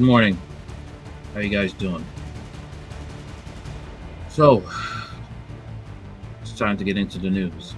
Good 0.00 0.06
morning. 0.06 0.38
How 1.34 1.40
you 1.40 1.50
guys 1.50 1.74
doing? 1.74 2.02
So, 4.30 4.62
it's 6.40 6.52
time 6.52 6.78
to 6.78 6.84
get 6.84 6.96
into 6.96 7.18
the 7.18 7.28
news. 7.28 7.74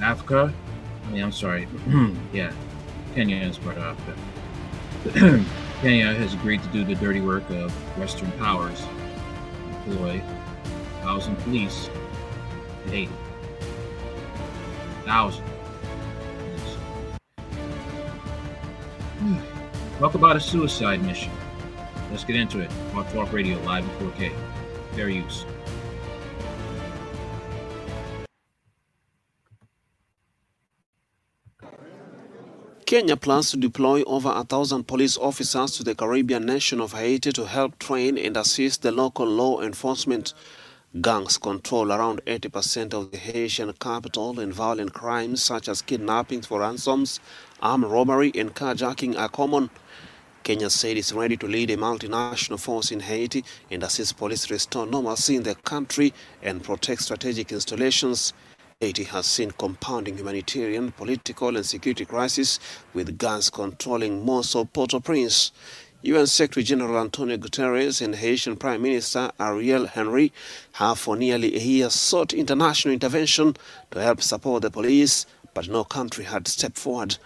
Africa, 0.00 0.52
I 1.06 1.10
mean, 1.12 1.22
I'm 1.22 1.30
sorry. 1.30 1.68
yeah, 2.32 2.52
Kenya 3.14 3.36
is 3.36 3.58
part 3.58 3.78
of 3.78 3.96
Africa. 5.04 5.44
Kenya 5.82 6.12
has 6.14 6.34
agreed 6.34 6.64
to 6.64 6.68
do 6.70 6.84
the 6.84 6.96
dirty 6.96 7.20
work 7.20 7.48
of 7.50 7.70
Western 7.96 8.32
powers, 8.32 8.82
employ 9.86 10.20
thousand 11.02 11.36
police 11.36 11.88
in 12.86 12.90
Haiti. 12.90 13.12
Thousand. 15.04 15.44
Talk 20.02 20.14
about 20.16 20.34
a 20.34 20.40
suicide 20.40 21.00
mission. 21.04 21.30
Let's 22.10 22.24
get 22.24 22.34
into 22.34 22.58
it. 22.58 22.72
Talk 22.90 23.08
Talk 23.12 23.32
Radio 23.32 23.56
live 23.60 23.84
in 23.84 24.10
4K. 24.10 24.32
Fair 24.96 25.08
use. 25.08 25.44
Kenya 32.84 33.16
plans 33.16 33.52
to 33.52 33.56
deploy 33.56 34.02
over 34.02 34.32
a 34.34 34.42
thousand 34.42 34.88
police 34.88 35.16
officers 35.16 35.76
to 35.76 35.84
the 35.84 35.94
Caribbean 35.94 36.46
nation 36.46 36.80
of 36.80 36.94
Haiti 36.94 37.30
to 37.30 37.46
help 37.46 37.78
train 37.78 38.18
and 38.18 38.36
assist 38.36 38.82
the 38.82 38.90
local 38.90 39.26
law 39.26 39.60
enforcement. 39.60 40.34
Gangs 41.00 41.38
control 41.38 41.90
around 41.90 42.20
80% 42.26 42.92
of 42.92 43.12
the 43.12 43.16
Haitian 43.16 43.72
capital, 43.80 44.38
and 44.38 44.52
violent 44.52 44.92
crimes 44.92 45.42
such 45.42 45.66
as 45.66 45.80
kidnappings 45.80 46.46
for 46.46 46.60
ransoms, 46.60 47.18
armed 47.62 47.86
robbery, 47.86 48.30
and 48.34 48.54
carjacking 48.54 49.18
are 49.18 49.30
common. 49.30 49.70
Kenya 50.42 50.68
said 50.68 50.98
it's 50.98 51.14
ready 51.14 51.38
to 51.38 51.46
lead 51.46 51.70
a 51.70 51.78
multinational 51.78 52.60
force 52.60 52.92
in 52.92 53.00
Haiti 53.00 53.42
and 53.70 53.82
assist 53.82 54.18
police 54.18 54.50
restore 54.50 54.84
normalcy 54.84 55.36
in 55.36 55.44
the 55.44 55.54
country 55.54 56.12
and 56.42 56.62
protect 56.62 57.00
strategic 57.00 57.52
installations. 57.52 58.34
Haiti 58.78 59.04
has 59.04 59.24
seen 59.24 59.50
compounding 59.52 60.18
humanitarian, 60.18 60.92
political, 60.92 61.56
and 61.56 61.64
security 61.64 62.04
crisis 62.04 62.58
with 62.92 63.16
gangs 63.16 63.48
controlling 63.48 64.26
most 64.26 64.54
of 64.54 64.70
Port-au-Prince. 64.74 65.52
UN 66.04 66.26
Secretary 66.26 66.64
General 66.64 67.00
Antonio 67.00 67.36
Guterres 67.36 68.02
and 68.02 68.16
Haitian 68.16 68.56
Prime 68.56 68.82
Minister 68.82 69.30
Ariel 69.38 69.86
Henry 69.86 70.32
have 70.72 70.98
for 70.98 71.16
nearly 71.16 71.54
a 71.54 71.60
year 71.60 71.90
sought 71.90 72.32
international 72.32 72.92
intervention 72.92 73.56
to 73.92 74.02
help 74.02 74.20
support 74.20 74.62
the 74.62 74.70
police, 74.70 75.26
but 75.54 75.68
no 75.68 75.84
country 75.84 76.24
had 76.24 76.48
stepped 76.48 76.76
forward. 76.76 77.18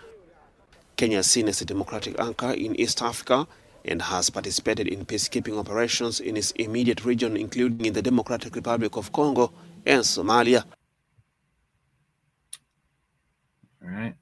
Kenya 0.98 1.20
is 1.20 1.30
seen 1.30 1.48
as 1.48 1.62
a 1.62 1.64
democratic 1.64 2.20
anchor 2.20 2.50
in 2.50 2.78
East 2.78 3.00
Africa 3.00 3.46
and 3.86 4.02
has 4.02 4.28
participated 4.28 4.88
in 4.88 5.06
peacekeeping 5.06 5.58
operations 5.58 6.20
in 6.20 6.36
its 6.36 6.50
immediate 6.52 7.02
region, 7.02 7.34
including 7.34 7.86
in 7.86 7.94
the 7.94 8.02
Democratic 8.02 8.54
Republic 8.54 8.94
of 8.96 9.10
Congo 9.10 9.52
and 9.86 10.02
Somalia. 10.02 10.64
All 13.82 13.88
right. 13.88 14.14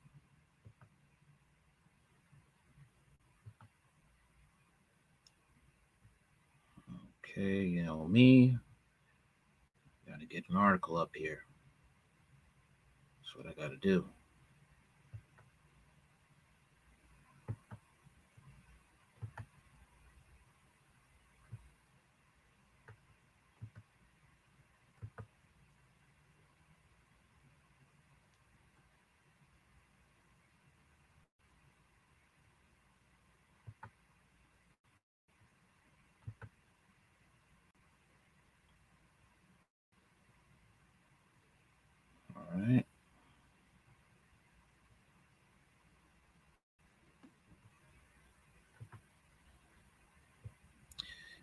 Okay, 7.36 7.64
you 7.64 7.82
know 7.82 8.06
me. 8.06 8.56
Gotta 10.08 10.24
get 10.24 10.44
an 10.50 10.56
article 10.56 10.96
up 10.96 11.10
here. 11.16 11.40
That's 13.18 13.34
what 13.34 13.46
I 13.48 13.60
gotta 13.60 13.76
do. 13.76 14.04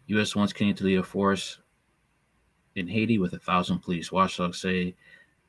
U.S. 0.07 0.35
wants 0.35 0.51
Kenya 0.51 0.73
to 0.73 0.83
lead 0.83 0.99
a 0.99 1.03
force 1.03 1.59
in 2.75 2.87
Haiti 2.87 3.17
with 3.17 3.33
a 3.33 3.39
thousand 3.39 3.79
police. 3.79 4.11
Watchdogs 4.11 4.59
say 4.59 4.93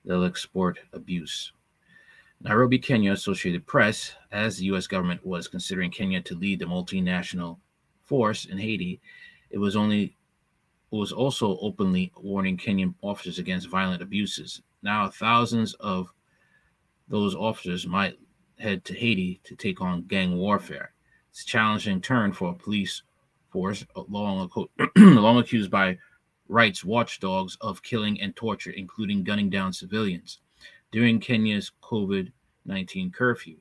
they'll 0.04 0.24
export 0.24 0.78
abuse. 0.92 1.52
Nairobi, 2.40 2.78
Kenya, 2.78 3.12
Associated 3.12 3.66
Press, 3.66 4.14
as 4.30 4.56
the 4.56 4.66
U.S. 4.66 4.86
government 4.86 5.24
was 5.24 5.48
considering 5.48 5.90
Kenya 5.90 6.20
to 6.22 6.34
lead 6.34 6.58
the 6.58 6.64
multinational 6.64 7.58
force 8.02 8.44
in 8.44 8.58
Haiti, 8.58 9.00
it 9.50 9.58
was 9.58 9.76
only 9.76 10.16
it 10.92 10.96
was 10.96 11.12
also 11.12 11.58
openly 11.58 12.12
warning 12.16 12.56
Kenyan 12.56 12.94
officers 13.00 13.38
against 13.38 13.68
violent 13.68 14.02
abuses. 14.02 14.62
Now, 14.82 15.08
thousands 15.08 15.74
of 15.74 16.12
those 17.08 17.34
officers 17.34 17.86
might 17.86 18.18
head 18.58 18.84
to 18.86 18.94
Haiti 18.94 19.40
to 19.44 19.56
take 19.56 19.80
on 19.80 20.02
gang 20.02 20.36
warfare. 20.36 20.94
It's 21.30 21.42
a 21.42 21.46
challenging 21.46 22.00
turn 22.00 22.32
for 22.32 22.50
a 22.50 22.54
police 22.54 23.02
force 23.50 23.84
long, 24.08 24.50
long 24.96 25.38
accused 25.38 25.70
by 25.70 25.98
rights 26.48 26.84
watchdogs 26.84 27.56
of 27.60 27.82
killing 27.82 28.20
and 28.20 28.34
torture, 28.34 28.70
including 28.70 29.24
gunning 29.24 29.50
down 29.50 29.72
civilians 29.72 30.38
during 30.90 31.20
Kenya's 31.20 31.72
COVID 31.82 32.32
19 32.64 33.10
curfew. 33.10 33.56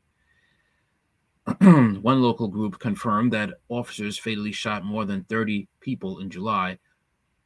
One 1.61 2.21
local 2.21 2.47
group 2.47 2.77
confirmed 2.79 3.33
that 3.33 3.53
officers 3.69 4.17
fatally 4.17 4.51
shot 4.51 4.85
more 4.85 5.05
than 5.05 5.23
30 5.23 5.67
people 5.79 6.19
in 6.19 6.29
July, 6.29 6.77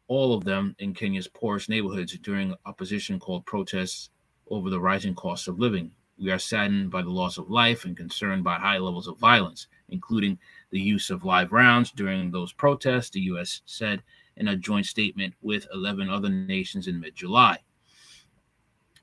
all 0.07 0.33
of 0.33 0.43
them 0.43 0.75
in 0.79 0.93
Kenya's 0.93 1.27
poorest 1.27 1.69
neighborhoods 1.69 2.17
during 2.19 2.53
opposition 2.65 3.19
called 3.19 3.45
protests 3.45 4.09
over 4.49 4.69
the 4.69 4.79
rising 4.79 5.15
cost 5.15 5.47
of 5.47 5.59
living. 5.59 5.91
We 6.17 6.31
are 6.31 6.39
saddened 6.39 6.91
by 6.91 7.01
the 7.01 7.09
loss 7.09 7.37
of 7.37 7.49
life 7.49 7.85
and 7.85 7.97
concerned 7.97 8.43
by 8.43 8.55
high 8.55 8.77
levels 8.77 9.07
of 9.07 9.17
violence, 9.17 9.67
including 9.89 10.37
the 10.69 10.79
use 10.79 11.09
of 11.09 11.25
live 11.25 11.51
rounds 11.51 11.91
during 11.91 12.31
those 12.31 12.53
protests, 12.53 13.09
the 13.09 13.21
U.S. 13.21 13.61
said 13.65 14.01
in 14.37 14.47
a 14.49 14.55
joint 14.55 14.85
statement 14.85 15.33
with 15.41 15.67
11 15.73 16.09
other 16.09 16.29
nations 16.29 16.87
in 16.87 16.99
mid 16.99 17.15
July. 17.15 17.57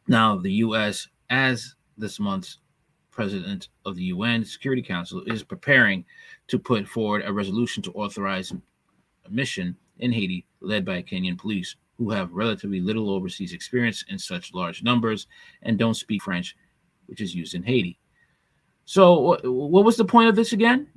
Now, 0.09 0.37
the 0.37 0.53
U.S., 0.53 1.09
as 1.31 1.75
this 1.99 2.19
month's 2.19 2.59
president 3.11 3.69
of 3.85 3.95
the 3.97 4.05
UN 4.05 4.45
Security 4.45 4.83
Council, 4.83 5.23
is 5.27 5.43
preparing 5.43 6.05
to 6.49 6.59
put 6.59 6.89
forward 6.89 7.23
a 7.25 7.33
resolution 7.33 7.83
to 7.83 7.93
authorize 7.93 8.53
a 8.53 9.31
mission 9.31 9.77
in 9.99 10.13
Haiti 10.13 10.47
led 10.61 10.85
by 10.85 11.03
Kenyan 11.03 11.39
police 11.39 11.77
who 11.99 12.11
have 12.11 12.33
relatively 12.33 12.81
little 12.81 13.11
overseas 13.11 13.53
experience 13.53 14.05
in 14.09 14.19
such 14.19 14.55
large 14.55 14.83
numbers 14.83 15.27
and 15.63 15.79
don't 15.79 15.95
speak 15.95 16.23
French, 16.23 16.57
which 17.07 17.21
is 17.21 17.35
used 17.35 17.55
in 17.55 17.63
Haiti. 17.63 17.99
So, 18.85 19.39
what, 19.45 19.85
was 19.85 19.97
the 19.97 20.05
point 20.05 20.29
of 20.29 20.37
this 20.37 20.53
again? 20.53 20.89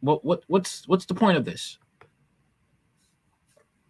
What 0.00 0.24
what 0.24 0.44
what's 0.46 0.86
what's 0.86 1.06
the 1.06 1.14
point 1.14 1.38
of 1.38 1.44
this? 1.44 1.78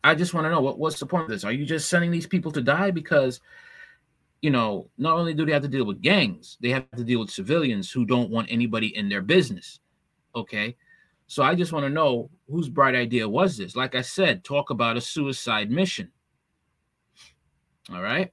I 0.04 0.14
just 0.14 0.32
want 0.32 0.46
to 0.46 0.50
know 0.50 0.60
what 0.60 0.78
what's 0.78 1.00
the 1.00 1.06
point 1.06 1.24
of 1.24 1.30
this? 1.30 1.44
Are 1.44 1.52
you 1.52 1.66
just 1.66 1.88
sending 1.88 2.10
these 2.10 2.26
people 2.26 2.52
to 2.52 2.62
die 2.62 2.90
because 2.90 3.40
you 4.40 4.50
know, 4.50 4.88
not 4.98 5.16
only 5.16 5.34
do 5.34 5.44
they 5.44 5.52
have 5.52 5.62
to 5.62 5.68
deal 5.68 5.84
with 5.84 6.00
gangs, 6.00 6.58
they 6.60 6.70
have 6.70 6.88
to 6.96 7.04
deal 7.04 7.20
with 7.20 7.30
civilians 7.30 7.90
who 7.90 8.04
don't 8.04 8.30
want 8.30 8.50
anybody 8.50 8.96
in 8.96 9.08
their 9.08 9.22
business. 9.22 9.80
Okay. 10.34 10.76
So 11.28 11.42
I 11.42 11.54
just 11.54 11.72
want 11.72 11.84
to 11.84 11.90
know 11.90 12.30
whose 12.50 12.70
bright 12.70 12.94
idea 12.94 13.28
was 13.28 13.58
this? 13.58 13.76
Like 13.76 13.94
I 13.94 14.00
said, 14.00 14.42
talk 14.42 14.70
about 14.70 14.96
a 14.96 15.00
suicide 15.00 15.70
mission. 15.70 16.10
All 17.92 18.00
right. 18.00 18.32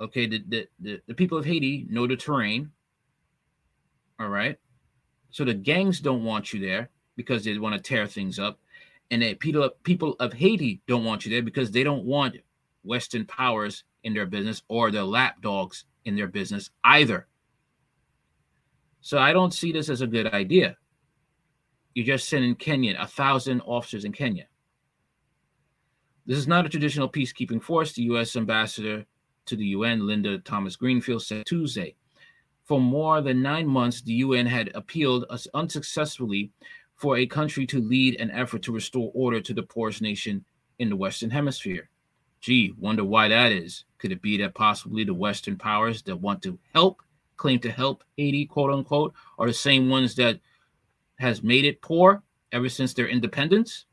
Okay, 0.00 0.26
the, 0.26 0.42
the, 0.48 0.68
the, 0.80 1.00
the 1.06 1.14
people 1.14 1.38
of 1.38 1.44
Haiti 1.44 1.86
know 1.88 2.08
the 2.08 2.16
terrain. 2.16 2.72
All 4.18 4.28
right. 4.28 4.58
So 5.30 5.44
the 5.44 5.54
gangs 5.54 6.00
don't 6.00 6.24
want 6.24 6.52
you 6.52 6.60
there 6.60 6.90
because 7.14 7.44
they 7.44 7.56
want 7.58 7.76
to 7.76 7.80
tear 7.80 8.08
things 8.08 8.40
up. 8.40 8.58
And 9.12 9.22
the 9.22 9.34
people, 9.34 9.70
people 9.84 10.16
of 10.18 10.32
Haiti 10.32 10.82
don't 10.88 11.04
want 11.04 11.24
you 11.24 11.30
there 11.30 11.42
because 11.42 11.70
they 11.70 11.84
don't 11.84 12.04
want 12.04 12.36
Western 12.82 13.24
powers 13.24 13.84
in 14.02 14.14
their 14.14 14.26
business 14.26 14.62
or 14.66 14.90
their 14.90 15.04
lapdogs 15.04 15.84
in 16.04 16.16
their 16.16 16.26
business 16.26 16.70
either. 16.82 17.28
So 19.06 19.18
I 19.18 19.32
don't 19.32 19.54
see 19.54 19.70
this 19.70 19.88
as 19.88 20.00
a 20.00 20.06
good 20.08 20.34
idea. 20.34 20.76
You're 21.94 22.04
just 22.04 22.28
sending 22.28 22.56
Kenya, 22.56 22.96
a 22.98 23.06
thousand 23.06 23.60
officers 23.60 24.04
in 24.04 24.10
Kenya. 24.10 24.48
This 26.26 26.38
is 26.38 26.48
not 26.48 26.66
a 26.66 26.68
traditional 26.68 27.08
peacekeeping 27.08 27.62
force, 27.62 27.92
the 27.92 28.02
U.S. 28.02 28.34
ambassador 28.34 29.06
to 29.44 29.54
the 29.54 29.66
UN, 29.66 30.08
Linda 30.08 30.40
Thomas 30.40 30.74
Greenfield, 30.74 31.22
said 31.22 31.46
Tuesday. 31.46 31.94
For 32.64 32.80
more 32.80 33.20
than 33.20 33.42
nine 33.42 33.68
months, 33.68 34.02
the 34.02 34.14
UN 34.14 34.44
had 34.44 34.72
appealed 34.74 35.26
unsuccessfully 35.54 36.50
for 36.96 37.16
a 37.16 37.28
country 37.28 37.64
to 37.66 37.80
lead 37.80 38.20
an 38.20 38.32
effort 38.32 38.62
to 38.62 38.72
restore 38.72 39.12
order 39.14 39.40
to 39.40 39.54
the 39.54 39.62
poorest 39.62 40.02
nation 40.02 40.44
in 40.80 40.88
the 40.88 40.96
Western 40.96 41.30
Hemisphere. 41.30 41.90
Gee, 42.40 42.74
wonder 42.76 43.04
why 43.04 43.28
that 43.28 43.52
is. 43.52 43.84
Could 43.98 44.10
it 44.10 44.20
be 44.20 44.36
that 44.38 44.56
possibly 44.56 45.04
the 45.04 45.14
Western 45.14 45.56
powers 45.56 46.02
that 46.02 46.16
want 46.16 46.42
to 46.42 46.58
help, 46.74 47.02
claim 47.36 47.58
to 47.60 47.70
help 47.70 48.04
Haiti, 48.16 48.46
quote 48.46 48.72
unquote, 48.72 49.14
are 49.38 49.46
the 49.46 49.54
same 49.54 49.88
ones 49.88 50.14
that 50.16 50.40
has 51.18 51.42
made 51.42 51.64
it 51.64 51.82
poor 51.82 52.22
ever 52.52 52.68
since 52.68 52.94
their 52.94 53.08
independence? 53.08 53.86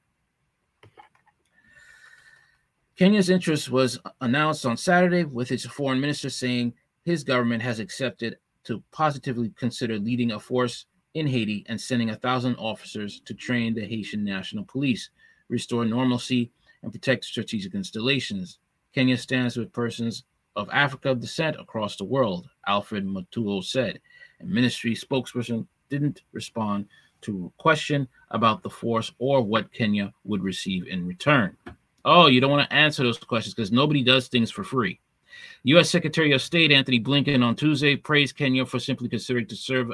Kenya's 2.96 3.30
interest 3.30 3.72
was 3.72 4.00
announced 4.22 4.66
on 4.66 4.78
Saturday 4.78 5.24
with 5.24 5.52
its 5.52 5.66
foreign 5.66 6.00
minister 6.00 6.30
saying 6.30 6.74
his 7.06 7.24
government 7.24 7.64
has 7.64 7.80
accepted 7.80 8.38
to 8.66 8.84
positively 8.92 9.52
consider 9.58 9.98
leading 9.98 10.32
a 10.32 10.40
force 10.40 10.86
in 11.16 11.28
Haiti 11.28 11.66
and 11.68 11.80
sending 11.80 12.12
a 12.12 12.16
thousand 12.16 12.56
officers 12.56 13.22
to 13.26 13.34
train 13.34 13.74
the 13.74 13.86
Haitian 13.86 14.24
National 14.24 14.64
Police, 14.66 15.10
restore 15.50 15.86
normalcy, 15.86 16.52
and 16.82 16.92
protect 16.92 17.26
strategic 17.26 17.74
installations. 17.76 18.60
Kenya 18.94 19.18
stands 19.18 19.58
with 19.58 19.74
persons 19.74 20.24
of 20.56 20.70
African 20.72 21.20
descent 21.20 21.56
across 21.60 21.96
the 21.96 22.04
world, 22.04 22.48
Alfred 22.68 23.06
Mutua 23.06 23.64
said. 23.64 24.00
And 24.40 24.50
ministry 24.50 24.96
spokesperson 24.96 25.68
didn't 25.90 26.22
respond 26.32 26.88
to 27.22 27.46
a 27.46 27.62
question 27.62 28.08
about 28.32 28.62
the 28.62 28.70
force 28.70 29.12
or 29.18 29.42
what 29.42 29.72
Kenya 29.72 30.14
would 30.24 30.44
receive 30.44 30.88
in 30.88 31.08
return. 31.08 31.56
Oh, 32.06 32.28
you 32.28 32.42
don't 32.42 32.52
want 32.52 32.70
to 32.70 32.76
answer 32.76 33.04
those 33.04 33.18
questions 33.18 33.56
because 33.56 33.72
nobody 33.72 34.04
does 34.04 34.28
things 34.28 34.52
for 34.52 34.64
free. 34.64 35.00
U.S. 35.64 35.90
Secretary 35.90 36.34
of 36.34 36.42
State 36.42 36.72
Antony 36.72 37.00
Blinken 37.00 37.44
on 37.44 37.56
Tuesday 37.56 37.96
praised 37.96 38.36
Kenya 38.36 38.66
for 38.66 38.80
simply 38.80 39.10
considering 39.10 39.48
to 39.48 39.56
serve 39.56 39.92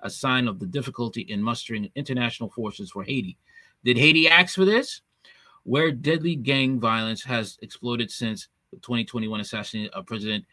a 0.00 0.10
sign 0.10 0.46
of 0.46 0.60
the 0.60 0.66
difficulty 0.66 1.22
in 1.22 1.42
mustering 1.42 1.90
international 1.96 2.50
forces 2.50 2.90
for 2.92 3.02
Haiti. 3.02 3.36
Did 3.84 3.98
Haiti 3.98 4.28
ask 4.28 4.54
for 4.54 4.64
this? 4.64 5.02
Where 5.64 5.90
deadly 5.90 6.36
gang 6.36 6.78
violence 6.80 7.24
has 7.24 7.58
exploded 7.60 8.10
since 8.10 8.48
2021 8.72 9.40
assassination 9.40 9.92
of 9.94 10.06
President 10.06 10.44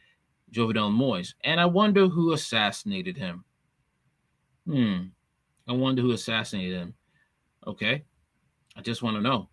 Jovenel 0.52 0.92
Moise. 0.92 1.36
And 1.44 1.60
I 1.60 1.66
wonder 1.66 2.08
who 2.08 2.34
assassinated 2.34 3.18
him. 3.18 3.44
Hmm. 4.68 5.04
I 5.68 5.74
wonder 5.74 6.02
who 6.02 6.12
assassinated 6.12 6.78
him. 6.78 6.94
Okay. 7.66 8.04
I 8.76 8.82
just 8.82 9.04
want 9.04 9.16
to 9.18 9.22
know. 9.22 9.50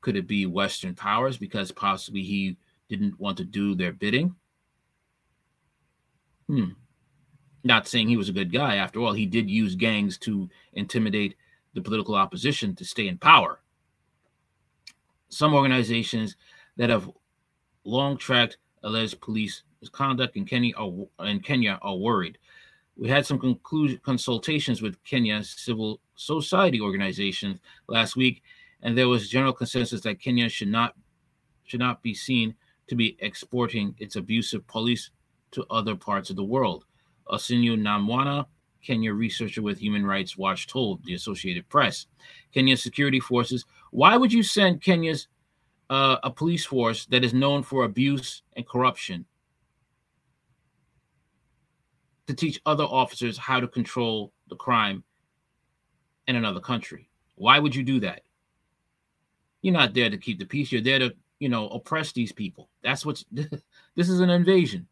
Could 0.00 0.16
it 0.16 0.26
be 0.26 0.46
Western 0.46 0.94
powers 0.94 1.36
because 1.36 1.72
possibly 1.72 2.22
he 2.22 2.56
didn't 2.88 3.18
want 3.18 3.38
to 3.38 3.44
do 3.44 3.74
their 3.74 3.92
bidding? 3.92 4.34
Hmm. 6.48 6.70
Not 7.64 7.88
saying 7.88 8.08
he 8.08 8.16
was 8.16 8.28
a 8.28 8.32
good 8.32 8.52
guy. 8.52 8.76
After 8.76 9.00
all, 9.00 9.12
he 9.12 9.26
did 9.26 9.50
use 9.50 9.74
gangs 9.74 10.16
to 10.18 10.48
intimidate 10.74 11.34
the 11.74 11.82
political 11.82 12.14
opposition 12.14 12.74
to 12.76 12.84
stay 12.84 13.08
in 13.08 13.18
power. 13.18 13.60
Some 15.28 15.54
organizations 15.54 16.36
that 16.76 16.90
have 16.90 17.10
long 17.86 18.16
tracked 18.16 18.58
alleged 18.82 19.20
police 19.20 19.62
misconduct 19.80 20.36
in 20.36 20.44
Kenya 20.44 20.74
are, 20.76 21.26
in 21.26 21.40
Kenya 21.40 21.78
are 21.82 21.96
worried. 21.96 22.38
We 22.96 23.08
had 23.08 23.26
some 23.26 23.38
consultations 24.02 24.82
with 24.82 25.02
Kenya 25.04 25.42
civil 25.44 26.00
society 26.14 26.80
organizations 26.80 27.60
last 27.88 28.16
week, 28.16 28.42
and 28.82 28.96
there 28.96 29.08
was 29.08 29.28
general 29.28 29.52
consensus 29.52 30.00
that 30.02 30.20
Kenya 30.20 30.48
should 30.48 30.68
not 30.68 30.94
should 31.64 31.80
not 31.80 32.02
be 32.02 32.14
seen 32.14 32.54
to 32.86 32.94
be 32.94 33.16
exporting 33.20 33.94
its 33.98 34.16
abusive 34.16 34.66
police 34.66 35.10
to 35.50 35.66
other 35.70 35.96
parts 35.96 36.30
of 36.30 36.36
the 36.36 36.44
world. 36.44 36.84
Otsieno 37.28 37.76
Namwaya, 37.76 38.46
Kenya 38.82 39.12
researcher 39.12 39.62
with 39.62 39.78
Human 39.78 40.06
Rights 40.06 40.38
Watch, 40.38 40.68
told 40.68 41.04
the 41.04 41.14
Associated 41.14 41.68
Press. 41.68 42.06
Kenya's 42.54 42.82
security 42.82 43.18
forces, 43.18 43.64
why 43.90 44.16
would 44.16 44.32
you 44.32 44.44
send 44.44 44.80
Kenya's 44.80 45.26
uh, 45.90 46.16
a 46.22 46.30
police 46.30 46.64
force 46.64 47.06
that 47.06 47.24
is 47.24 47.32
known 47.32 47.62
for 47.62 47.84
abuse 47.84 48.42
and 48.54 48.66
corruption 48.66 49.24
to 52.26 52.34
teach 52.34 52.60
other 52.66 52.84
officers 52.84 53.38
how 53.38 53.60
to 53.60 53.68
control 53.68 54.32
the 54.48 54.56
crime 54.56 55.04
in 56.26 56.36
another 56.36 56.60
country? 56.60 57.08
Why 57.36 57.58
would 57.58 57.74
you 57.74 57.82
do 57.82 58.00
that? 58.00 58.22
You're 59.62 59.74
not 59.74 59.94
there 59.94 60.10
to 60.10 60.18
keep 60.18 60.38
the 60.38 60.44
peace. 60.44 60.72
You're 60.72 60.82
there 60.82 60.98
to, 60.98 61.14
you 61.38 61.48
know, 61.48 61.68
oppress 61.68 62.12
these 62.12 62.32
people. 62.32 62.68
That's 62.82 63.04
what's 63.04 63.24
this 63.32 64.08
is 64.08 64.20
an 64.20 64.30
invasion. 64.30 64.86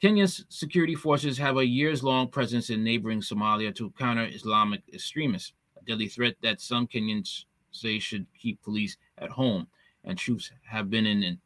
Kenya's 0.00 0.44
security 0.48 0.96
forces 0.96 1.38
have 1.38 1.56
a 1.58 1.66
years 1.66 2.02
long 2.02 2.26
presence 2.26 2.70
in 2.70 2.82
neighboring 2.82 3.20
Somalia 3.20 3.72
to 3.76 3.90
counter 3.92 4.26
Islamic 4.26 4.82
extremists, 4.92 5.52
a 5.80 5.84
deadly 5.84 6.08
threat 6.08 6.34
that 6.42 6.60
some 6.60 6.88
Kenyans 6.88 7.44
say 7.70 8.00
should 8.00 8.26
keep 8.36 8.60
police 8.62 8.96
at 9.18 9.30
home. 9.30 9.68
And 10.04 10.18
troops 10.18 10.50
have 10.64 10.90
been 10.90 11.06
in 11.06 11.38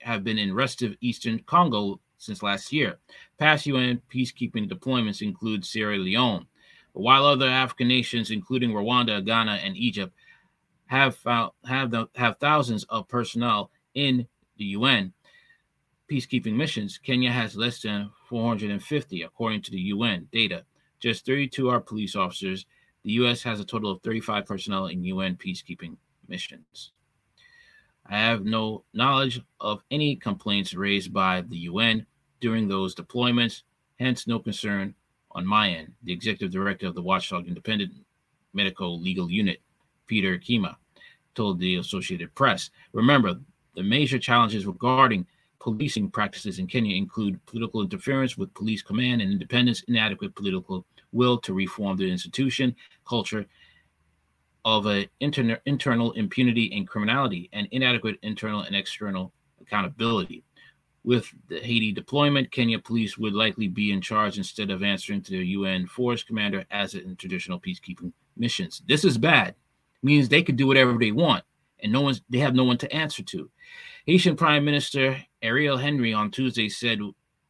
have 0.00 0.22
been 0.22 0.38
in 0.38 0.54
restive 0.54 0.96
eastern 1.00 1.40
Congo 1.40 2.00
since 2.18 2.42
last 2.42 2.72
year. 2.72 2.98
Past 3.38 3.66
UN 3.66 4.00
peacekeeping 4.12 4.70
deployments 4.70 5.22
include 5.22 5.64
Sierra 5.64 5.96
Leone. 5.96 6.46
While 6.92 7.26
other 7.26 7.48
African 7.48 7.88
nations, 7.88 8.30
including 8.30 8.70
Rwanda, 8.72 9.24
Ghana, 9.24 9.60
and 9.62 9.76
Egypt, 9.76 10.14
have 10.86 11.16
found, 11.16 11.52
have 11.66 11.90
the, 11.90 12.08
have 12.14 12.38
thousands 12.38 12.84
of 12.84 13.08
personnel 13.08 13.70
in 13.94 14.26
the 14.56 14.64
UN, 14.66 15.12
peacekeeping 16.10 16.54
missions, 16.54 16.98
Kenya 16.98 17.30
has 17.30 17.56
less 17.56 17.82
than 17.82 18.10
450, 18.28 19.22
according 19.22 19.62
to 19.62 19.70
the 19.70 19.80
UN 19.80 20.28
data. 20.32 20.64
Just 21.00 21.26
32 21.26 21.68
are 21.68 21.80
police 21.80 22.16
officers. 22.16 22.64
The 23.02 23.12
U.S. 23.12 23.42
has 23.42 23.60
a 23.60 23.64
total 23.64 23.90
of 23.90 24.02
35 24.02 24.46
personnel 24.46 24.86
in 24.86 25.04
UN 25.04 25.36
peacekeeping 25.36 25.96
missions. 26.28 26.92
I 28.08 28.16
have 28.18 28.44
no 28.44 28.84
knowledge 28.94 29.40
of 29.60 29.82
any 29.90 30.16
complaints 30.16 30.74
raised 30.74 31.12
by 31.12 31.42
the 31.42 31.58
UN 31.58 32.06
during 32.40 32.68
those 32.68 32.94
deployments, 32.94 33.62
hence, 33.98 34.26
no 34.26 34.38
concern 34.38 34.94
on 35.32 35.46
my 35.46 35.70
end. 35.70 35.92
The 36.04 36.12
executive 36.12 36.52
director 36.52 36.86
of 36.86 36.94
the 36.94 37.02
Watchdog 37.02 37.48
Independent 37.48 37.92
Medical 38.54 39.00
Legal 39.00 39.30
Unit, 39.30 39.60
Peter 40.06 40.38
Kiama, 40.38 40.76
told 41.34 41.58
the 41.58 41.76
Associated 41.76 42.34
Press. 42.34 42.70
Remember, 42.92 43.34
the 43.74 43.82
major 43.82 44.18
challenges 44.18 44.66
regarding 44.66 45.26
policing 45.58 46.10
practices 46.10 46.58
in 46.58 46.66
Kenya 46.66 46.96
include 46.96 47.44
political 47.46 47.82
interference 47.82 48.38
with 48.38 48.54
police 48.54 48.82
command 48.82 49.20
and 49.20 49.32
independence, 49.32 49.82
inadequate 49.88 50.34
political 50.34 50.86
will 51.12 51.38
to 51.38 51.52
reform 51.54 51.96
the 51.96 52.10
institution, 52.10 52.74
culture 53.06 53.46
of 54.66 54.84
a 54.88 55.08
inter- 55.20 55.60
internal 55.64 56.10
impunity 56.12 56.72
and 56.76 56.88
criminality, 56.88 57.48
and 57.52 57.68
inadequate 57.70 58.18
internal 58.22 58.62
and 58.62 58.74
external 58.74 59.32
accountability. 59.60 60.42
With 61.04 61.32
the 61.46 61.60
Haiti 61.60 61.92
deployment, 61.92 62.50
Kenya 62.50 62.80
police 62.80 63.16
would 63.16 63.32
likely 63.32 63.68
be 63.68 63.92
in 63.92 64.00
charge 64.00 64.38
instead 64.38 64.70
of 64.70 64.82
answering 64.82 65.22
to 65.22 65.30
the 65.30 65.46
UN 65.46 65.86
force 65.86 66.24
commander 66.24 66.64
as 66.72 66.94
in 66.94 67.14
traditional 67.14 67.60
peacekeeping 67.60 68.12
missions. 68.36 68.82
This 68.88 69.04
is 69.04 69.16
bad. 69.16 69.50
It 69.50 69.54
means 70.02 70.28
they 70.28 70.42
could 70.42 70.56
do 70.56 70.66
whatever 70.66 70.98
they 70.98 71.12
want, 71.12 71.44
and 71.78 71.92
no 71.92 72.00
one's 72.00 72.22
they 72.28 72.38
have 72.38 72.56
no 72.56 72.64
one 72.64 72.78
to 72.78 72.92
answer 72.92 73.22
to. 73.22 73.48
Haitian 74.04 74.34
Prime 74.34 74.64
Minister 74.64 75.16
Ariel 75.42 75.76
Henry 75.76 76.12
on 76.12 76.32
Tuesday 76.32 76.68
said 76.68 76.98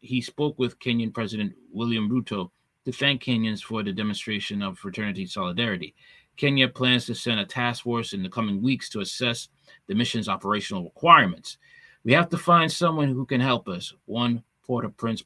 he 0.01 0.21
spoke 0.21 0.59
with 0.59 0.79
Kenyan 0.81 1.15
President 1.15 1.55
William 1.73 2.11
Ruto 2.11 2.51
to 2.85 2.93
thank 2.93 3.23
Kenyans 3.23 3.63
for 3.63 3.83
the 3.83 3.93
demonstration 3.93 4.61
of 4.61 4.79
fraternity 4.79 5.25
solidarity. 5.25 5.95
Kenya 6.37 6.69
plans 6.69 7.07
to 7.07 7.15
send 7.15 7.41
a 7.41 7.45
task 7.45 7.85
force 7.85 8.13
in 8.13 8.23
the 8.23 8.29
coming 8.29 8.63
weeks 8.63 8.89
to 8.91 9.01
assess 9.01 9.49
the 9.87 9.95
mission's 9.95 10.29
operational 10.29 10.85
requirements. 10.85 11.59
We 12.05 12.13
have 12.13 12.29
to 12.31 12.39
find 12.39 12.71
someone 12.71 13.09
who 13.09 13.27
can 13.27 13.41
help 13.41 13.69
us, 13.69 13.93
one 14.05 14.43
Port-au-Prince 14.65 15.25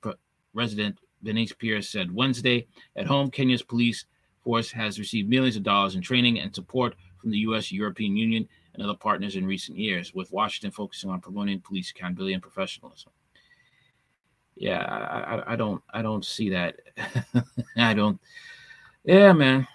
resident 0.55 0.99
Venice 1.23 1.53
Pierce 1.53 1.89
said 1.89 2.15
Wednesday. 2.15 2.67
At 2.97 3.07
home, 3.07 3.31
Kenya's 3.31 3.63
police 3.63 4.07
force 4.43 4.71
has 4.71 4.99
received 4.99 5.29
millions 5.29 5.57
of 5.57 5.63
dollars 5.63 5.95
in 5.95 6.01
training 6.01 6.41
and 6.41 6.55
support 6.55 6.95
from 7.19 7.31
the 7.31 7.39
U.S., 7.39 7.71
European 7.71 8.17
Union, 8.17 8.49
and 8.75 8.83
other 8.83 8.95
partners 8.95 9.37
in 9.37 9.47
recent 9.47 9.77
years, 9.77 10.15
with 10.15 10.33
Washington 10.33 10.71
focusing 10.71 11.11
on 11.11 11.21
promoting 11.21 11.61
police 11.61 11.91
accountability 11.91 12.33
and 12.33 12.43
professionalism. 12.43 13.13
Yeah, 14.57 14.83
I, 14.83 15.37
I, 15.37 15.53
I 15.53 15.57
don't 15.57 15.83
I 15.93 16.03
don't 16.03 16.25
see 16.25 16.51
that. 16.51 16.77
I 17.77 17.95
don't. 17.95 18.21
Yeah, 19.05 19.33
man. 19.33 19.67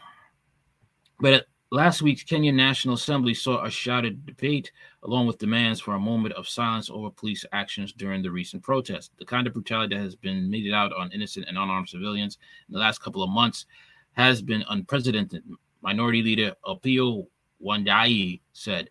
But 1.20 1.48
last 1.72 2.02
week's 2.02 2.24
Kenyan 2.24 2.56
National 2.56 2.96
Assembly 2.96 3.34
saw 3.34 3.64
a 3.64 3.70
shouted 3.70 4.26
debate 4.26 4.72
along 5.04 5.28
with 5.28 5.38
demands 5.38 5.80
for 5.80 5.96
a 5.96 6.00
moment 6.00 6.36
of 6.36 6.48
silence 6.48 6.90
over 6.90 7.10
police 7.10 7.46
actions 7.52 7.94
during 7.94 8.22
the 8.22 8.32
recent 8.32 8.64
protests. 8.64 9.12
The 9.18 9.26
kind 9.26 9.48
of 9.48 9.54
brutality 9.54 9.96
that 9.96 10.02
has 10.02 10.16
been 10.16 10.50
meted 10.50 10.74
out 10.74 10.94
on 10.94 11.12
innocent 11.12 11.46
and 11.48 11.58
unarmed 11.58 11.90
civilians 11.90 12.38
in 12.68 12.74
the 12.74 12.80
last 12.80 13.02
couple 13.02 13.24
of 13.24 13.30
months 13.30 13.66
has 14.14 14.42
been 14.42 14.64
unprecedented. 14.70 15.44
Minority 15.82 16.22
Leader 16.22 16.54
Opiyo 16.66 17.28
Wandayi 17.64 18.42
said, 18.54 18.90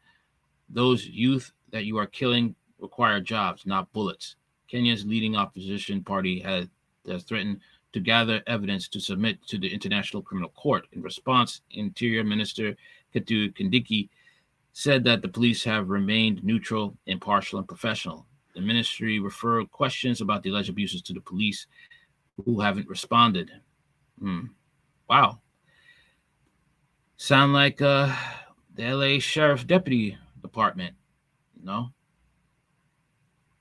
Those 0.69 1.07
youth 1.07 1.53
that 1.73 1.85
you 1.85 1.99
are 1.99 2.07
killing 2.07 2.55
require 2.79 3.21
jobs, 3.21 3.67
not 3.67 3.93
bullets. 3.93 4.37
Kenya's 4.71 5.05
leading 5.05 5.37
opposition 5.37 6.03
party 6.03 6.41
has, 6.41 6.67
has 7.07 7.23
threatened 7.25 7.61
to 7.95 8.01
gather 8.01 8.43
evidence 8.49 8.89
to 8.89 8.99
submit 8.99 9.39
to 9.47 9.57
the 9.57 9.73
International 9.73 10.21
Criminal 10.21 10.51
Court. 10.51 10.85
In 10.95 11.01
response, 11.01 11.61
Interior 11.71 12.25
Minister 12.25 12.77
Kithure 13.15 13.55
Kindiki 13.55 14.09
said 14.73 15.05
that 15.05 15.23
the 15.23 15.29
police 15.29 15.63
have 15.63 15.89
remained 15.89 16.43
neutral, 16.43 16.99
impartial, 17.07 17.61
and 17.61 17.69
professional. 17.69 18.27
The 18.57 18.61
ministry 18.61 19.21
referred 19.21 19.71
questions 19.71 20.21
about 20.21 20.43
the 20.43 20.51
alleged 20.51 20.71
abuses 20.71 21.03
to 21.03 21.13
the 21.13 21.21
police 21.21 21.69
who 22.45 22.61
haven't 22.61 22.89
responded. 22.89 23.53
Hmm. 24.19 24.47
Wow. 25.09 25.39
Sound 27.17 27.53
like 27.53 27.81
uh, 27.81 28.13
the 28.75 28.93
LA 28.93 29.21
Sheriff 29.21 29.69
Deputy 29.69 30.19
Department, 30.43 30.97
you 31.57 31.65
know? 31.65 31.91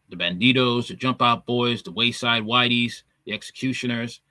The 0.09 0.15
banditos, 0.15 0.87
the 0.87 0.95
jump 0.95 1.21
out 1.21 1.45
boys, 1.45 1.83
the 1.83 1.91
wayside 1.91 2.41
whiteys, 2.41 3.03
the 3.25 3.33
executioners, 3.33 4.21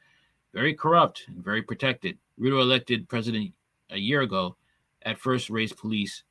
very 0.53 0.75
corrupt 0.75 1.25
and 1.29 1.43
very 1.43 1.63
protected. 1.63 2.19
Ruto 2.41 2.61
elected 2.61 3.09
president 3.09 3.53
a 3.91 3.99
year 3.99 4.23
ago, 4.23 4.57
at 5.03 5.19
first 5.19 5.51
raised 5.51 5.77
police, 5.77 6.25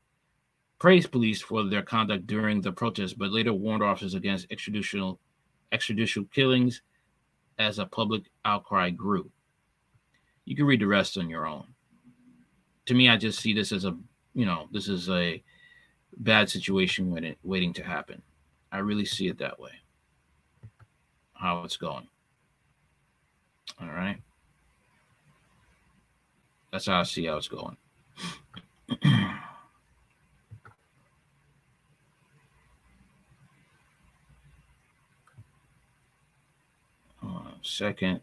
praised 0.79 1.11
police 1.11 1.41
for 1.41 1.63
their 1.63 1.81
conduct 1.81 2.27
during 2.27 2.61
the 2.61 2.71
protest, 2.71 3.17
but 3.17 3.31
later 3.31 3.53
warned 3.53 3.83
officers 3.83 4.13
against 4.13 4.49
extrajudicial 4.49 5.17
extrajudicial 5.71 6.29
killings 6.31 6.81
as 7.57 7.79
a 7.79 7.85
public 7.85 8.23
outcry 8.45 8.89
grew. 8.89 9.29
You 10.45 10.55
can 10.55 10.65
read 10.65 10.81
the 10.81 10.87
rest 10.87 11.17
on 11.17 11.29
your 11.29 11.47
own. 11.47 11.65
To 12.87 12.93
me, 12.93 13.09
I 13.09 13.15
just 13.15 13.39
see 13.39 13.53
this 13.53 13.71
as 13.71 13.85
a, 13.85 13.95
you 14.33 14.45
know, 14.45 14.67
this 14.71 14.89
is 14.89 15.09
a 15.09 15.41
bad 16.17 16.49
situation 16.49 17.11
waiting, 17.11 17.35
waiting 17.43 17.73
to 17.73 17.83
happen. 17.83 18.21
I 18.71 18.79
really 18.79 19.05
see 19.05 19.27
it 19.27 19.37
that 19.37 19.59
way. 19.59 19.71
How 21.33 21.63
it's 21.63 21.77
going. 21.77 22.07
All 23.79 23.87
right. 23.87 24.17
That's 26.71 26.85
how 26.85 26.99
I 26.99 27.03
see 27.03 27.25
how 27.25 27.37
it's 27.37 27.47
going. 27.47 27.77
second. 37.63 38.21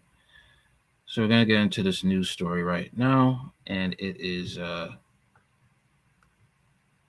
So 1.07 1.23
we're 1.23 1.29
gonna 1.29 1.47
get 1.47 1.61
into 1.61 1.83
this 1.83 2.05
news 2.05 2.31
story 2.31 2.63
right 2.63 2.97
now, 2.97 3.53
and 3.67 3.95
it 3.95 4.21
is 4.21 4.59
uh 4.59 4.93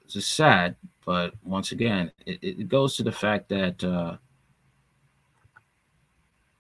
it's 0.06 0.26
sad, 0.26 0.76
but 1.06 1.34
once 1.44 1.72
again, 1.72 2.12
it, 2.26 2.40
it 2.42 2.68
goes 2.68 2.96
to 2.96 3.04
the 3.04 3.12
fact 3.12 3.50
that 3.50 3.84
uh 3.84 4.18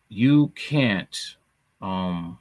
you 0.09 0.49
can't 0.49 1.37
um 1.81 2.37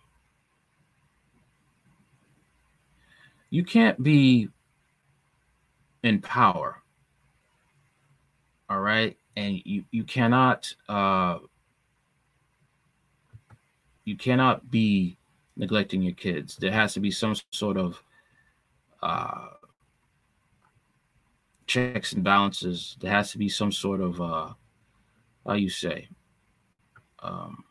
you 3.51 3.65
can't 3.65 4.03
be 4.03 4.49
in 6.03 6.21
power 6.21 6.83
all 8.69 8.81
right? 8.81 9.17
And 9.37 9.61
you 9.65 9.85
you 9.91 10.05
cannot 10.05 10.73
uh 10.89 11.39
you 14.05 14.17
cannot 14.17 14.71
be 14.71 15.19
neglecting 15.57 16.03
your 16.03 16.15
kids. 16.15 16.57
There 16.57 16.73
has 16.73 16.95
to 16.95 17.01
be 17.01 17.11
some 17.11 17.35
sort 17.51 17.77
of 17.77 18.03
uh 19.03 19.49
checks 21.67 22.13
and 22.13 22.25
balances. 22.25 22.97
There 23.01 23.11
has 23.11 23.33
to 23.33 23.39
be 23.39 23.49
some 23.49 23.73
sort 23.73 24.01
of 24.01 24.21
uh 24.21 24.53
how 25.47 25.55
you 25.55 25.71
say 25.71 26.09
um 27.21 27.65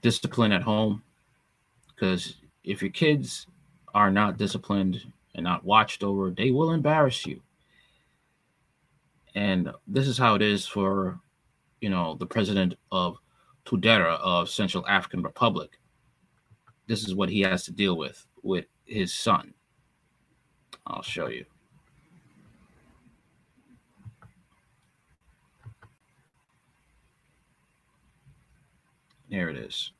discipline 0.00 0.52
at 0.52 0.62
home 0.62 1.02
because 1.88 2.36
if 2.64 2.82
your 2.82 2.90
kids 2.90 3.46
are 3.94 4.10
not 4.10 4.36
disciplined 4.36 5.02
and 5.34 5.44
not 5.44 5.64
watched 5.64 6.02
over, 6.02 6.30
they 6.30 6.50
will 6.50 6.72
embarrass 6.72 7.26
you. 7.26 7.40
And 9.34 9.70
this 9.86 10.06
is 10.06 10.18
how 10.18 10.34
it 10.34 10.42
is 10.42 10.66
for, 10.66 11.18
you 11.80 11.90
know, 11.90 12.14
the 12.14 12.26
president 12.26 12.74
of 12.90 13.18
Touadéra 13.64 14.18
of 14.20 14.48
Central 14.48 14.86
African 14.86 15.22
Republic. 15.22 15.78
This 16.86 17.06
is 17.06 17.14
what 17.14 17.28
he 17.28 17.40
has 17.40 17.64
to 17.64 17.72
deal 17.72 17.96
with 17.96 18.26
with 18.42 18.66
his 18.84 19.12
son. 19.12 19.54
I'll 20.86 21.02
show 21.02 21.28
you. 21.28 21.44
There 29.38 29.50
it 29.50 29.56
is. 29.56 29.92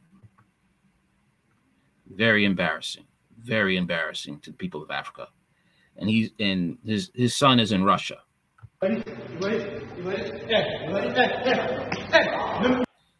Very 2.10 2.44
embarrassing. 2.44 3.04
Very 3.40 3.76
embarrassing 3.76 4.40
to 4.40 4.50
the 4.50 4.56
people 4.56 4.82
of 4.82 4.90
Africa. 4.90 5.28
And 5.96 6.10
he's 6.10 6.30
and 6.40 6.78
his 6.84 7.12
his 7.14 7.36
son 7.36 7.60
is 7.60 7.70
in 7.70 7.84
Russia. 7.84 8.16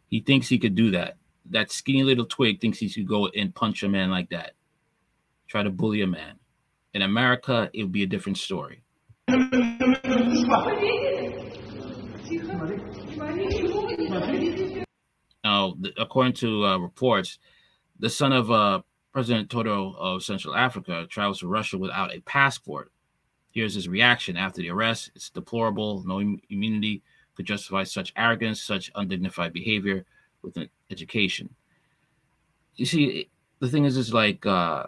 He 0.09 0.18
thinks 0.20 0.48
he 0.48 0.59
could 0.59 0.74
do 0.74 0.90
that. 0.90 1.18
That 1.50 1.70
skinny 1.70 2.02
little 2.02 2.26
twig 2.26 2.61
thinks 2.61 2.78
he 2.78 2.88
should 2.88 3.07
go 3.07 3.28
and 3.28 3.54
punch 3.54 3.85
a 3.85 3.88
man 3.88 4.11
like 4.11 4.31
that. 4.31 4.54
Try 5.46 5.62
to 5.62 5.70
bully 5.70 6.02
a 6.02 6.09
man. 6.09 6.40
In 6.94 7.02
America, 7.02 7.70
it 7.72 7.85
would 7.85 7.92
be 7.92 8.02
a 8.02 8.09
different 8.09 8.38
story. 8.38 8.83
Now, 15.49 15.75
according 15.97 16.35
to 16.35 16.67
uh, 16.67 16.77
reports, 16.77 17.39
the 17.99 18.11
son 18.11 18.33
of 18.33 18.51
uh, 18.51 18.83
President 19.15 19.49
Toto 19.49 19.95
of 19.95 20.23
Central 20.23 20.55
Africa 20.55 21.07
travels 21.09 21.39
to 21.39 21.49
Russia 21.49 21.79
without 21.79 22.15
a 22.15 22.21
passport. 22.21 22.93
Here's 23.51 23.75
his 23.75 23.89
reaction 23.89 24.37
after 24.37 24.61
the 24.61 24.69
arrest. 24.69 25.11
It's 25.15 25.31
deplorable. 25.31 26.05
No 26.07 26.19
immunity 26.51 27.03
could 27.35 27.47
justify 27.47 27.85
such 27.85 28.13
arrogance, 28.15 28.63
such 28.63 28.93
undignified 28.95 29.55
behavior 29.55 30.05
with 30.43 30.55
an 30.59 30.69
education. 30.91 31.49
You 32.77 32.85
see, 32.85 33.31
the 33.61 33.71
thing 33.71 33.87
is, 33.87 33.97
is 33.97 34.13
like 34.13 34.45
uh, 34.45 34.85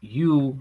you 0.00 0.56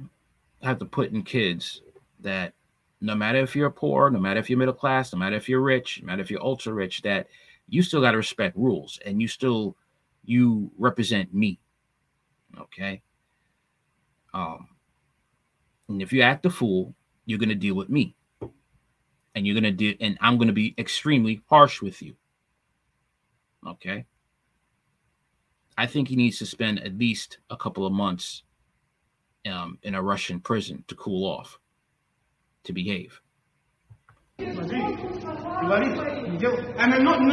have 0.63 0.79
to 0.79 0.85
put 0.85 1.11
in 1.11 1.21
kids 1.21 1.83
that 2.21 2.55
no 3.01 3.15
matter 3.15 3.39
if 3.39 3.55
you're 3.55 3.69
poor, 3.71 4.09
no 4.09 4.19
matter 4.19 4.39
if 4.39 4.49
you're 4.49 4.59
middle 4.59 4.73
class, 4.73 5.11
no 5.11 5.19
matter 5.19 5.35
if 5.35 5.49
you're 5.49 5.61
rich, 5.61 5.99
no 6.01 6.05
matter 6.05 6.21
if 6.21 6.29
you're 6.29 6.43
ultra 6.43 6.73
rich, 6.73 7.01
that 7.01 7.27
you 7.67 7.81
still 7.81 8.01
got 8.01 8.11
to 8.11 8.17
respect 8.17 8.55
rules 8.55 8.99
and 9.05 9.21
you 9.21 9.27
still 9.27 9.75
you 10.23 10.71
represent 10.77 11.33
me. 11.33 11.59
Okay. 12.59 13.01
Um, 14.33 14.69
and 15.89 16.01
if 16.01 16.13
you 16.13 16.21
act 16.21 16.45
a 16.45 16.49
fool, 16.49 16.93
you're 17.25 17.39
gonna 17.39 17.55
deal 17.55 17.75
with 17.75 17.89
me. 17.89 18.15
And 19.33 19.47
you're 19.47 19.55
gonna 19.55 19.71
do 19.71 19.95
and 19.99 20.17
I'm 20.21 20.37
gonna 20.37 20.53
be 20.53 20.75
extremely 20.77 21.41
harsh 21.49 21.81
with 21.81 22.01
you. 22.01 22.15
Okay. 23.67 24.05
I 25.77 25.87
think 25.87 26.07
he 26.07 26.15
needs 26.15 26.37
to 26.39 26.45
spend 26.45 26.79
at 26.83 26.97
least 26.97 27.39
a 27.49 27.57
couple 27.57 27.85
of 27.85 27.93
months 27.93 28.43
um, 29.45 29.79
in 29.83 29.95
a 29.95 30.01
Russian 30.01 30.39
prison 30.39 30.83
to 30.87 30.95
cool 30.95 31.25
off, 31.25 31.57
to 32.63 32.73
behave. 32.73 33.21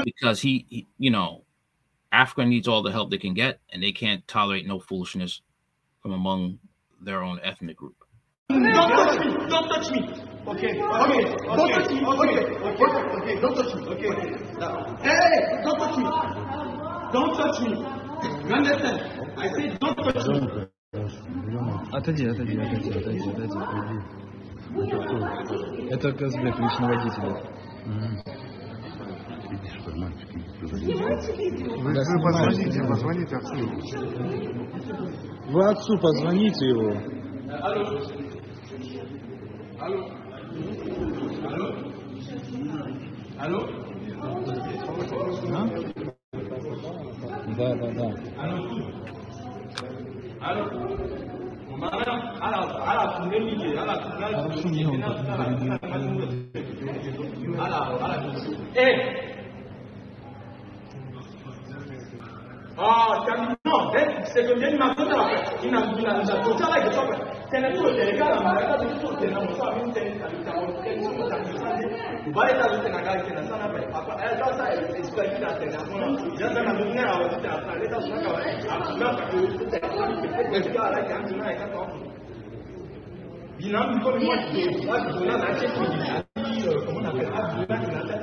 Because 0.05 0.41
he, 0.41 0.67
he 0.69 0.87
you 0.99 1.11
know, 1.11 1.45
Africa 2.13 2.45
needs 2.45 2.69
all 2.69 2.83
the 2.83 2.93
help 2.93 3.11
they 3.11 3.19
can 3.19 3.35
get, 3.35 3.61
and 3.73 3.83
they 3.83 3.93
can't 3.93 4.27
tolerate 4.27 4.67
no 4.67 4.79
foolishness 4.79 5.41
from 6.03 6.13
among 6.13 6.59
their 7.01 7.23
own 7.23 7.41
ethnic 7.43 7.77
group. 7.77 7.97
Don't 8.49 8.63
touch 8.73 9.19
me! 9.21 9.33
Don't 9.49 9.69
touch 9.69 9.91
me! 9.91 10.01
Okay, 10.49 10.81
okay, 10.81 11.35
okay, 11.35 11.77
okay, 11.77 12.41
okay, 12.65 12.93
okay, 13.21 13.41
don't 13.41 13.55
touch 13.55 13.75
me, 13.75 13.83
okay. 13.89 14.13
Hey, 15.03 15.63
don't 15.63 15.79
touch 15.79 15.97
me! 15.99 16.05
Don't 17.13 17.37
touch 17.37 17.61
me! 17.61 17.71
You 18.49 18.55
understand? 18.55 18.99
I 19.37 19.49
said, 19.53 19.79
don't 19.79 19.97
touch 19.97 20.27
me! 20.27 20.69
Это, 24.71 26.09
это 26.09 26.13
Казбек, 26.13 26.59
лично 26.59 26.89
водителя. 26.89 27.43
Видишь, 29.51 29.81
что 29.81 29.91
мальчики 29.97 30.39
Вы, 31.81 31.95
да, 31.95 32.01
вы 32.05 32.23
позвоните, 32.23 32.79
позвоните 32.87 33.37
отцу. 33.37 33.57
Вы 35.51 35.71
отцу 35.71 35.99
позвоните 35.99 36.67
его. 36.69 36.93
Алло. 37.63 37.83
Алло. 39.81 40.05
Алло. 41.47 41.69
Алло. 43.39 43.61
Да, 47.57 47.75
да, 47.75 47.91
да. 47.93 48.07
Алло. 48.37 48.59
Алло. 50.41 51.28
Hey! 58.75 59.27
Ah, 62.81 63.25
no, 63.65 63.91
secondo 64.25 64.61
me 64.61 64.71
non 64.77 64.97
è 65.01 65.65
in 65.67 65.75
ambulanza, 65.75 66.39
totale 66.39 66.83
che 66.85 66.93
sopra, 66.93 67.19
se 67.49 67.59
ne 67.59 67.73
pure 67.73 67.93
delegare, 67.93 68.41
ma 68.41 68.53
la 68.53 68.67
cosa 68.67 68.87
che 68.87 68.99
tu 69.01 69.17
te 69.17 69.27
non 69.31 69.53
so, 69.55 69.65
non 69.65 69.91
te 69.91 70.01
ne 70.05 70.19
capitavo, 70.19 70.79
che 70.79 70.95
non 70.95 71.03
so, 71.03 71.27
non 71.27 71.57
so, 71.57 72.31
vai 72.31 72.57
da 72.57 72.67
tutte 72.69 72.89
le 72.89 73.01
gare 73.03 73.23
che 73.25 73.33
ne 73.33 73.45
sanno 73.47 73.73
per 73.73 73.89
papà, 73.89 74.23
e 74.23 74.39
la 74.39 74.45
cosa 74.45 74.69
è 74.69 74.87
che 74.93 75.03
si 75.03 75.13
è 75.13 75.29
chiedata, 75.29 75.59
e 75.59 75.71
la 75.71 75.77
cosa 75.79 75.97
è 75.97 76.37
che 76.37 76.45
non 76.45 76.57
è 76.57 76.63
la 76.63 76.73
cosa, 76.73 76.87
e 76.87 77.43
la 77.43 77.59
cosa 77.59 77.75
è 77.75 77.81
che 77.81 77.89
non 77.89 77.89
è 77.89 77.89
la 77.89 77.97
cosa, 77.99 78.07
e 78.07 78.21
la 78.21 78.29
cosa 78.29 78.43
è 78.43 78.59
che 78.59 78.67
non 78.69 78.95
è 79.59 79.81
la 79.81 79.89
cosa, 79.89 80.23
e 80.39 80.61
la 80.61 80.71
cosa 80.71 80.99
è 80.99 81.05
che 81.05 81.13
non 81.35 81.43
è 81.43 81.59
la 81.59 81.69
cosa, 81.69 82.08
comme 84.03 84.23
moi, 84.23 84.37
comment 86.87 87.01
on 87.01 87.05
appelle 87.05 87.27
Abdullah, 87.27 87.85
a 88.05 88.19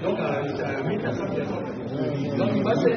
Donc, 0.00 0.18
à 0.20 0.82
1500 0.82 1.26
Donc, 2.36 2.50
il 2.54 2.62
va 2.62 2.74
se. 2.76 2.88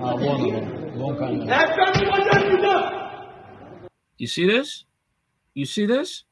À 0.00 1.54
You 4.18 4.26
see 4.26 4.46
this? 4.46 4.84
You 5.54 5.64
see 5.66 5.86
this? 5.86 6.24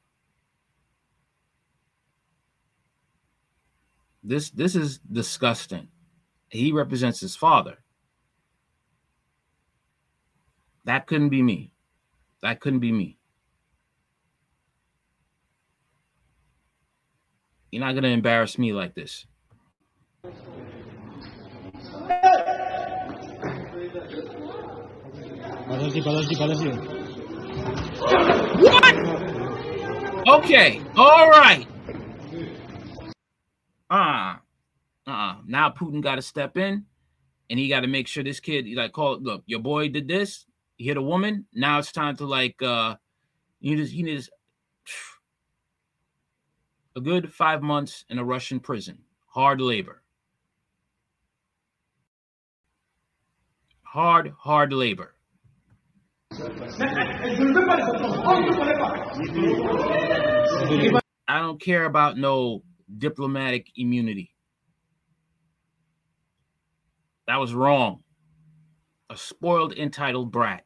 This 4.23 4.51
this 4.51 4.75
is 4.75 4.99
disgusting. 4.99 5.87
He 6.49 6.71
represents 6.71 7.19
his 7.19 7.35
father. 7.35 7.79
That 10.85 11.07
couldn't 11.07 11.29
be 11.29 11.41
me. 11.41 11.71
That 12.41 12.59
couldn't 12.59 12.79
be 12.79 12.91
me. 12.91 13.17
You're 17.71 17.85
not 17.85 17.91
going 17.91 18.03
to 18.03 18.09
embarrass 18.09 18.57
me 18.57 18.73
like 18.73 18.95
this. 18.95 19.25
What? 28.59 28.95
Okay. 30.27 30.81
All 30.95 31.29
right. 31.29 31.67
Uh 33.91 33.93
uh-uh. 33.93 34.37
uh. 35.07 35.35
Now 35.45 35.69
Putin 35.69 36.01
got 36.01 36.15
to 36.15 36.21
step 36.21 36.57
in 36.57 36.85
and 37.49 37.59
he 37.59 37.67
got 37.67 37.81
to 37.81 37.87
make 37.87 38.07
sure 38.07 38.23
this 38.23 38.39
kid, 38.39 38.67
like, 38.75 38.93
call, 38.93 39.19
look, 39.19 39.43
your 39.45 39.59
boy 39.59 39.89
did 39.89 40.07
this. 40.07 40.45
He 40.79 40.85
hit 40.85 40.97
a 40.97 41.01
woman. 41.01 41.45
Now 41.53 41.77
it's 41.77 41.91
time 41.91 42.15
to 42.17 42.25
like. 42.25 42.61
uh 42.63 42.95
You 43.59 43.75
just 43.75 43.93
you 43.93 44.03
need 44.03 44.25
a 46.95 47.01
good 47.01 47.33
five 47.33 47.61
months 47.61 48.05
in 48.09 48.17
a 48.17 48.23
Russian 48.23 48.61
prison. 48.61 48.99
Hard 49.27 49.59
labor. 49.59 50.01
Hard, 53.83 54.33
hard 54.39 54.71
labor. 54.71 55.15
I 61.27 61.39
don't 61.39 61.59
care 61.59 61.85
about 61.85 62.17
no 62.17 62.63
diplomatic 62.97 63.67
immunity. 63.75 64.33
That 67.27 67.37
was 67.37 67.53
wrong. 67.53 68.03
A 69.09 69.17
spoiled, 69.17 69.73
entitled 69.73 70.31
brat. 70.31 70.63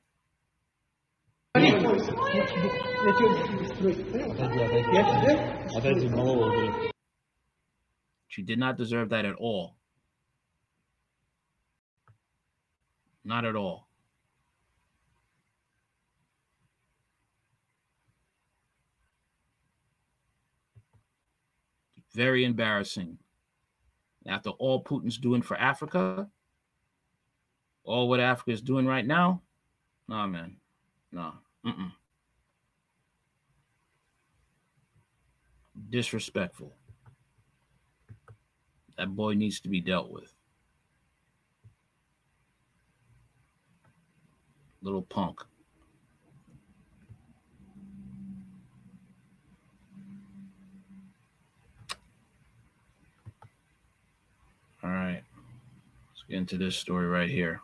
She 8.28 8.42
did 8.42 8.58
not 8.58 8.76
deserve 8.76 9.10
that 9.10 9.26
at 9.26 9.36
all. 9.36 9.76
Not 13.24 13.46
at 13.46 13.56
all. 13.56 13.88
Very 22.14 22.46
embarrassing. 22.46 23.20
After 24.26 24.50
all 24.50 24.84
Putin's 24.84 25.20
doing 25.20 25.44
for 25.44 25.56
Africa, 25.58 26.30
all 27.84 28.10
what 28.10 28.20
Africa 28.20 28.52
is 28.52 28.62
doing 28.62 28.88
right 28.88 29.06
now, 29.06 29.44
nah, 30.08 30.26
man, 30.26 30.58
nah, 31.14 31.32
mm-mm. 31.66 31.92
disrespectful. 35.90 36.74
That 38.98 39.16
boy 39.16 39.34
needs 39.34 39.60
to 39.62 39.70
be 39.70 39.80
dealt 39.80 40.12
with. 40.12 40.34
Little 44.82 45.02
punk. 45.02 45.40
All 54.84 54.90
right. 54.90 55.24
Let's 56.10 56.24
get 56.28 56.38
into 56.38 56.58
this 56.58 56.76
story 56.76 57.08
right 57.08 57.30
here. 57.30 57.62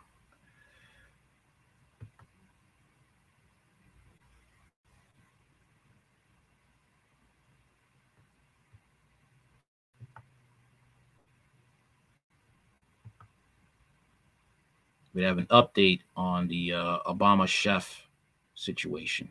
We 15.20 15.26
have 15.26 15.36
an 15.36 15.44
update 15.50 16.00
on 16.16 16.48
the 16.48 16.72
uh, 16.72 16.98
Obama 17.06 17.46
chef 17.46 18.08
situation. 18.54 19.28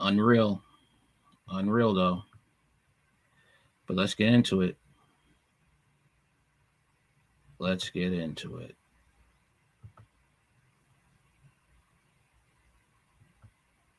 Unreal. 0.00 0.62
Unreal, 1.50 1.92
though. 1.92 2.22
But 3.86 3.96
let's 3.96 4.14
get 4.14 4.32
into 4.32 4.62
it. 4.62 4.78
Let's 7.58 7.90
get 7.90 8.14
into 8.14 8.56
it. 8.56 8.74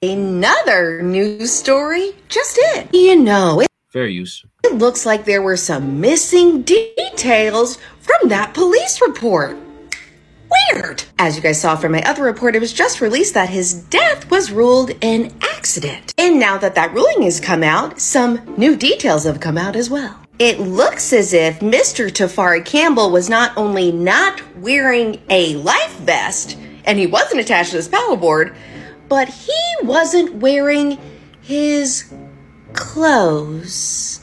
Another 0.03 1.01
news 1.01 1.49
story 1.53 2.11
just 2.27 2.59
in. 2.75 2.89
You 2.91 3.15
know, 3.15 3.61
it, 3.61 3.69
Fair 3.87 4.05
use. 4.05 4.43
it 4.65 4.73
looks 4.73 5.05
like 5.05 5.23
there 5.23 5.41
were 5.41 5.55
some 5.55 6.01
missing 6.01 6.63
details 6.63 7.77
from 8.01 8.27
that 8.27 8.53
police 8.53 8.99
report. 8.99 9.57
Weird. 10.73 11.05
As 11.19 11.37
you 11.37 11.41
guys 11.41 11.61
saw 11.61 11.77
from 11.77 11.93
my 11.93 12.01
other 12.01 12.23
report, 12.23 12.53
it 12.53 12.59
was 12.59 12.73
just 12.73 12.99
released 12.99 13.33
that 13.35 13.47
his 13.49 13.73
death 13.73 14.29
was 14.29 14.51
ruled 14.51 14.91
an 15.01 15.33
accident. 15.41 16.13
And 16.17 16.37
now 16.37 16.57
that 16.57 16.75
that 16.75 16.93
ruling 16.93 17.21
has 17.21 17.39
come 17.39 17.63
out, 17.63 18.01
some 18.01 18.43
new 18.57 18.75
details 18.75 19.23
have 19.23 19.39
come 19.39 19.57
out 19.57 19.77
as 19.77 19.89
well. 19.89 20.19
It 20.37 20.59
looks 20.59 21.13
as 21.13 21.31
if 21.31 21.61
Mr. 21.61 22.09
Tafari 22.09 22.65
Campbell 22.65 23.09
was 23.09 23.29
not 23.29 23.55
only 23.55 23.93
not 23.93 24.41
wearing 24.57 25.21
a 25.29 25.55
life 25.55 25.95
vest, 25.99 26.57
and 26.83 26.99
he 26.99 27.07
wasn't 27.07 27.39
attached 27.39 27.69
to 27.71 27.77
his 27.77 27.87
paddleboard, 27.87 28.53
but 29.13 29.29
he 29.29 29.75
wasn't 29.83 30.33
wearing 30.37 30.97
his 31.39 32.11
clothes. 32.73 34.21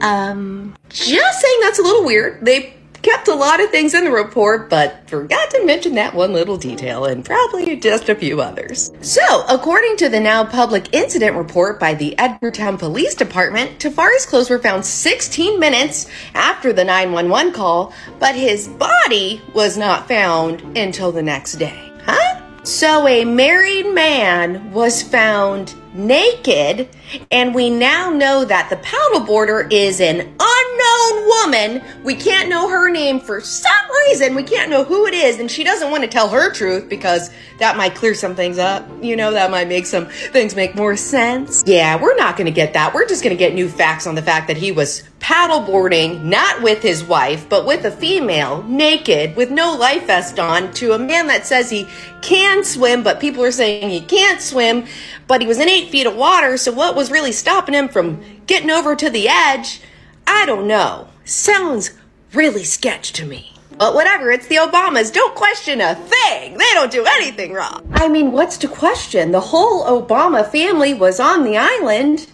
Um, 0.00 0.74
just 0.88 1.40
saying 1.42 1.58
that's 1.60 1.78
a 1.78 1.82
little 1.82 2.06
weird. 2.06 2.42
They 2.42 2.74
kept 3.02 3.28
a 3.28 3.34
lot 3.34 3.62
of 3.62 3.68
things 3.68 3.92
in 3.92 4.04
the 4.04 4.10
report, 4.10 4.70
but 4.70 5.06
forgot 5.10 5.50
to 5.50 5.66
mention 5.66 5.94
that 5.96 6.14
one 6.14 6.32
little 6.32 6.56
detail 6.56 7.04
and 7.04 7.22
probably 7.22 7.76
just 7.76 8.08
a 8.08 8.14
few 8.14 8.40
others. 8.40 8.90
So, 9.02 9.44
according 9.46 9.98
to 9.98 10.08
the 10.08 10.20
now 10.20 10.46
public 10.46 10.94
incident 10.94 11.36
report 11.36 11.78
by 11.78 11.92
the 11.92 12.14
Edgartown 12.16 12.78
Police 12.78 13.14
Department, 13.14 13.78
Tafari's 13.78 14.24
clothes 14.24 14.48
were 14.48 14.58
found 14.58 14.86
16 14.86 15.60
minutes 15.60 16.06
after 16.32 16.72
the 16.72 16.82
911 16.82 17.52
call, 17.52 17.92
but 18.18 18.34
his 18.34 18.68
body 18.68 19.42
was 19.52 19.76
not 19.76 20.08
found 20.08 20.62
until 20.78 21.12
the 21.12 21.22
next 21.22 21.56
day. 21.56 21.92
Huh? 22.06 22.40
So, 22.64 23.06
a 23.06 23.26
married 23.26 23.92
man 23.92 24.72
was 24.72 25.02
found 25.02 25.74
naked 25.92 26.88
And 27.30 27.54
we 27.54 27.70
now 27.70 28.10
know 28.10 28.44
that 28.44 28.70
the 28.70 28.76
paddleboarder 28.76 29.72
is 29.72 30.00
an 30.00 30.20
unknown 30.20 31.26
woman. 31.26 31.82
We 32.02 32.14
can't 32.14 32.48
know 32.48 32.68
her 32.68 32.90
name 32.90 33.20
for 33.20 33.40
some 33.40 33.90
reason. 34.06 34.34
We 34.34 34.42
can't 34.42 34.70
know 34.70 34.84
who 34.84 35.06
it 35.06 35.14
is. 35.14 35.38
And 35.38 35.50
she 35.50 35.64
doesn't 35.64 35.90
want 35.90 36.02
to 36.02 36.08
tell 36.08 36.28
her 36.28 36.52
truth 36.52 36.88
because 36.88 37.30
that 37.58 37.76
might 37.76 37.94
clear 37.94 38.14
some 38.14 38.34
things 38.34 38.58
up. 38.58 38.88
You 39.02 39.16
know, 39.16 39.32
that 39.32 39.50
might 39.50 39.68
make 39.68 39.86
some 39.86 40.06
things 40.06 40.56
make 40.56 40.74
more 40.74 40.96
sense. 40.96 41.62
Yeah, 41.66 42.00
we're 42.00 42.16
not 42.16 42.36
going 42.36 42.46
to 42.46 42.52
get 42.52 42.72
that. 42.74 42.94
We're 42.94 43.06
just 43.06 43.22
going 43.22 43.36
to 43.36 43.38
get 43.38 43.54
new 43.54 43.68
facts 43.68 44.06
on 44.06 44.14
the 44.14 44.22
fact 44.22 44.48
that 44.48 44.56
he 44.56 44.72
was 44.72 45.04
paddleboarding, 45.20 46.22
not 46.24 46.62
with 46.62 46.82
his 46.82 47.02
wife, 47.02 47.48
but 47.48 47.64
with 47.64 47.84
a 47.86 47.90
female, 47.90 48.62
naked, 48.64 49.34
with 49.36 49.50
no 49.50 49.74
life 49.74 50.06
vest 50.06 50.38
on, 50.38 50.70
to 50.74 50.92
a 50.92 50.98
man 50.98 51.28
that 51.28 51.46
says 51.46 51.70
he 51.70 51.86
can 52.20 52.62
swim, 52.62 53.02
but 53.02 53.20
people 53.20 53.42
are 53.42 53.50
saying 53.50 53.88
he 53.88 54.02
can't 54.02 54.42
swim, 54.42 54.84
but 55.26 55.40
he 55.40 55.46
was 55.46 55.58
in 55.58 55.68
eight 55.68 55.88
feet 55.88 56.06
of 56.06 56.14
water, 56.14 56.58
so 56.58 56.72
what 56.72 56.93
was 56.96 57.10
really 57.10 57.32
stopping 57.32 57.74
him 57.74 57.88
from 57.88 58.22
getting 58.46 58.70
over 58.70 58.94
to 58.96 59.10
the 59.10 59.28
edge? 59.28 59.80
I 60.26 60.46
don't 60.46 60.66
know. 60.66 61.08
Sounds 61.24 61.92
really 62.32 62.64
sketch 62.64 63.12
to 63.14 63.26
me. 63.26 63.54
But 63.78 63.94
whatever, 63.94 64.30
it's 64.30 64.46
the 64.46 64.56
Obamas. 64.56 65.12
Don't 65.12 65.34
question 65.34 65.80
a 65.80 65.94
thing. 65.94 66.56
They 66.56 66.70
don't 66.74 66.92
do 66.92 67.04
anything 67.06 67.52
wrong. 67.52 67.88
I 67.92 68.08
mean, 68.08 68.30
what's 68.30 68.56
to 68.58 68.68
question? 68.68 69.32
The 69.32 69.40
whole 69.40 69.84
Obama 69.84 70.48
family 70.48 70.94
was 70.94 71.18
on 71.18 71.42
the 71.42 71.56
island. 71.56 72.28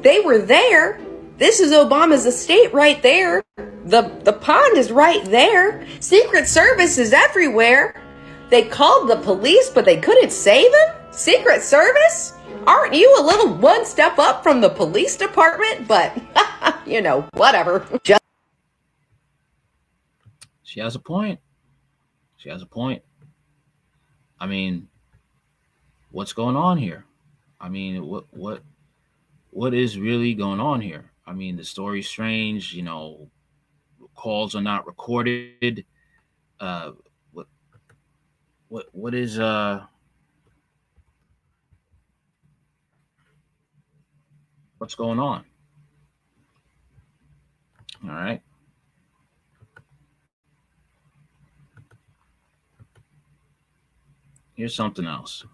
They 0.00 0.20
were 0.20 0.38
there. 0.38 0.98
This 1.38 1.60
is 1.60 1.72
Obama's 1.72 2.24
estate 2.24 2.72
right 2.72 3.02
there. 3.02 3.42
The 3.84 4.02
the 4.22 4.32
pond 4.32 4.78
is 4.78 4.92
right 4.92 5.24
there. 5.24 5.86
Secret 6.00 6.46
Service 6.48 6.98
is 6.98 7.12
everywhere. 7.12 8.00
They 8.48 8.62
called 8.62 9.10
the 9.10 9.16
police, 9.16 9.68
but 9.70 9.84
they 9.84 9.96
couldn't 9.96 10.30
save 10.30 10.72
him? 10.72 10.94
Secret 11.10 11.62
Service? 11.62 12.34
Aren't 12.66 12.94
you 12.94 13.16
a 13.18 13.22
little 13.22 13.54
one 13.54 13.84
step 13.84 14.18
up 14.18 14.42
from 14.42 14.60
the 14.60 14.68
police 14.68 15.16
department? 15.16 15.88
But, 15.88 16.16
you 16.86 17.00
know, 17.00 17.28
whatever. 17.34 17.86
Just 18.04 18.22
she 20.62 20.80
has 20.80 20.94
a 20.94 20.98
point. 20.98 21.38
She 22.36 22.48
has 22.48 22.62
a 22.62 22.66
point. 22.66 23.02
I 24.40 24.46
mean, 24.46 24.88
what's 26.10 26.32
going 26.32 26.56
on 26.56 26.78
here? 26.78 27.04
I 27.60 27.68
mean, 27.68 28.06
what 28.06 28.24
what 28.30 28.62
what 29.50 29.74
is 29.74 29.98
really 29.98 30.34
going 30.34 30.60
on 30.60 30.80
here? 30.80 31.10
I 31.26 31.34
mean, 31.34 31.56
the 31.56 31.64
story's 31.64 32.08
strange. 32.08 32.72
You 32.72 32.82
know, 32.82 33.28
calls 34.14 34.54
are 34.54 34.62
not 34.62 34.86
recorded. 34.86 35.84
Uh, 36.58 36.92
what 37.32 37.46
what 38.68 38.86
what 38.92 39.14
is 39.14 39.38
uh 39.38 39.84
what's 44.82 44.96
going 44.96 45.20
on? 45.20 45.44
All 48.02 48.10
right. 48.10 48.42
Here's 54.54 54.74
something 54.74 55.06
else. 55.06 55.44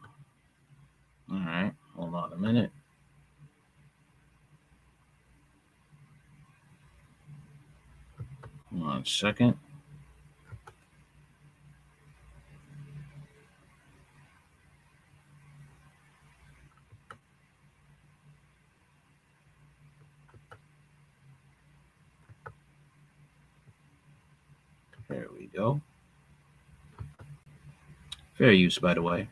All 1.30 1.36
right, 1.36 1.74
hold 1.94 2.14
on 2.14 2.32
a 2.32 2.36
minute. 2.38 2.70
One 8.70 9.04
second. 9.04 9.58
We 25.52 25.58
go. 25.58 25.80
Fair 28.34 28.52
use, 28.52 28.78
by 28.78 28.94
the 28.94 29.02
way. 29.02 29.28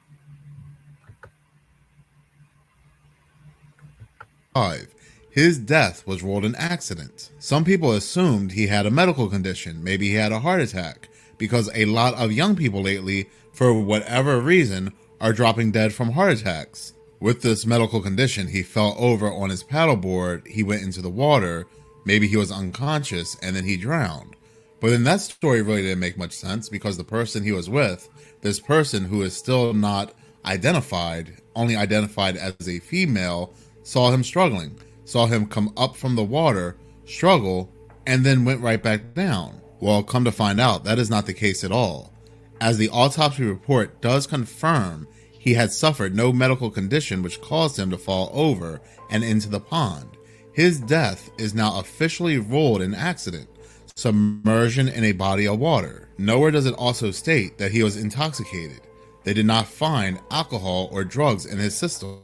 Five. 4.54 4.88
His 5.30 5.58
death 5.58 6.06
was 6.06 6.22
ruled 6.22 6.46
an 6.46 6.54
accident. 6.54 7.30
Some 7.38 7.64
people 7.64 7.92
assumed 7.92 8.52
he 8.52 8.68
had 8.68 8.86
a 8.86 8.90
medical 8.90 9.28
condition. 9.28 9.84
Maybe 9.84 10.08
he 10.08 10.14
had 10.14 10.32
a 10.32 10.40
heart 10.40 10.62
attack 10.62 11.08
because 11.36 11.70
a 11.74 11.84
lot 11.84 12.14
of 12.14 12.32
young 12.32 12.56
people 12.56 12.80
lately, 12.80 13.28
for 13.52 13.72
whatever 13.74 14.40
reason, 14.40 14.92
are 15.20 15.34
dropping 15.34 15.72
dead 15.72 15.92
from 15.92 16.12
heart 16.12 16.32
attacks. 16.32 16.94
With 17.20 17.42
this 17.42 17.66
medical 17.66 18.00
condition, 18.00 18.48
he 18.48 18.62
fell 18.62 18.94
over 18.98 19.30
on 19.30 19.50
his 19.50 19.62
paddleboard, 19.64 20.46
he 20.46 20.62
went 20.62 20.82
into 20.82 21.02
the 21.02 21.10
water, 21.10 21.66
maybe 22.04 22.26
he 22.28 22.36
was 22.36 22.50
unconscious, 22.50 23.36
and 23.42 23.56
then 23.56 23.64
he 23.64 23.76
drowned. 23.76 24.35
But 24.80 24.90
then 24.90 25.04
that 25.04 25.20
story 25.20 25.62
really 25.62 25.82
didn't 25.82 26.00
make 26.00 26.18
much 26.18 26.32
sense 26.32 26.68
because 26.68 26.96
the 26.96 27.04
person 27.04 27.42
he 27.42 27.52
was 27.52 27.70
with 27.70 28.08
this 28.42 28.60
person 28.60 29.04
who 29.04 29.22
is 29.22 29.36
still 29.36 29.74
not 29.74 30.14
identified, 30.44 31.40
only 31.54 31.74
identified 31.74 32.36
as 32.36 32.68
a 32.68 32.78
female, 32.78 33.52
saw 33.82 34.10
him 34.10 34.22
struggling, 34.22 34.78
saw 35.04 35.26
him 35.26 35.46
come 35.46 35.72
up 35.76 35.96
from 35.96 36.14
the 36.14 36.24
water, 36.24 36.76
struggle, 37.06 37.72
and 38.06 38.24
then 38.24 38.44
went 38.44 38.60
right 38.60 38.82
back 38.82 39.14
down. 39.14 39.60
Well, 39.80 40.02
come 40.02 40.24
to 40.24 40.32
find 40.32 40.60
out, 40.60 40.84
that 40.84 40.98
is 40.98 41.10
not 41.10 41.26
the 41.26 41.34
case 41.34 41.64
at 41.64 41.72
all. 41.72 42.12
As 42.60 42.78
the 42.78 42.88
autopsy 42.90 43.44
report 43.44 44.00
does 44.00 44.26
confirm, 44.26 45.08
he 45.38 45.54
had 45.54 45.72
suffered 45.72 46.14
no 46.14 46.32
medical 46.32 46.70
condition 46.70 47.22
which 47.22 47.40
caused 47.40 47.78
him 47.78 47.90
to 47.90 47.98
fall 47.98 48.30
over 48.32 48.80
and 49.10 49.22
into 49.22 49.48
the 49.48 49.60
pond. 49.60 50.08
His 50.52 50.80
death 50.80 51.30
is 51.36 51.54
now 51.54 51.78
officially 51.78 52.38
ruled 52.38 52.80
an 52.80 52.94
accident, 52.94 53.48
submersion 53.96 54.88
in 54.88 55.04
a 55.04 55.12
body 55.12 55.48
of 55.48 55.58
water. 55.58 56.08
Nowhere 56.18 56.50
does 56.50 56.66
it 56.66 56.74
also 56.74 57.10
state 57.10 57.56
that 57.56 57.72
he 57.72 57.82
was 57.82 57.96
intoxicated. 57.96 58.82
They 59.24 59.32
did 59.32 59.46
not 59.46 59.66
find 59.66 60.20
alcohol 60.30 60.90
or 60.92 61.02
drugs 61.02 61.46
in 61.46 61.56
his 61.56 61.74
system. 61.74 62.20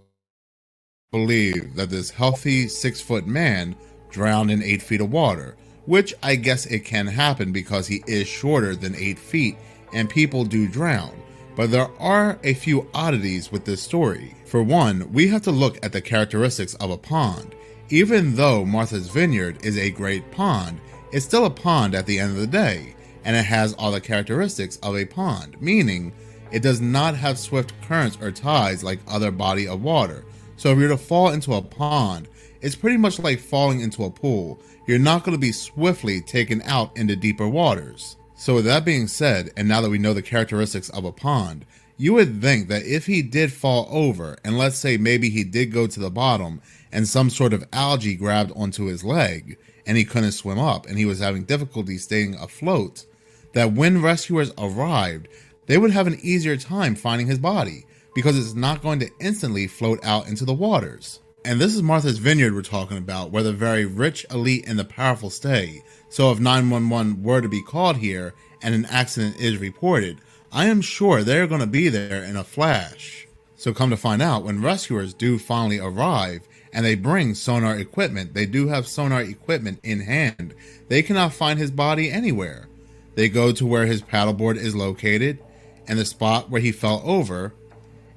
Believe 1.12 1.74
that 1.74 1.88
this 1.88 2.10
healthy 2.10 2.68
six 2.68 3.00
foot 3.00 3.26
man 3.26 3.74
drowned 4.10 4.50
in 4.50 4.62
eight 4.62 4.82
feet 4.82 5.00
of 5.00 5.10
water, 5.10 5.56
which 5.86 6.12
I 6.22 6.36
guess 6.36 6.66
it 6.66 6.80
can 6.80 7.06
happen 7.06 7.52
because 7.52 7.86
he 7.86 8.04
is 8.06 8.28
shorter 8.28 8.76
than 8.76 8.94
eight 8.94 9.18
feet 9.18 9.56
and 9.94 10.10
people 10.10 10.44
do 10.44 10.68
drown. 10.68 11.12
But 11.56 11.70
there 11.70 11.88
are 11.98 12.38
a 12.42 12.52
few 12.52 12.86
oddities 12.92 13.50
with 13.50 13.64
this 13.64 13.82
story. 13.82 14.34
For 14.44 14.62
one, 14.62 15.10
we 15.10 15.28
have 15.28 15.42
to 15.42 15.50
look 15.50 15.82
at 15.82 15.92
the 15.92 16.02
characteristics 16.02 16.74
of 16.74 16.90
a 16.90 16.98
pond. 16.98 17.54
Even 17.88 18.36
though 18.36 18.64
Martha's 18.64 19.08
Vineyard 19.08 19.64
is 19.64 19.76
a 19.76 19.90
great 19.90 20.30
pond, 20.30 20.80
it's 21.12 21.26
still 21.26 21.44
a 21.44 21.50
pond 21.50 21.94
at 21.94 22.06
the 22.06 22.18
end 22.18 22.30
of 22.32 22.38
the 22.38 22.46
day, 22.46 22.94
and 23.24 23.36
it 23.36 23.44
has 23.44 23.74
all 23.74 23.92
the 23.92 24.00
characteristics 24.00 24.78
of 24.82 24.96
a 24.96 25.04
pond, 25.04 25.60
meaning 25.60 26.12
it 26.50 26.62
does 26.62 26.80
not 26.80 27.14
have 27.14 27.38
swift 27.38 27.72
currents 27.82 28.18
or 28.20 28.30
tides 28.30 28.82
like 28.82 28.98
other 29.06 29.30
body 29.30 29.68
of 29.68 29.82
water. 29.82 30.24
So 30.56 30.70
if 30.70 30.78
you're 30.78 30.88
to 30.88 30.96
fall 30.96 31.30
into 31.30 31.54
a 31.54 31.62
pond, 31.62 32.28
it's 32.60 32.76
pretty 32.76 32.96
much 32.96 33.18
like 33.18 33.40
falling 33.40 33.80
into 33.80 34.04
a 34.04 34.10
pool. 34.10 34.60
You're 34.86 34.98
not 34.98 35.24
going 35.24 35.36
to 35.36 35.40
be 35.40 35.52
swiftly 35.52 36.20
taken 36.20 36.62
out 36.62 36.96
into 36.96 37.16
deeper 37.16 37.48
waters. 37.48 38.16
So 38.34 38.54
with 38.54 38.64
that 38.64 38.84
being 38.84 39.06
said, 39.06 39.50
and 39.56 39.68
now 39.68 39.80
that 39.80 39.90
we 39.90 39.98
know 39.98 40.14
the 40.14 40.22
characteristics 40.22 40.88
of 40.90 41.04
a 41.04 41.12
pond, 41.12 41.64
you 41.96 42.14
would 42.14 42.40
think 42.40 42.68
that 42.68 42.84
if 42.84 43.06
he 43.06 43.22
did 43.22 43.52
fall 43.52 43.86
over, 43.90 44.36
and 44.44 44.58
let's 44.58 44.76
say 44.76 44.96
maybe 44.96 45.30
he 45.30 45.44
did 45.44 45.72
go 45.72 45.86
to 45.86 46.00
the 46.00 46.10
bottom 46.10 46.60
and 46.90 47.06
some 47.06 47.30
sort 47.30 47.52
of 47.52 47.64
algae 47.72 48.16
grabbed 48.16 48.52
onto 48.56 48.86
his 48.86 49.04
leg, 49.04 49.58
and 49.86 49.96
he 49.96 50.04
couldn't 50.04 50.32
swim 50.32 50.58
up 50.58 50.86
and 50.86 50.98
he 50.98 51.04
was 51.04 51.20
having 51.20 51.44
difficulty 51.44 51.98
staying 51.98 52.34
afloat, 52.36 53.04
that 53.52 53.72
when 53.72 54.02
rescuers 54.02 54.52
arrived, 54.58 55.28
they 55.66 55.78
would 55.78 55.90
have 55.90 56.06
an 56.06 56.18
easier 56.22 56.56
time 56.56 56.94
finding 56.94 57.26
his 57.26 57.38
body 57.38 57.86
because 58.14 58.38
it's 58.38 58.54
not 58.54 58.82
going 58.82 58.98
to 59.00 59.10
instantly 59.20 59.66
float 59.66 59.98
out 60.04 60.28
into 60.28 60.44
the 60.44 60.54
waters. 60.54 61.20
And 61.44 61.60
this 61.60 61.74
is 61.74 61.82
Martha's 61.82 62.18
Vineyard 62.18 62.54
we're 62.54 62.62
talking 62.62 62.98
about, 62.98 63.32
where 63.32 63.42
the 63.42 63.52
very 63.52 63.84
rich, 63.84 64.24
elite, 64.30 64.64
and 64.66 64.78
the 64.78 64.84
powerful 64.84 65.28
stay. 65.28 65.82
So 66.08 66.30
if 66.30 66.38
911 66.38 67.22
were 67.22 67.40
to 67.40 67.48
be 67.48 67.62
called 67.62 67.96
here 67.96 68.34
and 68.62 68.74
an 68.74 68.84
accident 68.86 69.40
is 69.40 69.58
reported, 69.58 70.20
I 70.52 70.66
am 70.66 70.82
sure 70.82 71.22
they're 71.22 71.46
going 71.48 71.60
to 71.60 71.66
be 71.66 71.88
there 71.88 72.22
in 72.22 72.36
a 72.36 72.44
flash. 72.44 73.26
So 73.56 73.72
come 73.72 73.90
to 73.90 73.96
find 73.96 74.20
out, 74.20 74.44
when 74.44 74.62
rescuers 74.62 75.14
do 75.14 75.38
finally 75.38 75.78
arrive, 75.78 76.46
and 76.72 76.84
they 76.84 76.94
bring 76.94 77.34
sonar 77.34 77.76
equipment. 77.76 78.34
They 78.34 78.46
do 78.46 78.68
have 78.68 78.86
sonar 78.86 79.22
equipment 79.22 79.80
in 79.82 80.00
hand. 80.00 80.54
They 80.88 81.02
cannot 81.02 81.34
find 81.34 81.58
his 81.58 81.70
body 81.70 82.10
anywhere. 82.10 82.68
They 83.14 83.28
go 83.28 83.52
to 83.52 83.66
where 83.66 83.86
his 83.86 84.02
paddleboard 84.02 84.56
is 84.56 84.74
located 84.74 85.38
and 85.86 85.98
the 85.98 86.04
spot 86.04 86.48
where 86.48 86.62
he 86.62 86.72
fell 86.72 87.02
over, 87.04 87.52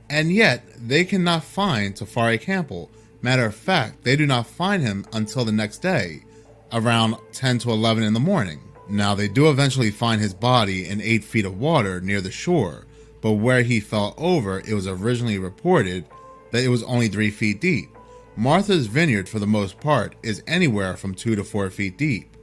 and 0.10 0.32
yet 0.32 0.64
they 0.78 1.04
cannot 1.04 1.44
find 1.44 1.96
Tafari 1.96 2.40
Campbell. 2.40 2.90
Matter 3.22 3.46
of 3.46 3.56
fact, 3.56 4.04
they 4.04 4.16
do 4.16 4.26
not 4.26 4.48
find 4.48 4.84
him 4.84 5.06
until 5.12 5.46
the 5.46 5.52
next 5.52 5.80
day, 5.80 6.24
around 6.72 7.16
10 7.34 7.60
to 7.60 7.72
11 7.72 8.04
in 8.04 8.14
the 8.14 8.20
morning. 8.20 8.62
Now, 8.88 9.16
they 9.16 9.28
do 9.28 9.50
eventually 9.50 9.90
find 9.90 10.22
his 10.22 10.36
body 10.36 10.88
in 10.88 11.02
8 11.02 11.24
feet 11.24 11.46
of 11.46 11.60
water 11.60 12.00
near 12.00 12.22
the 12.22 12.32
shore, 12.32 12.86
but 13.22 13.32
where 13.34 13.64
he 13.64 13.80
fell 13.80 14.14
over, 14.18 14.60
it 14.60 14.74
was 14.74 14.88
originally 14.88 15.40
reported 15.40 16.06
that 16.52 16.64
it 16.64 16.70
was 16.70 16.84
only 16.84 17.08
3 17.08 17.32
feet 17.32 17.60
deep. 17.60 17.90
Martha's 18.38 18.88
Vineyard, 18.88 19.30
for 19.30 19.40
the 19.40 19.48
most 19.48 19.80
part, 19.80 20.16
is 20.22 20.44
anywhere 20.46 20.98
from 20.98 21.16
2 21.16 21.36
to 21.36 21.44
4 21.44 21.70
feet 21.70 21.98
deep. 21.98 22.36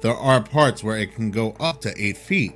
There 0.00 0.14
are 0.14 0.40
parts 0.40 0.84
where 0.84 0.96
it 0.96 1.14
can 1.14 1.32
go 1.32 1.56
up 1.58 1.80
to 1.80 2.00
8 2.00 2.16
feet, 2.16 2.54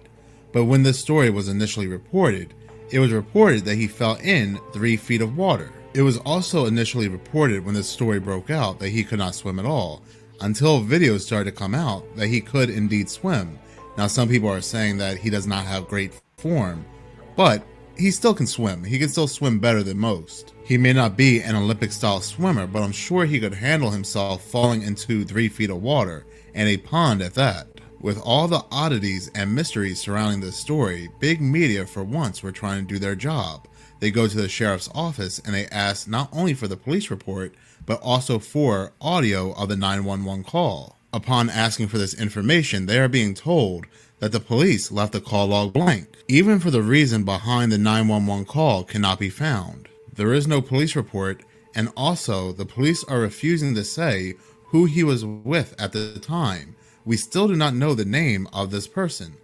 but 0.53 0.67
when 0.67 0.85
this 0.85 0.99
story 0.99 1.29
was 1.29 1.49
initially 1.49 1.89
reported, 1.89 2.55
it 2.91 3.01
was 3.01 3.11
reported 3.11 3.65
that 3.65 3.75
he 3.75 3.89
fell 3.89 4.15
in 4.23 4.61
3 4.73 4.97
feet 4.97 5.23
of 5.23 5.37
water. 5.37 5.73
It 5.93 6.03
was 6.03 6.19
also 6.19 6.67
initially 6.67 7.09
reported 7.09 7.65
when 7.65 7.75
this 7.75 7.89
story 7.89 8.21
broke 8.21 8.51
out 8.51 8.79
that 8.79 8.91
he 8.91 9.03
could 9.03 9.19
not 9.19 9.35
swim 9.35 9.59
at 9.59 9.67
all, 9.67 10.03
until 10.41 10.81
videos 10.81 11.21
started 11.21 11.51
to 11.51 11.57
come 11.57 11.75
out 11.75 12.05
that 12.15 12.29
he 12.29 12.41
could 12.41 12.71
indeed 12.71 13.11
swim. 13.11 13.59
Now, 13.99 14.07
some 14.07 14.29
people 14.29 14.49
are 14.49 14.61
saying 14.61 14.99
that 14.99 15.19
he 15.19 15.31
does 15.31 15.49
not 15.49 15.67
have 15.67 15.89
great 15.89 16.13
form, 16.39 16.85
but 17.37 17.65
he 17.97 18.13
still 18.13 18.35
can 18.35 18.47
swim. 18.47 18.85
He 18.85 19.01
can 19.01 19.09
still 19.09 19.29
swim 19.29 19.59
better 19.59 19.83
than 19.83 19.99
most. 19.99 20.54
He 20.65 20.79
may 20.79 20.95
not 20.95 21.15
be 21.15 21.43
an 21.43 21.57
Olympic 21.57 21.93
style 21.93 22.23
swimmer, 22.23 22.67
but 22.67 22.83
I'm 22.83 22.93
sure 22.93 23.27
he 23.27 23.39
could 23.39 23.53
handle 23.53 23.91
himself 23.91 24.43
falling 24.43 24.81
into 24.81 25.23
three 25.23 25.51
feet 25.51 25.69
of 25.69 25.83
water, 25.83 26.25
and 26.55 26.67
a 26.67 26.79
pond 26.79 27.21
at 27.21 27.35
that. 27.35 27.67
With 28.01 28.19
all 28.19 28.49
the 28.49 28.65
oddities 28.71 29.31
and 29.35 29.55
mysteries 29.55 30.01
surrounding 30.01 30.41
this 30.41 30.57
story, 30.57 31.11
big 31.21 31.43
media 31.43 31.85
for 31.85 32.03
once 32.03 32.43
were 32.43 32.51
trying 32.51 32.87
to 32.87 32.95
do 32.95 32.99
their 32.99 33.15
job. 33.15 33.69
They 34.01 34.11
go 34.11 34.27
to 34.27 34.37
the 34.37 34.49
sheriff's 34.49 34.89
office 34.95 35.39
and 35.39 35.55
they 35.55 35.67
ask 35.67 36.09
not 36.09 36.31
only 36.33 36.55
for 36.55 36.67
the 36.67 36.79
police 36.79 37.11
report, 37.11 37.55
but 37.85 38.01
also 38.01 38.39
for 38.39 38.93
audio 39.03 39.53
of 39.53 39.69
the 39.69 39.77
911 39.77 40.45
call. 40.45 40.99
Upon 41.13 41.51
asking 41.51 41.89
for 41.89 41.99
this 41.99 42.15
information, 42.15 42.87
they 42.87 42.99
are 42.99 43.09
being 43.09 43.35
told 43.35 43.85
that 44.19 44.33
the 44.33 44.41
police 44.41 44.91
left 44.91 45.13
the 45.13 45.21
call 45.21 45.49
log 45.49 45.75
blank. 45.75 46.09
Even 46.27 46.59
for 46.59 46.71
the 46.71 46.83
reason 46.83 47.25
behind 47.25 47.71
the 47.71 47.79
911 47.79 48.47
call 48.47 48.83
cannot 48.83 49.19
be 49.19 49.29
found. 49.29 49.89
There 50.17 50.33
is 50.33 50.47
no 50.47 50.63
police 50.63 50.95
report, 50.95 51.43
and 51.75 51.91
also 51.97 52.53
the 52.53 52.65
police 52.65 53.03
are 53.05 53.19
refusing 53.19 53.75
to 53.75 53.83
say 53.83 54.35
who 54.67 54.85
he 54.85 55.03
was 55.03 55.25
with 55.25 55.75
at 55.77 55.91
the 55.91 56.21
time. 56.21 56.77
We 57.05 57.17
still 57.17 57.49
do 57.49 57.57
not 57.57 57.75
know 57.75 57.95
the 57.95 58.05
name 58.05 58.47
of 58.53 58.71
this 58.71 58.87
person. 58.87 59.37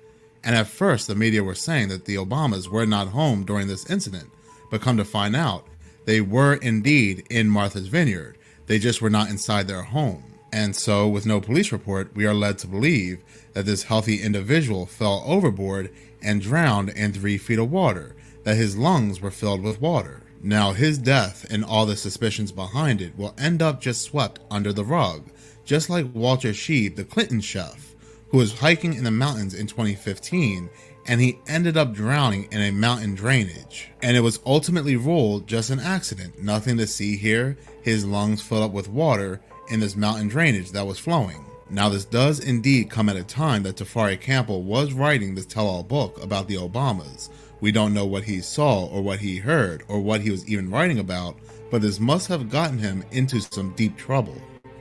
And 0.44 0.54
at 0.54 0.68
first, 0.68 1.08
the 1.08 1.16
media 1.16 1.42
were 1.42 1.56
saying 1.56 1.88
that 1.88 2.04
the 2.04 2.14
Obamas 2.14 2.68
were 2.68 2.86
not 2.86 3.08
home 3.08 3.44
during 3.44 3.66
this 3.66 3.90
incident, 3.90 4.30
but 4.70 4.80
come 4.80 4.96
to 4.96 5.04
find 5.04 5.34
out, 5.34 5.66
they 6.04 6.20
were 6.20 6.54
indeed 6.54 7.26
in 7.30 7.48
Martha's 7.48 7.88
Vineyard. 7.88 8.38
They 8.66 8.78
just 8.78 9.02
were 9.02 9.10
not 9.10 9.28
inside 9.28 9.66
their 9.66 9.82
home. 9.82 10.22
And 10.52 10.76
so, 10.76 11.08
with 11.08 11.26
no 11.26 11.40
police 11.40 11.72
report, 11.72 12.14
we 12.14 12.26
are 12.26 12.34
led 12.34 12.58
to 12.58 12.68
believe 12.68 13.24
that 13.54 13.66
this 13.66 13.82
healthy 13.82 14.22
individual 14.22 14.86
fell 14.86 15.24
overboard 15.26 15.92
and 16.22 16.40
drowned 16.40 16.90
in 16.90 17.12
three 17.12 17.38
feet 17.38 17.58
of 17.58 17.72
water, 17.72 18.14
that 18.44 18.56
his 18.56 18.76
lungs 18.76 19.20
were 19.20 19.32
filled 19.32 19.62
with 19.62 19.80
water. 19.80 20.22
Now, 20.42 20.72
his 20.72 20.98
death 20.98 21.46
and 21.50 21.64
all 21.64 21.86
the 21.86 21.96
suspicions 21.96 22.50
behind 22.50 23.02
it 23.02 23.16
will 23.16 23.34
end 23.38 23.60
up 23.60 23.80
just 23.80 24.02
swept 24.02 24.40
under 24.50 24.72
the 24.72 24.84
rug, 24.84 25.30
just 25.64 25.90
like 25.90 26.14
Walter 26.14 26.50
Sheed, 26.50 26.96
the 26.96 27.04
Clinton 27.04 27.40
chef, 27.40 27.94
who 28.30 28.38
was 28.38 28.58
hiking 28.58 28.94
in 28.94 29.04
the 29.04 29.10
mountains 29.10 29.54
in 29.54 29.66
2015 29.66 30.70
and 31.06 31.20
he 31.20 31.38
ended 31.46 31.76
up 31.76 31.92
drowning 31.92 32.48
in 32.52 32.60
a 32.60 32.70
mountain 32.70 33.14
drainage. 33.14 33.90
And 34.02 34.16
it 34.16 34.20
was 34.20 34.40
ultimately 34.46 34.96
ruled 34.96 35.46
just 35.46 35.70
an 35.70 35.80
accident, 35.80 36.42
nothing 36.42 36.76
to 36.78 36.86
see 36.86 37.16
here. 37.16 37.56
His 37.82 38.04
lungs 38.04 38.42
filled 38.42 38.62
up 38.62 38.72
with 38.72 38.88
water 38.88 39.40
in 39.70 39.80
this 39.80 39.96
mountain 39.96 40.28
drainage 40.28 40.70
that 40.72 40.86
was 40.86 40.98
flowing. 40.98 41.44
Now, 41.68 41.88
this 41.88 42.04
does 42.04 42.40
indeed 42.40 42.90
come 42.90 43.08
at 43.08 43.16
a 43.16 43.22
time 43.22 43.62
that 43.62 43.76
Tafari 43.76 44.20
Campbell 44.20 44.62
was 44.62 44.92
writing 44.92 45.34
this 45.34 45.46
tell 45.46 45.68
all 45.68 45.82
book 45.82 46.22
about 46.22 46.48
the 46.48 46.56
Obamas. 46.56 47.28
We 47.60 47.72
don't 47.72 47.94
know 47.94 48.06
what 48.06 48.24
he 48.24 48.40
saw 48.40 48.86
or 48.86 49.02
what 49.02 49.20
he 49.20 49.36
heard 49.36 49.84
or 49.88 50.00
what 50.00 50.20
he 50.20 50.30
was 50.30 50.48
even 50.48 50.70
writing 50.70 50.98
about, 50.98 51.36
but 51.70 51.82
this 51.82 52.00
must 52.00 52.28
have 52.28 52.50
gotten 52.50 52.78
him 52.78 53.04
into 53.10 53.40
some 53.40 53.72
deep 53.76 53.96
trouble. 53.96 54.36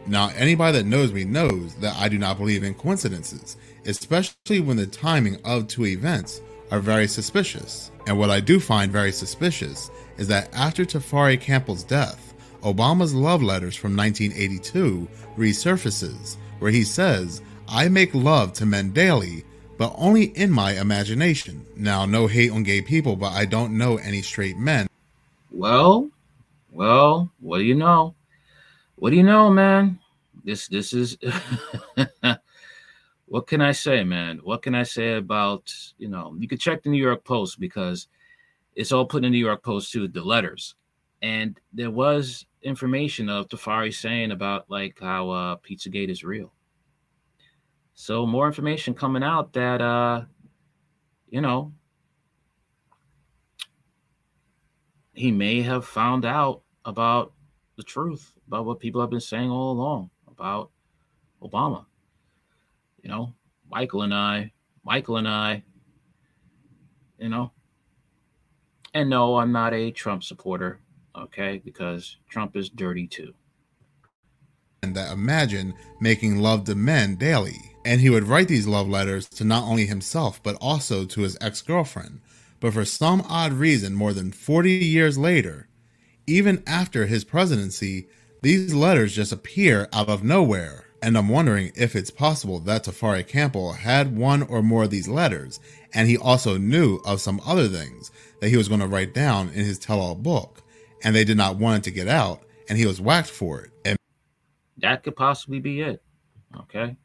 Now, 0.08 0.30
anybody 0.36 0.78
that 0.78 0.86
knows 0.88 1.14
me 1.14 1.24
knows 1.24 1.76
that 1.76 1.96
I 1.98 2.10
do 2.10 2.18
not 2.18 2.38
believe 2.38 2.64
in 2.64 2.74
coincidences, 2.74 3.58
especially 3.86 4.60
when 4.60 4.78
the 4.78 4.88
timing 4.88 5.38
of 5.46 5.68
two 5.68 5.86
events 5.86 6.42
are 6.72 6.80
very 6.80 7.08
suspicious. 7.08 7.92
And 8.08 8.18
what 8.18 8.30
I 8.30 8.40
do 8.40 8.60
find 8.60 8.92
very 8.92 9.12
suspicious 9.12 9.92
is 10.18 10.28
that 10.28 10.50
after 10.54 10.86
Tafari 10.86 11.40
Campbell's 11.40 11.84
death, 11.84 12.34
Obama's 12.64 13.14
love 13.14 13.44
letters 13.44 13.76
from 13.76 13.96
1982 13.96 15.08
resurfaces, 15.38 16.38
where 16.60 16.72
he 16.72 16.84
says, 16.84 17.42
I 17.68 17.88
make 17.88 18.14
love 18.14 18.54
to 18.54 18.66
men 18.66 18.92
daily, 18.92 19.44
but 19.80 19.96
only 19.98 20.26
in 20.38 20.52
my 20.52 20.74
imagination. 20.74 21.66
Now, 21.78 22.06
no 22.06 22.28
hate 22.28 22.52
on 22.52 22.64
gay 22.64 22.82
people, 22.82 23.16
but 23.16 23.32
I 23.32 23.46
don't 23.46 23.78
know 23.78 23.96
any 23.96 24.22
straight 24.22 24.58
men. 24.58 24.88
Well, 25.52 26.10
well, 26.70 27.32
what 27.40 27.60
do 27.60 27.64
you 27.64 27.76
know? 27.76 28.14
What 28.98 29.12
do 29.12 29.16
you 29.16 29.24
know, 29.24 29.50
man? 29.50 29.98
This 30.44 30.68
this 30.68 30.92
is 30.92 31.18
what 33.28 33.48
can 33.48 33.62
I 33.62 33.72
say, 33.72 34.04
man? 34.04 34.42
What 34.44 34.62
can 34.62 34.76
I 34.76 34.84
say 34.84 35.14
about, 35.14 35.74
you 35.98 36.10
know, 36.10 36.36
you 36.38 36.50
could 36.50 36.60
check 36.60 36.84
the 36.84 36.90
New 36.90 37.02
York 37.02 37.24
Post 37.24 37.58
because 37.58 38.08
it's 38.76 38.92
all 38.92 39.06
put 39.06 39.24
in 39.24 39.32
the 39.32 39.38
New 39.38 39.46
York 39.46 39.64
Post 39.64 39.94
too, 39.94 40.10
the 40.10 40.22
letters. 40.22 40.76
And 41.22 41.58
there 41.72 41.92
was 41.92 42.46
information 42.64 43.30
of 43.30 43.48
Tafari 43.48 43.94
saying 43.94 44.32
about 44.32 44.70
like 44.70 45.00
how 45.00 45.30
uh 45.30 45.56
Pizzagate 45.56 46.10
is 46.10 46.26
real. 46.26 46.52
So 48.02 48.26
more 48.26 48.48
information 48.48 48.94
coming 48.94 49.24
out 49.24 49.52
that 49.54 49.82
uh 49.82 50.22
you 51.30 51.42
know 51.42 51.74
he 55.12 55.34
may 55.34 55.62
have 55.64 55.84
found 55.84 56.24
out 56.24 56.62
about 56.86 57.34
the 57.76 57.84
truth 57.84 58.32
about 58.48 58.64
what 58.64 58.80
people 58.80 59.02
have 59.02 59.10
been 59.10 59.20
saying 59.20 59.50
all 59.52 59.74
along 59.74 60.12
about 60.30 60.72
Obama. 61.44 61.88
You 63.04 63.10
know, 63.10 63.34
Michael 63.70 64.04
and 64.04 64.14
I, 64.14 64.54
Michael 64.86 65.18
and 65.18 65.28
I, 65.28 65.62
you 67.18 67.28
know. 67.28 67.52
And 68.94 69.10
no, 69.10 69.36
I'm 69.36 69.52
not 69.52 69.74
a 69.74 69.92
Trump 69.92 70.24
supporter, 70.24 70.80
okay, 71.18 71.62
because 71.66 72.16
Trump 72.30 72.56
is 72.56 72.70
dirty 72.70 73.08
too. 73.08 73.34
That 74.82 75.12
imagine 75.12 75.74
making 76.00 76.38
love 76.38 76.64
to 76.66 76.76
men 76.76 77.16
daily. 77.16 77.58
And 77.86 78.02
he 78.02 78.10
would 78.10 78.24
write 78.24 78.48
these 78.48 78.68
love 78.68 78.88
letters 78.88 79.28
to 79.30 79.44
not 79.44 79.64
only 79.64 79.86
himself, 79.86 80.42
but 80.42 80.58
also 80.62 81.06
to 81.06 81.22
his 81.22 81.38
ex 81.42 81.62
girlfriend. 81.62 82.22
But 82.60 82.74
for 82.74 82.86
some 82.86 83.22
odd 83.28 83.54
reason, 83.54 83.94
more 83.94 84.14
than 84.14 84.32
40 84.32 84.72
years 84.72 85.18
later, 85.18 85.68
even 86.28 86.64
after 86.68 87.06
his 87.06 87.24
presidency, 87.24 88.08
these 88.42 88.74
letters 88.74 89.16
just 89.16 89.32
appear 89.32 89.88
out 89.92 90.10
of 90.10 90.24
nowhere. 90.24 90.86
And 91.02 91.18
I'm 91.18 91.30
wondering 91.30 91.72
if 91.76 91.96
it's 91.96 92.12
possible 92.12 92.60
that 92.60 92.84
Tafari 92.84 93.26
Campbell 93.26 93.74
had 93.74 94.18
one 94.18 94.44
or 94.44 94.62
more 94.62 94.84
of 94.84 94.90
these 94.90 95.08
letters, 95.08 95.60
and 95.94 96.08
he 96.08 96.18
also 96.18 96.58
knew 96.58 96.98
of 97.06 97.22
some 97.22 97.42
other 97.46 97.68
things 97.68 98.12
that 98.42 98.50
he 98.50 98.58
was 98.58 98.68
going 98.68 98.82
to 98.82 98.88
write 98.88 99.14
down 99.14 99.48
in 99.50 99.66
his 99.66 99.80
tell 99.80 100.02
all 100.02 100.16
book, 100.16 100.62
and 101.04 101.16
they 101.16 101.24
did 101.24 101.38
not 101.38 101.58
want 101.58 101.78
it 101.78 101.84
to 101.86 101.96
get 101.96 102.08
out, 102.08 102.44
and 102.68 102.78
he 102.78 102.86
was 102.86 103.00
whacked 103.00 103.30
for 103.30 103.62
it. 103.62 103.72
And 103.86 103.99
that 104.82 105.04
could 105.04 105.16
possibly 105.16 105.60
be 105.60 105.82
it. 105.82 106.02
Okay. 106.56 106.96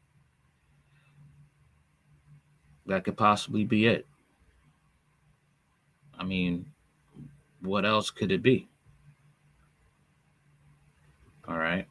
That 2.85 3.03
could 3.03 3.17
possibly 3.17 3.63
be 3.65 3.87
it. 3.87 4.05
I 6.17 6.23
mean, 6.23 6.65
what 7.61 7.85
else 7.85 8.09
could 8.09 8.31
it 8.31 8.41
be? 8.41 8.67
All 11.47 11.57
right. 11.57 11.87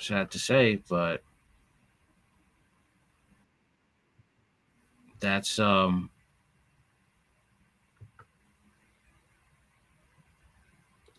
sad 0.00 0.30
to 0.30 0.38
say, 0.38 0.76
but 0.88 1.22
that's 5.20 5.58
um 5.58 6.10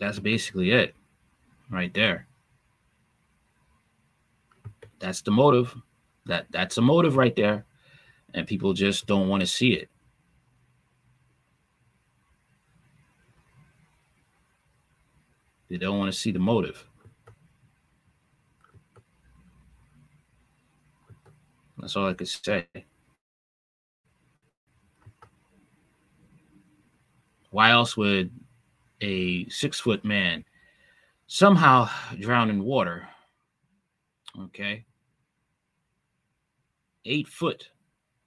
that's 0.02 0.18
basically 0.18 0.72
it 0.72 0.96
right 1.70 1.94
there. 1.94 2.26
That's 5.00 5.22
the 5.22 5.30
motive. 5.30 5.76
That 6.26 6.48
that's 6.50 6.80
a 6.80 6.82
motive 6.82 7.18
right 7.18 7.36
there. 7.36 7.66
And 8.34 8.48
people 8.48 8.74
just 8.74 9.06
don't 9.06 9.30
want 9.30 9.42
to 9.42 9.48
see 9.48 9.74
it. 9.74 9.90
They 15.70 15.78
don't 15.78 16.00
want 16.00 16.12
to 16.12 16.18
see 16.18 16.32
the 16.32 16.40
motive. 16.40 16.84
That's 21.78 21.96
all 21.96 22.08
I 22.08 22.14
could 22.14 22.28
say. 22.28 22.66
Why 27.52 27.70
else 27.70 27.96
would 27.96 28.32
a 29.02 29.50
six 29.50 29.80
foot 29.80 30.06
man 30.06 30.46
somehow 31.28 31.90
drown 32.20 32.50
in 32.50 32.64
water? 32.64 33.08
Okay. 34.40 34.86
Eight 37.06 37.28
foot, 37.28 37.70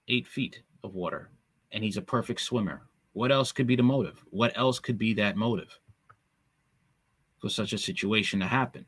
eight 0.07 0.27
feet 0.27 0.61
of 0.83 0.93
water, 0.93 1.31
and 1.71 1.83
he's 1.83 1.97
a 1.97 2.01
perfect 2.01 2.41
swimmer. 2.41 2.83
What 3.13 3.31
else 3.31 3.51
could 3.51 3.67
be 3.67 3.77
the 3.77 3.83
motive? 3.83 4.23
What 4.29 4.57
else 4.57 4.79
could 4.79 4.97
be 4.97 5.13
that 5.13 5.37
motive 5.37 5.79
for 7.39 7.49
such 7.49 7.71
a 7.71 7.77
situation 7.77 8.41
to 8.41 8.45
happen? 8.45 8.85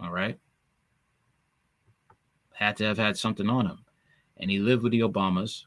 All 0.00 0.10
right. 0.10 0.38
Had 2.54 2.76
to 2.78 2.84
have 2.84 2.98
had 2.98 3.18
something 3.18 3.50
on 3.50 3.66
him. 3.66 3.78
And 4.38 4.50
he 4.50 4.58
lived 4.58 4.82
with 4.82 4.92
the 4.92 5.00
Obamas. 5.00 5.66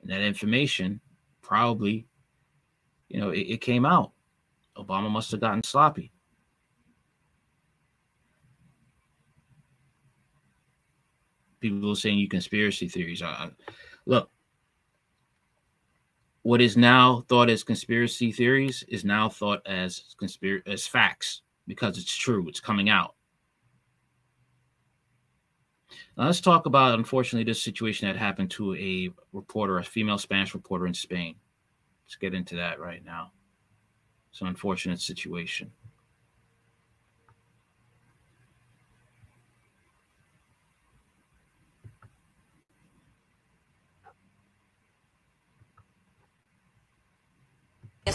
And 0.00 0.10
that 0.10 0.20
information 0.20 1.00
probably, 1.42 2.06
you 3.08 3.20
know, 3.20 3.30
it, 3.30 3.40
it 3.40 3.60
came 3.60 3.84
out. 3.84 4.12
Obama 4.76 5.10
must 5.10 5.30
have 5.30 5.40
gotten 5.40 5.62
sloppy. 5.62 6.12
People 11.60 11.90
are 11.90 11.96
saying 11.96 12.18
you 12.18 12.28
conspiracy 12.28 12.88
theories. 12.88 13.22
Uh, 13.22 13.48
look, 14.04 14.30
what 16.46 16.60
is 16.60 16.76
now 16.76 17.24
thought 17.28 17.50
as 17.50 17.64
conspiracy 17.64 18.30
theories 18.30 18.84
is 18.86 19.04
now 19.04 19.28
thought 19.28 19.66
as 19.66 20.14
conspiracy 20.16 20.70
as 20.70 20.86
facts 20.86 21.42
because 21.66 21.98
it's 21.98 22.14
true. 22.14 22.46
It's 22.48 22.60
coming 22.60 22.88
out. 22.88 23.15
Now 26.16 26.26
let's 26.26 26.40
talk 26.40 26.66
about, 26.66 26.98
unfortunately, 26.98 27.44
this 27.44 27.62
situation 27.62 28.08
that 28.08 28.16
happened 28.16 28.50
to 28.52 28.74
a 28.74 29.10
reporter, 29.32 29.78
a 29.78 29.84
female 29.84 30.18
Spanish 30.18 30.54
reporter 30.54 30.86
in 30.86 30.94
Spain. 30.94 31.36
Let's 32.04 32.16
get 32.16 32.34
into 32.34 32.56
that 32.56 32.80
right 32.80 33.04
now. 33.04 33.32
It's 34.30 34.40
an 34.40 34.48
unfortunate 34.48 35.00
situation. 35.00 35.72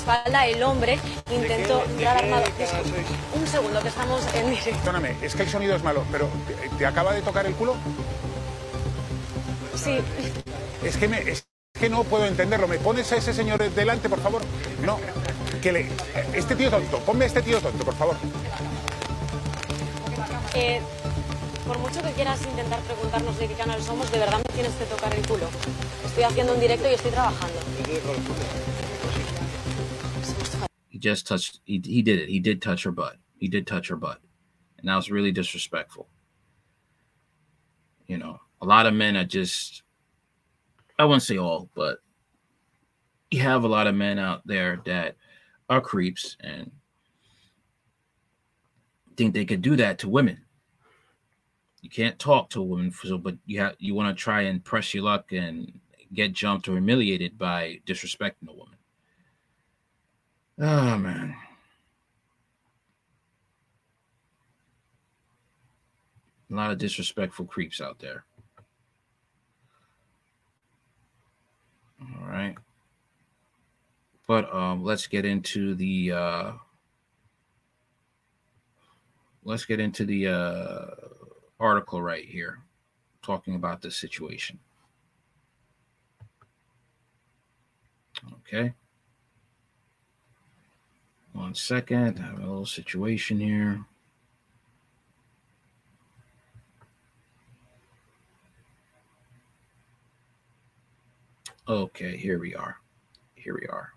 Espalda 0.02 0.48
el 0.48 0.64
hombre 0.64 0.98
intentó 1.30 1.84
dar 2.02 2.18
armado. 2.18 2.44
Un 3.36 3.46
segundo, 3.48 3.82
que 3.82 3.90
estamos 3.90 4.22
en 4.34 4.50
directo. 4.50 4.80
Perdóname, 4.80 5.16
es 5.22 5.36
que 5.36 5.44
el 5.44 5.50
sonido 5.50 5.76
es 5.76 5.84
malo, 5.84 6.04
pero 6.12 6.30
¿te, 6.48 6.70
te 6.78 6.86
acaba 6.86 7.14
de 7.14 7.22
tocar 7.22 7.46
el 7.46 7.54
culo? 7.54 7.76
Sí. 9.76 10.00
Es 10.84 10.96
que, 10.98 11.08
me, 11.08 11.20
es 11.20 11.46
que 11.78 11.90
no 11.90 12.04
puedo 12.06 12.26
entenderlo. 12.26 12.68
¿Me 12.68 12.78
pones 12.78 13.12
a 13.12 13.18
ese 13.18 13.34
señor 13.34 13.70
delante, 13.72 14.08
por 14.08 14.22
favor? 14.22 14.42
No. 14.82 14.98
Que 15.62 15.72
le, 15.72 15.90
este 16.34 16.56
tío 16.56 16.70
tonto, 16.70 17.00
ponme 17.00 17.26
a 17.26 17.28
este 17.28 17.42
tío 17.42 17.60
tonto, 17.60 17.84
por 17.84 17.96
favor. 17.96 18.16
Eh, 20.56 20.82
por 21.68 21.78
mucho 21.80 22.02
que 22.02 22.12
quieras 22.12 22.42
intentar 22.44 22.80
preguntarnos 22.80 23.38
de 23.38 23.48
qué 23.48 23.54
canal 23.54 23.82
somos, 23.84 24.12
de 24.12 24.20
verdad 24.20 24.38
me 24.38 24.54
tienes 24.54 24.74
que 24.74 24.86
tocar 24.86 25.14
el 25.14 25.28
culo. 25.28 25.48
Estoy 26.06 26.24
haciendo 26.24 26.54
un 26.54 26.60
directo 26.60 26.90
y 26.90 26.94
estoy 26.94 27.12
trabajando. 27.12 27.60
Just 31.02 31.28
touched. 31.28 31.60
He 31.66 31.82
he 31.84 32.02
did 32.02 32.20
it. 32.20 32.30
He 32.30 32.40
did 32.40 32.62
touch 32.62 32.84
her 32.84 32.92
butt. 32.92 33.18
He 33.38 33.48
did 33.48 33.66
touch 33.66 33.90
her 33.90 33.96
butt, 33.96 34.20
and 34.78 34.88
that 34.88 34.96
was 34.96 35.10
really 35.10 35.32
disrespectful. 35.32 36.08
You 38.08 38.18
know, 38.18 38.40
a 38.62 38.66
lot 38.66 38.86
of 38.86 38.94
men 38.94 39.18
are 39.18 39.26
just. 39.26 39.84
I 41.00 41.06
wouldn't 41.06 41.24
say 41.24 41.38
all, 41.38 41.70
but 41.74 41.98
you 43.32 43.40
have 43.40 43.64
a 43.64 43.68
lot 43.68 43.88
of 43.88 43.96
men 43.96 44.20
out 44.20 44.46
there 44.46 44.82
that 44.86 45.16
are 45.70 45.82
creeps 45.82 46.38
and 46.42 46.70
think 49.16 49.34
they 49.34 49.46
could 49.46 49.62
do 49.62 49.76
that 49.78 49.98
to 50.00 50.10
women. 50.10 50.40
You 51.82 51.90
can't 51.90 52.20
talk 52.20 52.50
to 52.52 52.62
a 52.62 52.66
woman, 52.66 52.92
so 52.92 53.18
but 53.18 53.36
you 53.46 53.60
have 53.60 53.76
you 53.80 53.96
want 53.96 54.16
to 54.16 54.22
try 54.22 54.42
and 54.42 54.64
press 54.64 54.94
your 54.94 55.04
luck 55.04 55.32
and 55.32 55.72
get 56.14 56.34
jumped 56.34 56.68
or 56.68 56.74
humiliated 56.74 57.38
by 57.38 57.80
disrespecting 57.88 58.50
a 58.50 58.54
woman. 58.54 58.78
Oh 60.62 60.96
man. 60.96 61.36
A 66.52 66.54
lot 66.54 66.70
of 66.70 66.78
disrespectful 66.78 67.46
creeps 67.46 67.82
out 67.82 67.98
there. 67.98 68.26
All 72.00 72.28
right. 72.28 72.56
But 74.28 74.54
um 74.54 74.84
let's 74.84 75.08
get 75.08 75.26
into 75.26 75.74
the 75.74 76.12
uh 76.12 76.52
let's 79.44 79.66
get 79.66 79.80
into 79.80 80.06
the 80.06 80.28
uh 80.28 80.86
article 81.60 82.04
right 82.04 82.26
here 82.26 82.60
talking 83.24 83.56
about 83.56 83.82
this 83.82 83.96
situation. 83.96 84.60
Okay. 88.42 88.76
One 91.34 91.56
second. 91.56 92.20
I 92.20 92.28
have 92.28 92.40
a 92.40 92.42
little 92.42 92.66
situation 92.66 93.40
here. 93.40 93.86
Okay, 101.68 102.18
here 102.18 102.40
we 102.40 102.54
are. 102.54 102.78
Here 103.36 103.54
we 103.54 103.66
are. 103.68 103.94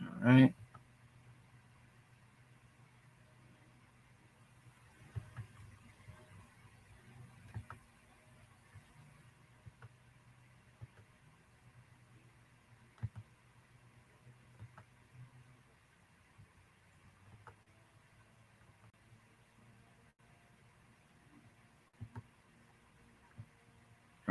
All 0.00 0.32
right. 0.32 0.54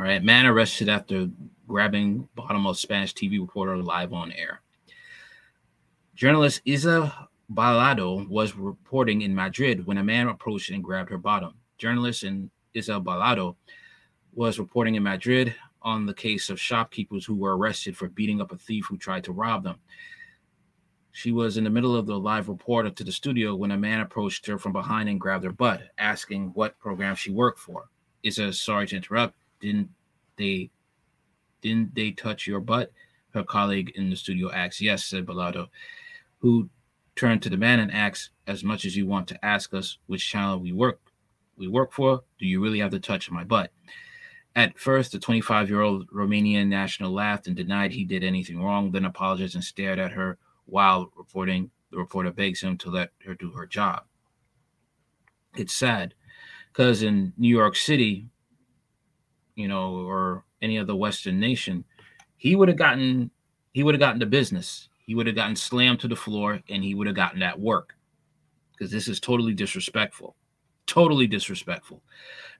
Man 0.04 0.44
arrested 0.44 0.90
after 0.90 1.30
grabbing 1.66 2.28
bottom 2.34 2.66
of 2.66 2.78
Spanish 2.78 3.14
TV 3.14 3.40
reporter 3.40 3.78
live 3.78 4.12
on 4.12 4.32
air. 4.32 4.60
Journalist 6.14 6.60
Isa 6.66 7.28
Balado 7.50 8.28
was 8.28 8.54
reporting 8.54 9.22
in 9.22 9.34
Madrid 9.34 9.86
when 9.86 9.96
a 9.96 10.04
man 10.04 10.28
approached 10.28 10.70
and 10.70 10.84
grabbed 10.84 11.08
her 11.08 11.16
bottom. 11.16 11.54
Journalist 11.78 12.22
in 12.22 12.50
Isa 12.74 13.00
Balado 13.00 13.56
was 14.34 14.58
reporting 14.58 14.94
in 14.94 15.02
Madrid 15.02 15.54
on 15.80 16.04
the 16.04 16.12
case 16.12 16.50
of 16.50 16.60
shopkeepers 16.60 17.24
who 17.24 17.36
were 17.36 17.56
arrested 17.56 17.96
for 17.96 18.08
beating 18.08 18.42
up 18.42 18.52
a 18.52 18.58
thief 18.58 18.84
who 18.86 18.98
tried 18.98 19.24
to 19.24 19.32
rob 19.32 19.64
them. 19.64 19.76
She 21.12 21.32
was 21.32 21.56
in 21.56 21.64
the 21.64 21.70
middle 21.70 21.96
of 21.96 22.04
the 22.06 22.18
live 22.18 22.50
report 22.50 22.94
to 22.94 23.04
the 23.04 23.12
studio 23.12 23.54
when 23.54 23.70
a 23.70 23.78
man 23.78 24.00
approached 24.00 24.46
her 24.48 24.58
from 24.58 24.72
behind 24.72 25.08
and 25.08 25.18
grabbed 25.18 25.44
her 25.44 25.52
butt, 25.52 25.80
asking 25.96 26.50
what 26.52 26.78
program 26.78 27.14
she 27.14 27.30
worked 27.30 27.58
for. 27.58 27.88
Isa, 28.22 28.52
sorry 28.52 28.86
to 28.88 28.96
interrupt, 28.96 29.34
didn't 29.64 29.88
they 30.36 30.70
didn't 31.62 31.94
they 31.94 32.10
touch 32.10 32.46
your 32.46 32.60
butt? 32.60 32.92
Her 33.30 33.42
colleague 33.42 33.92
in 33.96 34.10
the 34.10 34.16
studio 34.16 34.52
asked. 34.52 34.80
Yes, 34.80 35.04
said 35.04 35.24
Balado, 35.26 35.68
who 36.38 36.68
turned 37.16 37.42
to 37.42 37.50
the 37.50 37.56
man 37.56 37.80
and 37.80 37.90
asked, 37.90 38.30
as 38.46 38.62
much 38.62 38.84
as 38.84 38.94
you 38.94 39.06
want 39.06 39.26
to 39.28 39.44
ask 39.44 39.72
us 39.72 39.98
which 40.06 40.28
channel 40.28 40.60
we 40.60 40.72
work 40.72 41.00
we 41.56 41.66
work 41.66 41.92
for, 41.92 42.22
do 42.38 42.46
you 42.46 42.60
really 42.62 42.80
have 42.80 42.90
to 42.90 43.00
touch 43.00 43.30
my 43.30 43.44
butt? 43.44 43.70
At 44.54 44.78
first, 44.78 45.12
the 45.12 45.18
25 45.18 45.70
year 45.70 45.80
old 45.80 46.08
Romanian 46.10 46.68
national 46.68 47.12
laughed 47.12 47.46
and 47.46 47.56
denied 47.56 47.92
he 47.92 48.04
did 48.04 48.22
anything 48.22 48.62
wrong, 48.62 48.90
then 48.90 49.04
apologized 49.04 49.54
and 49.54 49.64
stared 49.64 49.98
at 49.98 50.12
her 50.12 50.36
while 50.66 51.10
reporting. 51.16 51.70
The 51.90 51.98
reporter 51.98 52.32
begs 52.32 52.60
him 52.60 52.76
to 52.78 52.90
let 52.90 53.10
her 53.24 53.34
do 53.34 53.52
her 53.52 53.66
job. 53.66 54.02
It's 55.56 55.72
sad 55.72 56.14
because 56.72 57.02
in 57.02 57.32
New 57.38 57.48
York 57.48 57.76
City, 57.76 58.26
you 59.54 59.68
know, 59.68 59.96
or 59.96 60.44
any 60.62 60.78
other 60.78 60.94
Western 60.94 61.38
nation, 61.38 61.84
he 62.36 62.56
would 62.56 62.68
have 62.68 62.78
gotten 62.78 63.30
he 63.72 63.82
would 63.82 63.94
have 63.94 64.00
gotten 64.00 64.20
the 64.20 64.26
business. 64.26 64.88
He 65.04 65.14
would 65.14 65.26
have 65.26 65.36
gotten 65.36 65.56
slammed 65.56 66.00
to 66.00 66.08
the 66.08 66.16
floor 66.16 66.60
and 66.68 66.82
he 66.82 66.94
would 66.94 67.06
have 67.06 67.16
gotten 67.16 67.40
that 67.40 67.60
work. 67.60 67.94
Because 68.72 68.90
this 68.90 69.08
is 69.08 69.20
totally 69.20 69.52
disrespectful. 69.52 70.36
Totally 70.86 71.26
disrespectful. 71.26 72.02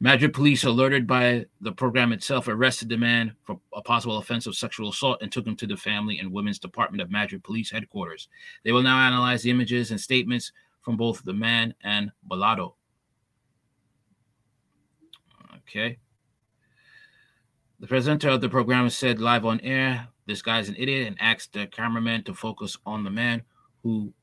Madrid 0.01 0.33
police, 0.33 0.65
alerted 0.65 1.07
by 1.07 1.47
the 1.61 1.73
program 1.73 2.13
itself, 2.13 2.49
arrested 2.49 2.89
the 2.89 2.97
man 2.97 3.35
for 3.45 3.61
a 3.75 3.83
possible 3.83 4.19
offense 4.19 4.47
of 4.47 4.57
sexual 4.57 4.89
assault 4.89 5.19
and 5.23 5.31
took 5.31 5.47
him 5.47 5.57
to 5.57 5.67
the 5.67 5.77
Family 5.77 6.19
and 6.19 6.33
Women's 6.33 6.59
Department 6.59 7.01
of 7.03 7.11
Madrid 7.11 7.45
Police 7.45 7.71
Headquarters. 7.71 8.29
They 8.65 8.73
will 8.73 8.83
now 8.83 8.99
analyze 8.99 9.43
the 9.43 9.51
images 9.51 9.91
and 9.91 10.01
statements 10.01 10.53
from 10.83 10.97
both 10.97 11.23
the 11.25 11.33
man 11.33 11.75
and 11.83 12.11
Balado. 12.29 12.75
Okay. 15.59 15.99
The 17.85 17.89
presenter 17.89 18.31
of 18.31 18.41
the 18.41 18.49
program 18.49 18.89
said 18.89 19.21
live 19.21 19.45
on 19.45 19.61
air, 19.61 20.09
this 20.25 20.41
guy's 20.41 20.71
an 20.71 20.77
idiot, 20.79 21.07
and 21.07 21.21
asked 21.21 21.53
the 21.53 21.67
cameraman 21.67 22.23
to 22.23 22.33
focus 22.33 22.79
on 22.87 23.05
the 23.05 23.11
man 23.11 23.43
who 23.83 24.15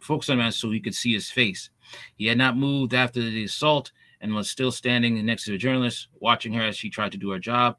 focused 0.00 0.28
on 0.28 0.36
the 0.36 0.42
man 0.42 0.52
so 0.52 0.70
he 0.70 0.78
could 0.78 0.94
see 0.94 1.14
his 1.14 1.30
face. 1.30 1.70
He 2.14 2.26
had 2.26 2.36
not 2.36 2.58
moved 2.58 2.92
after 2.92 3.22
the 3.22 3.44
assault 3.44 3.90
and 4.20 4.34
was 4.34 4.50
still 4.50 4.70
standing 4.70 5.24
next 5.24 5.44
to 5.44 5.52
the 5.52 5.56
journalist, 5.56 6.08
watching 6.20 6.52
her 6.52 6.60
as 6.60 6.76
she 6.76 6.90
tried 6.90 7.12
to 7.12 7.16
do 7.16 7.30
her 7.30 7.38
job. 7.38 7.78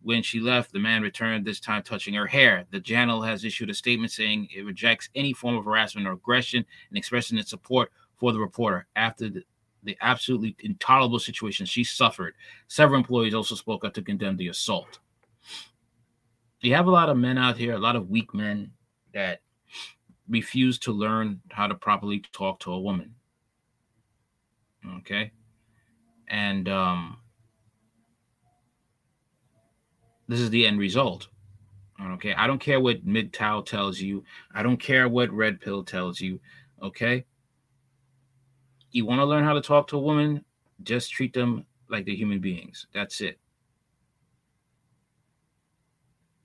When 0.00 0.22
she 0.22 0.38
left, 0.38 0.72
the 0.72 0.78
man 0.78 1.02
returned, 1.02 1.44
this 1.44 1.58
time 1.58 1.82
touching 1.82 2.14
her 2.14 2.28
hair. 2.28 2.66
The 2.70 2.80
channel 2.80 3.22
has 3.22 3.44
issued 3.44 3.70
a 3.70 3.74
statement 3.74 4.12
saying 4.12 4.46
it 4.54 4.64
rejects 4.64 5.08
any 5.16 5.32
form 5.32 5.56
of 5.56 5.64
harassment 5.64 6.06
or 6.06 6.12
aggression 6.12 6.64
and 6.88 6.96
expressing 6.96 7.36
its 7.36 7.50
support 7.50 7.90
for 8.14 8.30
the 8.30 8.38
reporter 8.38 8.86
after 8.94 9.28
the, 9.28 9.42
the 9.84 9.96
absolutely 10.00 10.56
intolerable 10.60 11.18
situation 11.18 11.66
she 11.66 11.84
suffered. 11.84 12.34
Several 12.68 12.98
employees 12.98 13.34
also 13.34 13.54
spoke 13.54 13.84
up 13.84 13.94
to 13.94 14.02
condemn 14.02 14.36
the 14.36 14.48
assault. 14.48 14.98
You 16.60 16.74
have 16.74 16.86
a 16.86 16.90
lot 16.90 17.10
of 17.10 17.16
men 17.16 17.36
out 17.36 17.58
here, 17.58 17.74
a 17.74 17.78
lot 17.78 17.96
of 17.96 18.08
weak 18.08 18.32
men 18.34 18.72
that 19.12 19.40
refuse 20.28 20.78
to 20.80 20.92
learn 20.92 21.40
how 21.50 21.66
to 21.66 21.74
properly 21.74 22.22
talk 22.32 22.60
to 22.60 22.72
a 22.72 22.80
woman. 22.80 23.14
Okay. 24.98 25.30
And 26.28 26.68
um, 26.68 27.18
this 30.28 30.40
is 30.40 30.50
the 30.50 30.66
end 30.66 30.78
result. 30.78 31.28
Okay. 32.12 32.34
I 32.34 32.46
don't 32.46 32.60
care 32.60 32.80
what 32.80 33.06
MGTOW 33.06 33.66
tells 33.66 34.00
you. 34.00 34.24
I 34.54 34.62
don't 34.62 34.78
care 34.78 35.08
what 35.08 35.30
Red 35.30 35.60
Pill 35.60 35.84
tells 35.84 36.20
you. 36.20 36.40
Okay. 36.82 37.24
You 38.94 39.04
want 39.04 39.18
to 39.18 39.24
learn 39.24 39.42
how 39.42 39.54
to 39.54 39.60
talk 39.60 39.88
to 39.88 39.96
a 39.96 40.00
woman, 40.00 40.44
just 40.84 41.10
treat 41.10 41.32
them 41.32 41.66
like 41.90 42.06
they're 42.06 42.14
human 42.14 42.38
beings. 42.38 42.86
That's 42.94 43.20
it. 43.20 43.40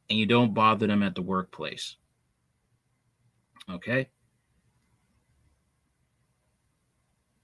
And 0.10 0.18
you 0.18 0.26
don't 0.26 0.52
bother 0.52 0.88
them 0.88 1.04
at 1.04 1.14
the 1.14 1.22
workplace. 1.22 1.96
Okay. 3.70 4.10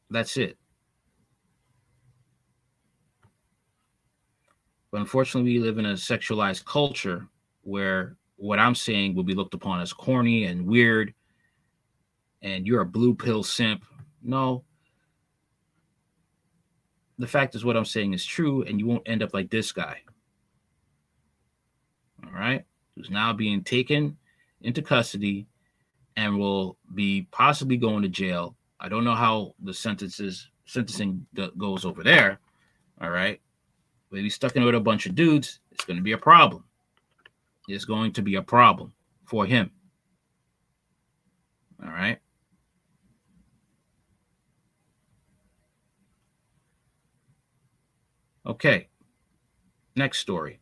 That's 0.10 0.38
it. 0.38 0.58
But 4.90 5.02
unfortunately, 5.02 5.52
we 5.52 5.60
live 5.60 5.78
in 5.78 5.86
a 5.86 5.94
sexualized 5.94 6.66
culture 6.66 7.28
where 7.62 8.18
what 8.38 8.58
I'm 8.58 8.74
saying 8.74 9.14
will 9.14 9.24
be 9.24 9.36
looked 9.36 9.54
upon 9.54 9.82
as 9.82 9.94
corny 9.94 10.46
and 10.46 10.66
weird, 10.66 11.14
and 12.42 12.66
you're 12.66 12.82
a 12.82 12.86
blue 12.86 13.14
pill 13.14 13.44
simp. 13.44 13.86
No. 14.24 14.64
The 17.18 17.28
fact 17.28 17.56
is, 17.56 17.64
what 17.64 17.78
I'm 17.78 17.86
saying 17.86 18.14
is 18.14 18.26
true, 18.26 18.64
and 18.64 18.80
you 18.80 18.86
won't 18.88 19.08
end 19.08 19.24
up 19.24 19.34
like 19.34 19.50
this 19.50 19.72
guy. 19.72 20.02
All 22.26 22.32
right. 22.32 22.66
Who's 22.96 23.10
now 23.10 23.34
being 23.34 23.64
taken 23.64 24.18
into 24.62 24.82
custody 24.82 25.48
and 26.18 26.38
will 26.38 26.78
be 26.94 27.28
possibly 27.32 27.78
going 27.78 28.02
to 28.02 28.10
jail. 28.10 28.56
I 28.80 28.90
don't 28.90 29.04
know 29.04 29.16
how 29.16 29.54
the 29.64 29.74
sentences 29.74 30.50
sentencing 30.66 31.26
goes 31.58 31.86
over 31.86 32.04
there. 32.04 32.40
All 33.02 33.10
right. 33.10 33.40
But 34.10 34.20
he's 34.20 34.36
stuck 34.36 34.56
in 34.56 34.64
with 34.64 34.76
a 34.76 34.80
bunch 34.80 35.06
of 35.06 35.16
dudes, 35.16 35.60
it's 35.72 35.86
going 35.86 35.98
to 35.98 36.04
be 36.04 36.14
a 36.14 36.18
problem. 36.18 36.64
It's 37.68 37.86
going 37.86 38.14
to 38.14 38.22
be 38.22 38.36
a 38.36 38.42
problem 38.42 38.94
for 39.26 39.46
him. 39.46 39.72
All 41.84 41.92
right. 41.92 42.20
Okay. 48.46 48.90
Next 49.96 50.20
story. 50.20 50.60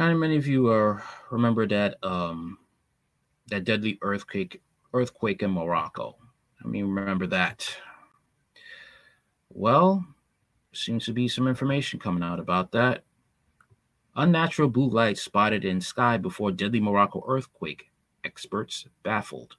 And 0.00 0.18
many 0.18 0.38
of 0.38 0.46
you 0.46 0.66
are 0.68 1.02
remember 1.30 1.66
that 1.66 2.02
um, 2.02 2.56
that 3.48 3.64
deadly 3.64 3.98
earthquake 4.00 4.62
earthquake 4.94 5.42
in 5.42 5.50
Morocco. 5.50 6.16
I 6.64 6.66
mean, 6.66 6.86
remember 6.86 7.26
that. 7.26 7.68
Well, 9.50 10.02
seems 10.72 11.04
to 11.04 11.12
be 11.12 11.28
some 11.28 11.46
information 11.46 12.00
coming 12.00 12.22
out 12.22 12.40
about 12.40 12.72
that. 12.72 13.04
Unnatural 14.16 14.70
blue 14.70 14.88
light 14.88 15.18
spotted 15.18 15.66
in 15.66 15.82
sky 15.82 16.16
before 16.16 16.50
deadly 16.50 16.80
Morocco 16.80 17.22
earthquake. 17.28 17.90
Experts 18.24 18.86
baffled. 19.02 19.56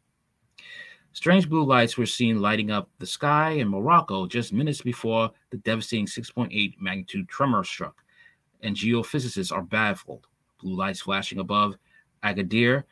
Strange 1.13 1.49
blue 1.49 1.65
lights 1.65 1.99
were 1.99 2.07
seen 2.07 2.41
lighting 2.41 2.71
up 2.71 2.89
the 2.97 3.05
sky 3.05 3.51
in 3.51 3.67
Morocco 3.67 4.25
just 4.25 4.53
minutes 4.53 4.81
before 4.81 5.29
the 5.51 5.57
devastating 5.57 6.07
6.8 6.07 6.73
magnitude 6.79 7.29
tremor 7.29 7.63
struck, 7.63 8.03
and 8.61 8.75
geophysicists 8.75 9.51
are 9.51 9.61
baffled 9.61 10.25
blue 10.61 10.75
lights 10.75 11.01
flashing 11.01 11.39
above 11.39 11.75
Agadir 12.23 12.83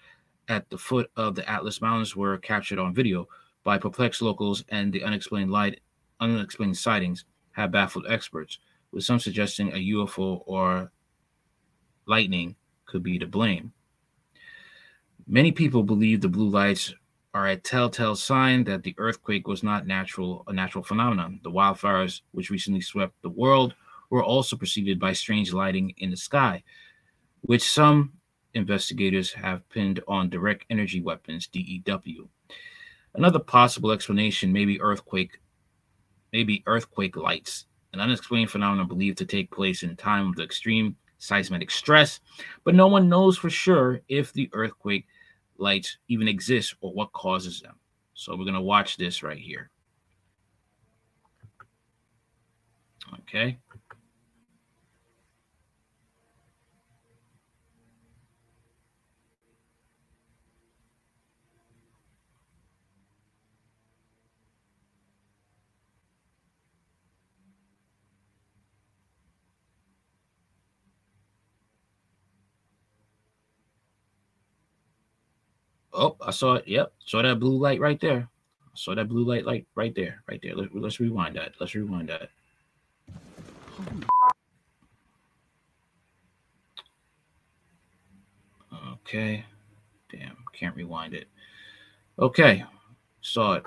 at 0.47 0.69
the 0.69 0.77
foot 0.77 1.11
of 1.15 1.35
the 1.35 1.47
Atlas 1.49 1.81
Mountains 1.81 2.15
were 2.15 2.37
captured 2.37 2.79
on 2.79 2.93
video 2.93 3.27
by 3.63 3.77
perplexed 3.77 4.21
locals, 4.21 4.63
and 4.69 4.91
the 4.91 5.03
unexplained 5.03 5.51
light, 5.51 5.79
unexplained 6.19 6.77
sightings 6.77 7.25
have 7.51 7.71
baffled 7.71 8.05
experts, 8.07 8.59
with 8.91 9.03
some 9.03 9.19
suggesting 9.19 9.71
a 9.71 9.93
UFO 9.93 10.41
or 10.45 10.91
lightning 12.05 12.55
could 12.85 13.03
be 13.03 13.19
to 13.19 13.27
blame. 13.27 13.71
Many 15.27 15.51
people 15.51 15.83
believe 15.83 16.21
the 16.21 16.27
blue 16.27 16.49
lights 16.49 16.93
are 17.35 17.47
a 17.47 17.55
telltale 17.55 18.15
sign 18.15 18.63
that 18.63 18.81
the 18.81 18.95
earthquake 18.97 19.47
was 19.47 19.61
not 19.61 19.85
natural 19.85 20.43
a 20.47 20.53
natural 20.53 20.83
phenomenon. 20.83 21.39
The 21.43 21.51
wildfires 21.51 22.21
which 22.31 22.49
recently 22.49 22.81
swept 22.81 23.21
the 23.21 23.29
world 23.29 23.75
were 24.09 24.23
also 24.23 24.55
preceded 24.55 24.99
by 24.99 25.13
strange 25.13 25.53
lighting 25.53 25.93
in 25.97 26.09
the 26.09 26.17
sky, 26.17 26.63
which 27.41 27.63
some 27.63 28.13
investigators 28.53 29.31
have 29.33 29.67
pinned 29.69 30.01
on 30.07 30.29
direct 30.29 30.65
energy 30.69 31.01
weapons, 31.01 31.47
DEW. 31.47 32.27
Another 33.15 33.39
possible 33.39 33.91
explanation 33.91 34.51
may 34.51 34.65
be 34.65 34.81
earthquake, 34.81 35.39
maybe 36.31 36.63
earthquake 36.67 37.15
lights, 37.15 37.65
an 37.93 37.99
unexplained 37.99 38.51
phenomenon 38.51 38.87
believed 38.87 39.17
to 39.17 39.25
take 39.25 39.51
place 39.51 39.83
in 39.83 39.95
time 39.95 40.29
of 40.29 40.39
extreme 40.39 40.95
seismic 41.17 41.69
stress, 41.71 42.19
but 42.63 42.75
no 42.75 42.87
one 42.87 43.09
knows 43.09 43.37
for 43.37 43.49
sure 43.49 44.01
if 44.07 44.31
the 44.33 44.49
earthquake 44.53 45.05
lights 45.57 45.97
even 46.07 46.27
exist 46.27 46.75
or 46.81 46.93
what 46.93 47.11
causes 47.11 47.61
them. 47.61 47.75
So 48.13 48.35
we're 48.35 48.45
going 48.45 48.53
to 48.53 48.61
watch 48.61 48.97
this 48.97 49.23
right 49.23 49.37
here. 49.37 49.69
Okay. 53.21 53.57
Oh, 75.93 76.15
I 76.21 76.31
saw 76.31 76.55
it. 76.55 76.67
Yep. 76.67 76.93
Saw 77.05 77.21
that 77.21 77.39
blue 77.39 77.57
light 77.57 77.79
right 77.79 77.99
there. 77.99 78.27
Saw 78.75 78.95
that 78.95 79.09
blue 79.09 79.23
light 79.23 79.45
like 79.45 79.65
right 79.75 79.93
there. 79.95 80.23
Right 80.29 80.39
there. 80.41 80.55
Let, 80.55 80.75
let's 80.75 80.99
rewind 80.99 81.35
that. 81.35 81.53
Let's 81.59 81.75
rewind 81.75 82.09
that. 82.09 82.29
Okay. 88.91 89.45
Damn. 90.11 90.37
Can't 90.53 90.75
rewind 90.75 91.13
it. 91.13 91.27
Okay. 92.19 92.63
Saw 93.21 93.53
it. 93.53 93.65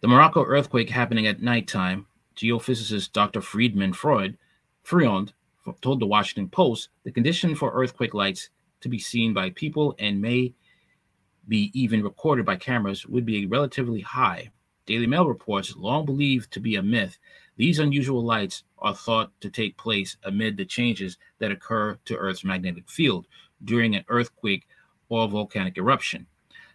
The 0.00 0.08
Morocco 0.08 0.44
earthquake 0.44 0.90
happening 0.90 1.28
at 1.28 1.40
nighttime, 1.40 2.06
geophysicist 2.36 3.12
Dr. 3.12 3.40
Friedman 3.40 3.92
Freud, 3.92 4.36
Friond 4.84 5.32
told 5.80 6.00
the 6.00 6.06
Washington 6.06 6.48
Post 6.48 6.88
the 7.04 7.12
condition 7.12 7.54
for 7.54 7.72
earthquake 7.72 8.14
lights 8.14 8.50
to 8.80 8.88
be 8.88 8.98
seen 8.98 9.32
by 9.32 9.50
people 9.50 9.94
and 9.98 10.20
may 10.20 10.54
be 11.48 11.70
even 11.74 12.02
recorded 12.02 12.44
by 12.44 12.56
cameras 12.56 13.06
would 13.06 13.24
be 13.24 13.46
relatively 13.46 14.00
high. 14.00 14.50
Daily 14.86 15.06
Mail 15.06 15.26
reports, 15.26 15.76
long 15.76 16.04
believed 16.04 16.52
to 16.52 16.60
be 16.60 16.76
a 16.76 16.82
myth, 16.82 17.18
these 17.56 17.78
unusual 17.78 18.24
lights 18.24 18.64
are 18.78 18.94
thought 18.94 19.30
to 19.40 19.50
take 19.50 19.76
place 19.76 20.16
amid 20.24 20.56
the 20.56 20.64
changes 20.64 21.18
that 21.38 21.52
occur 21.52 21.98
to 22.04 22.16
Earth's 22.16 22.44
magnetic 22.44 22.88
field 22.90 23.26
during 23.64 23.94
an 23.94 24.04
earthquake 24.08 24.66
or 25.08 25.28
volcanic 25.28 25.76
eruption. 25.76 26.26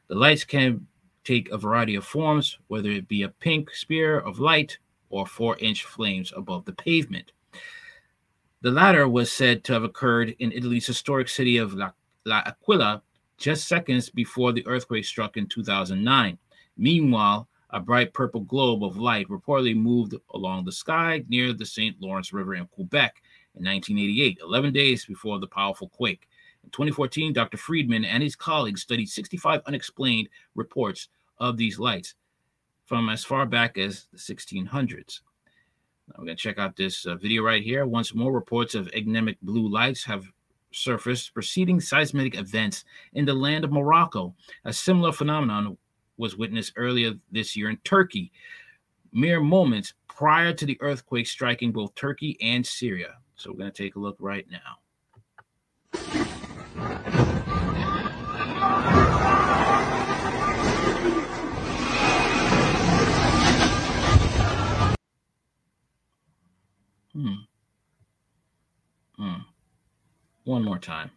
The 0.07 0.15
lights 0.15 0.45
can 0.45 0.87
take 1.23 1.49
a 1.49 1.57
variety 1.57 1.95
of 1.95 2.05
forms, 2.05 2.57
whether 2.67 2.89
it 2.89 3.09
be 3.09 3.23
a 3.23 3.29
pink 3.29 3.73
spear 3.75 4.19
of 4.19 4.39
light 4.39 4.77
or 5.09 5.25
four 5.25 5.57
inch 5.57 5.83
flames 5.83 6.31
above 6.35 6.63
the 6.63 6.73
pavement. 6.73 7.33
The 8.61 8.71
latter 8.71 9.07
was 9.07 9.31
said 9.31 9.63
to 9.65 9.73
have 9.73 9.83
occurred 9.83 10.35
in 10.39 10.51
Italy's 10.51 10.87
historic 10.87 11.29
city 11.29 11.57
of 11.57 11.75
La, 11.75 11.91
La 12.25 12.41
Aquila 12.45 13.03
just 13.37 13.67
seconds 13.67 14.09
before 14.09 14.51
the 14.51 14.65
earthquake 14.65 15.05
struck 15.05 15.37
in 15.37 15.45
2009. 15.45 16.39
Meanwhile, 16.75 17.47
a 17.69 17.79
bright 17.79 18.13
purple 18.13 18.41
globe 18.41 18.83
of 18.83 18.97
light 18.97 19.27
reportedly 19.29 19.75
moved 19.75 20.15
along 20.33 20.65
the 20.65 20.71
sky 20.71 21.23
near 21.27 21.53
the 21.53 21.67
St. 21.67 22.01
Lawrence 22.01 22.33
River 22.33 22.55
in 22.55 22.65
Quebec 22.65 23.21
in 23.55 23.63
1988, 23.63 24.39
11 24.41 24.73
days 24.73 25.05
before 25.05 25.39
the 25.39 25.45
powerful 25.45 25.89
quake. 25.89 26.27
In 26.63 26.71
2014, 26.71 27.33
Dr. 27.33 27.57
Friedman 27.57 28.05
and 28.05 28.23
his 28.23 28.35
colleagues 28.35 28.81
studied 28.81 29.09
65 29.09 29.61
unexplained 29.67 30.29
reports 30.55 31.09
of 31.37 31.57
these 31.57 31.77
lights 31.77 32.15
from 32.85 33.07
as 33.09 33.23
far 33.23 33.45
back 33.45 33.77
as 33.77 34.07
the 34.11 34.17
1600s. 34.17 35.19
Now 36.07 36.15
we're 36.19 36.25
going 36.25 36.37
to 36.37 36.41
check 36.43 36.57
out 36.57 36.75
this 36.75 37.05
uh, 37.05 37.15
video 37.15 37.43
right 37.43 37.61
here. 37.61 37.85
Once 37.85 38.15
more, 38.15 38.31
reports 38.31 38.75
of 38.75 38.89
enigmatic 38.93 39.39
blue 39.41 39.67
lights 39.67 40.03
have 40.05 40.25
surfaced 40.71 41.33
preceding 41.33 41.79
seismic 41.81 42.37
events 42.37 42.85
in 43.13 43.25
the 43.25 43.33
land 43.33 43.65
of 43.65 43.71
Morocco. 43.71 44.33
A 44.65 44.71
similar 44.71 45.11
phenomenon 45.11 45.77
was 46.17 46.37
witnessed 46.37 46.73
earlier 46.75 47.13
this 47.31 47.55
year 47.55 47.69
in 47.69 47.77
Turkey, 47.77 48.31
mere 49.11 49.39
moments 49.39 49.93
prior 50.07 50.53
to 50.53 50.65
the 50.65 50.77
earthquake 50.81 51.27
striking 51.27 51.71
both 51.71 51.93
Turkey 51.95 52.37
and 52.41 52.65
Syria. 52.65 53.15
So 53.35 53.51
we're 53.51 53.57
going 53.57 53.71
to 53.71 53.83
take 53.83 53.95
a 53.95 53.99
look 53.99 54.17
right 54.19 54.47
now. 54.49 54.77
Hmm. 67.17 67.33
Hmm. 69.17 69.33
One 70.43 70.63
more 70.63 70.77
time. 70.77 71.09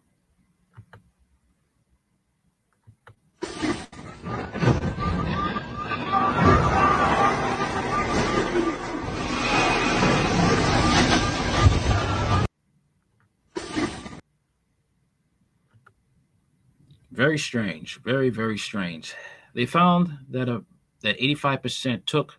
Very 17.13 17.37
strange. 17.37 18.01
Very, 18.03 18.31
very 18.31 18.57
strange. 18.57 19.15
They 19.53 19.67
found 19.67 20.17
that 20.31 20.49
a 20.49 20.65
that 21.03 21.19
85% 21.19 22.07
took 22.07 22.39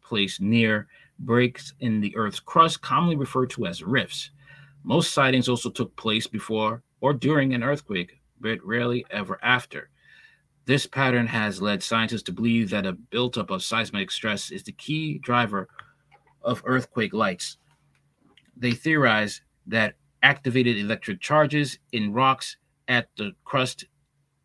place 0.00 0.38
near 0.40 0.86
breaks 1.18 1.72
in 1.80 2.00
the 2.00 2.16
Earth's 2.16 2.40
crust, 2.40 2.82
commonly 2.82 3.16
referred 3.16 3.50
to 3.50 3.66
as 3.66 3.82
rifts. 3.82 4.30
Most 4.84 5.12
sightings 5.12 5.48
also 5.48 5.70
took 5.70 5.94
place 5.96 6.26
before 6.26 6.82
or 7.00 7.12
during 7.12 7.54
an 7.54 7.62
earthquake, 7.62 8.20
but 8.40 8.64
rarely 8.64 9.04
ever 9.10 9.38
after. 9.42 9.90
This 10.66 10.86
pattern 10.86 11.28
has 11.28 11.62
led 11.62 11.82
scientists 11.82 12.22
to 12.24 12.32
believe 12.32 12.70
that 12.70 12.86
a 12.86 12.92
buildup 12.92 13.50
of 13.50 13.62
seismic 13.62 14.10
stress 14.10 14.50
is 14.50 14.64
the 14.64 14.72
key 14.72 15.18
driver 15.18 15.68
of 16.42 16.62
earthquake 16.64 17.12
lights. 17.12 17.58
They 18.56 18.72
theorize 18.72 19.42
that 19.66 19.94
activated 20.22 20.76
electric 20.76 21.20
charges 21.20 21.78
in 21.92 22.12
rocks 22.12 22.56
at 22.88 23.08
the 23.16 23.32
crust 23.44 23.84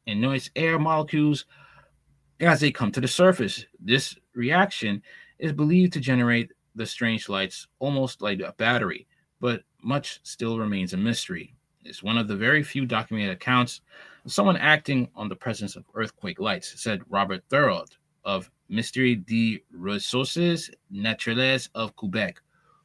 annoys 0.07 0.49
air 0.55 0.77
molecules 0.79 1.45
as 2.39 2.59
they 2.59 2.71
come 2.71 2.91
to 2.91 3.01
the 3.01 3.07
surface. 3.07 3.65
This 3.79 4.15
reaction 4.35 5.01
is 5.39 5.53
believed 5.53 5.93
to 5.93 5.99
generate 5.99 6.51
the 6.75 6.85
strange 6.85 7.29
lights 7.29 7.67
almost 7.79 8.21
like 8.21 8.39
a 8.39 8.53
battery, 8.57 9.07
but 9.39 9.63
much 9.81 10.19
still 10.23 10.59
remains 10.59 10.93
a 10.93 10.97
mystery. 10.97 11.55
It's 11.83 12.03
one 12.03 12.17
of 12.17 12.27
the 12.27 12.35
very 12.35 12.63
few 12.63 12.85
documented 12.85 13.33
accounts 13.33 13.81
of 14.25 14.31
someone 14.31 14.57
acting 14.57 15.09
on 15.15 15.29
the 15.29 15.35
presence 15.35 15.75
of 15.75 15.85
earthquake 15.95 16.39
lights, 16.39 16.81
said 16.81 17.01
Robert 17.09 17.43
Thorold 17.49 17.97
of 18.23 18.49
Ministère 18.69 19.25
des 19.25 19.59
Ressources 19.71 20.69
Naturelles 20.93 21.69
of 21.73 21.95
Quebec, 21.95 22.39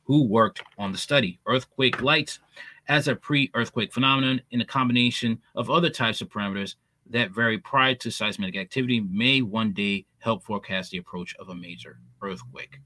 who 0.04 0.24
worked 0.24 0.62
on 0.78 0.92
the 0.92 0.98
study. 0.98 1.38
Earthquake 1.46 2.00
lights 2.00 2.40
as 2.88 3.08
a 3.08 3.16
pre 3.16 3.50
earthquake 3.54 3.92
phenomenon 3.92 4.40
in 4.50 4.60
a 4.60 4.66
combination 4.66 5.40
of 5.54 5.70
other 5.70 5.90
types 5.90 6.20
of 6.20 6.28
parameters 6.28 6.76
that 7.10 7.30
vary 7.30 7.58
prior 7.58 7.94
to 7.94 8.10
seismic 8.10 8.56
activity 8.56 9.00
may 9.00 9.42
one 9.42 9.72
day 9.72 10.06
help 10.26 10.42
forecast 10.42 10.90
the 10.90 10.98
approach 10.98 11.36
of 11.36 11.50
a 11.50 11.54
major 11.54 12.00
earthquake. 12.20 12.80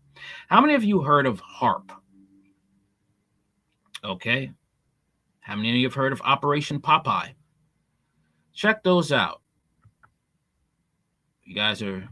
How 0.49 0.61
many 0.61 0.75
of 0.75 0.85
you 0.85 1.01
heard 1.01 1.27
of 1.27 1.41
HAARP? 1.41 1.91
Okay. 4.05 4.53
How 5.41 5.57
many 5.57 5.71
of 5.71 5.77
you 5.77 5.87
have 5.87 5.95
heard 5.95 6.13
of 6.13 6.21
Operation 6.21 6.81
Popeye? 6.81 7.33
Check 8.53 8.83
those 8.83 9.11
out. 9.11 9.41
You 11.43 11.55
guys 11.55 11.81
are 11.83 12.07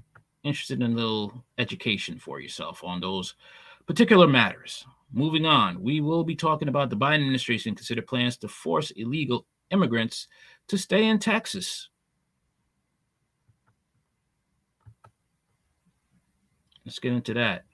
interested 0.44 0.80
in 0.80 0.92
a 0.92 0.96
little 0.96 1.44
education 1.58 2.18
for 2.18 2.40
yourself 2.40 2.82
on 2.82 2.98
those 2.98 3.34
particular 3.86 4.26
matters. 4.26 4.86
Moving 5.12 5.44
on, 5.44 5.82
we 5.82 6.00
will 6.00 6.24
be 6.24 6.36
talking 6.36 6.68
about 6.68 6.88
the 6.88 6.96
Biden 6.96 7.16
administration 7.16 7.74
consider 7.74 8.00
plans 8.00 8.38
to 8.38 8.48
force 8.48 8.92
illegal 8.92 9.46
immigrants 9.70 10.26
to 10.68 10.78
stay 10.78 11.06
in 11.06 11.18
Texas. 11.18 11.90
Let's 16.88 17.00
get 17.00 17.12
into 17.12 17.34
that. 17.34 17.67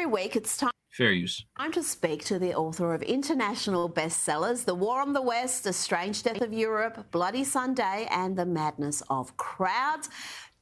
Every 0.00 0.12
week, 0.12 0.34
it's 0.34 0.56
time. 0.56 0.70
Fair 0.88 1.12
use. 1.12 1.44
Time 1.58 1.72
to 1.72 1.82
speak 1.82 2.24
to 2.24 2.38
the 2.38 2.54
author 2.54 2.94
of 2.94 3.02
international 3.02 3.86
bestsellers 3.86 4.64
The 4.64 4.74
War 4.74 5.02
on 5.02 5.12
the 5.12 5.20
West, 5.20 5.66
A 5.66 5.74
Strange 5.74 6.22
Death 6.22 6.40
of 6.40 6.54
Europe, 6.54 7.10
Bloody 7.10 7.44
Sunday, 7.44 8.08
and 8.10 8.34
The 8.34 8.46
Madness 8.46 9.02
of 9.10 9.36
Crowds. 9.36 10.08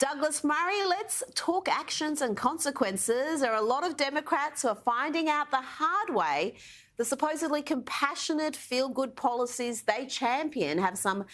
Douglas 0.01 0.43
Murray, 0.43 0.84
let's 0.89 1.22
talk 1.36 1.68
actions 1.68 2.20
and 2.20 2.36
consequences. 2.36 3.43
There 3.43 3.53
are 3.53 3.62
a 3.62 3.64
lot 3.64 3.86
of 3.86 3.97
Democrats 3.97 4.62
who 4.62 4.70
are 4.70 4.82
finding 4.84 5.28
out 5.28 5.53
the 5.53 5.62
hard 5.62 6.12
way 6.12 6.57
the 6.97 7.05
supposedly 7.05 7.62
compassionate, 7.62 8.57
feel 8.57 8.89
good 8.89 9.14
policies 9.14 9.82
they 9.82 10.07
champion 10.07 10.78
have 10.78 10.99
some 10.99 11.26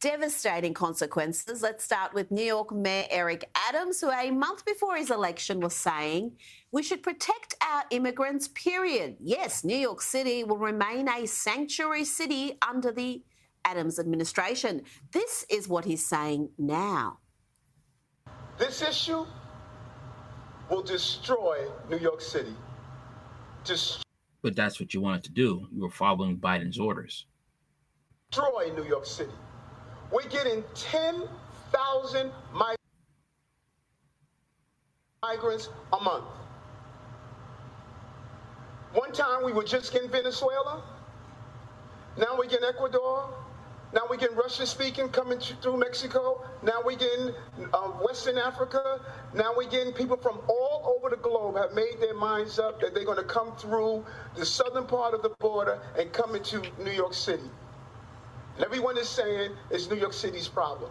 devastating 0.00 0.72
consequences. 0.72 1.60
Let's 1.60 1.84
start 1.84 2.14
with 2.14 2.30
New 2.30 2.42
York 2.42 2.72
Mayor 2.72 3.04
Eric 3.10 3.50
Adams, 3.54 4.00
who 4.00 4.10
a 4.10 4.30
month 4.30 4.64
before 4.64 4.96
his 4.96 5.10
election 5.10 5.60
was 5.60 5.76
saying 5.76 6.32
we 6.72 6.82
should 6.82 7.02
protect 7.02 7.54
our 7.60 7.84
immigrants, 7.90 8.48
period. 8.48 9.16
Yes, 9.20 9.64
New 9.64 9.76
York 9.76 10.00
City 10.00 10.44
will 10.44 10.58
remain 10.58 11.08
a 11.08 11.26
sanctuary 11.26 12.04
city 12.04 12.58
under 12.66 12.92
the 12.92 13.22
Adams 13.64 13.98
administration. 13.98 14.82
This 15.12 15.44
is 15.50 15.68
what 15.68 15.84
he's 15.84 16.06
saying 16.06 16.50
now. 16.58 17.18
This 18.58 18.82
issue 18.82 19.26
will 20.68 20.82
destroy 20.82 21.66
New 21.88 21.98
York 21.98 22.20
City. 22.20 22.54
Dest- 23.64 24.02
but 24.42 24.54
that's 24.54 24.80
what 24.80 24.94
you 24.94 25.00
wanted 25.00 25.24
to 25.24 25.32
do. 25.32 25.66
You 25.72 25.82
were 25.82 25.90
following 25.90 26.38
Biden's 26.38 26.78
orders. 26.78 27.26
Destroy 28.30 28.72
New 28.76 28.84
York 28.84 29.04
City. 29.04 29.32
We're 30.12 30.28
getting 30.28 30.62
10,000 30.74 32.30
migrants 35.22 35.68
a 35.92 36.00
month. 36.00 36.24
One 38.94 39.12
time 39.12 39.44
we 39.44 39.52
were 39.52 39.64
just 39.64 39.94
in 39.94 40.10
Venezuela. 40.10 40.82
Now 42.18 42.36
we 42.38 42.48
get 42.48 42.62
in 42.62 42.68
Ecuador. 42.68 43.28
Now 43.92 44.02
we 44.08 44.16
get 44.16 44.30
in 44.30 44.36
Russian 44.36 44.66
speaking 44.66 45.08
coming 45.08 45.38
through 45.40 45.76
Mexico. 45.76 46.44
Now 46.62 46.80
we 46.84 46.96
getting 46.96 47.34
uh, 47.72 47.88
Western 48.02 48.38
Africa. 48.38 49.00
Now 49.34 49.52
we're 49.56 49.68
getting 49.68 49.92
people 49.92 50.16
from 50.16 50.40
all 50.48 50.96
over 50.96 51.10
the 51.10 51.20
globe 51.20 51.56
have 51.56 51.72
made 51.72 51.96
their 52.00 52.14
minds 52.14 52.58
up 52.58 52.80
that 52.80 52.94
they're 52.94 53.04
going 53.04 53.18
to 53.18 53.24
come 53.24 53.56
through 53.56 54.04
the 54.36 54.46
southern 54.46 54.86
part 54.86 55.14
of 55.14 55.22
the 55.22 55.30
border 55.40 55.80
and 55.98 56.12
come 56.12 56.34
into 56.34 56.62
New 56.82 56.92
York 56.92 57.14
City. 57.14 57.50
And 58.56 58.64
everyone 58.64 58.98
is 58.98 59.08
saying 59.08 59.52
it's 59.70 59.88
New 59.88 59.96
York 59.96 60.12
City's 60.12 60.48
problem. 60.48 60.90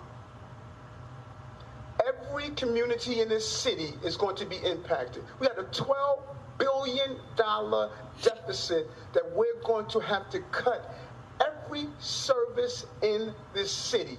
Every 2.06 2.50
community 2.52 3.22
in 3.22 3.30
this 3.30 3.47
city 3.47 3.93
is 4.04 4.18
going 4.18 4.36
to 4.38 4.45
be 4.45 4.58
impacted. 4.58 5.24
We 5.39 5.47
had 5.47 5.58
a 5.58 5.64
12 5.64 6.20
billion 6.60 7.18
dollar 7.36 7.91
deficit 8.22 8.88
that 9.14 9.24
we're 9.36 9.62
going 9.66 9.88
to 9.88 9.99
have 9.99 10.30
to 10.30 10.39
cut 10.51 10.93
every 11.41 11.88
service 11.99 12.86
in 13.01 13.34
this 13.53 13.72
city. 13.72 14.18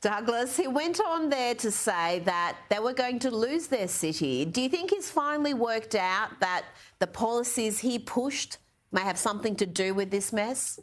Douglas, 0.00 0.56
he 0.56 0.66
went 0.66 1.00
on 1.00 1.28
there 1.28 1.54
to 1.54 1.70
say 1.70 2.18
that 2.20 2.56
they 2.68 2.80
were 2.80 2.92
going 2.92 3.20
to 3.20 3.30
lose 3.30 3.68
their 3.68 3.86
city. 3.86 4.44
Do 4.44 4.60
you 4.60 4.68
think 4.68 4.90
he's 4.90 5.10
finally 5.10 5.54
worked 5.54 5.94
out 5.94 6.40
that 6.40 6.64
the 6.98 7.06
policies 7.06 7.78
he 7.78 7.98
pushed 7.98 8.58
may 8.90 9.02
have 9.02 9.16
something 9.16 9.54
to 9.56 9.66
do 9.66 9.94
with 9.94 10.10
this 10.10 10.32
mess? 10.32 10.80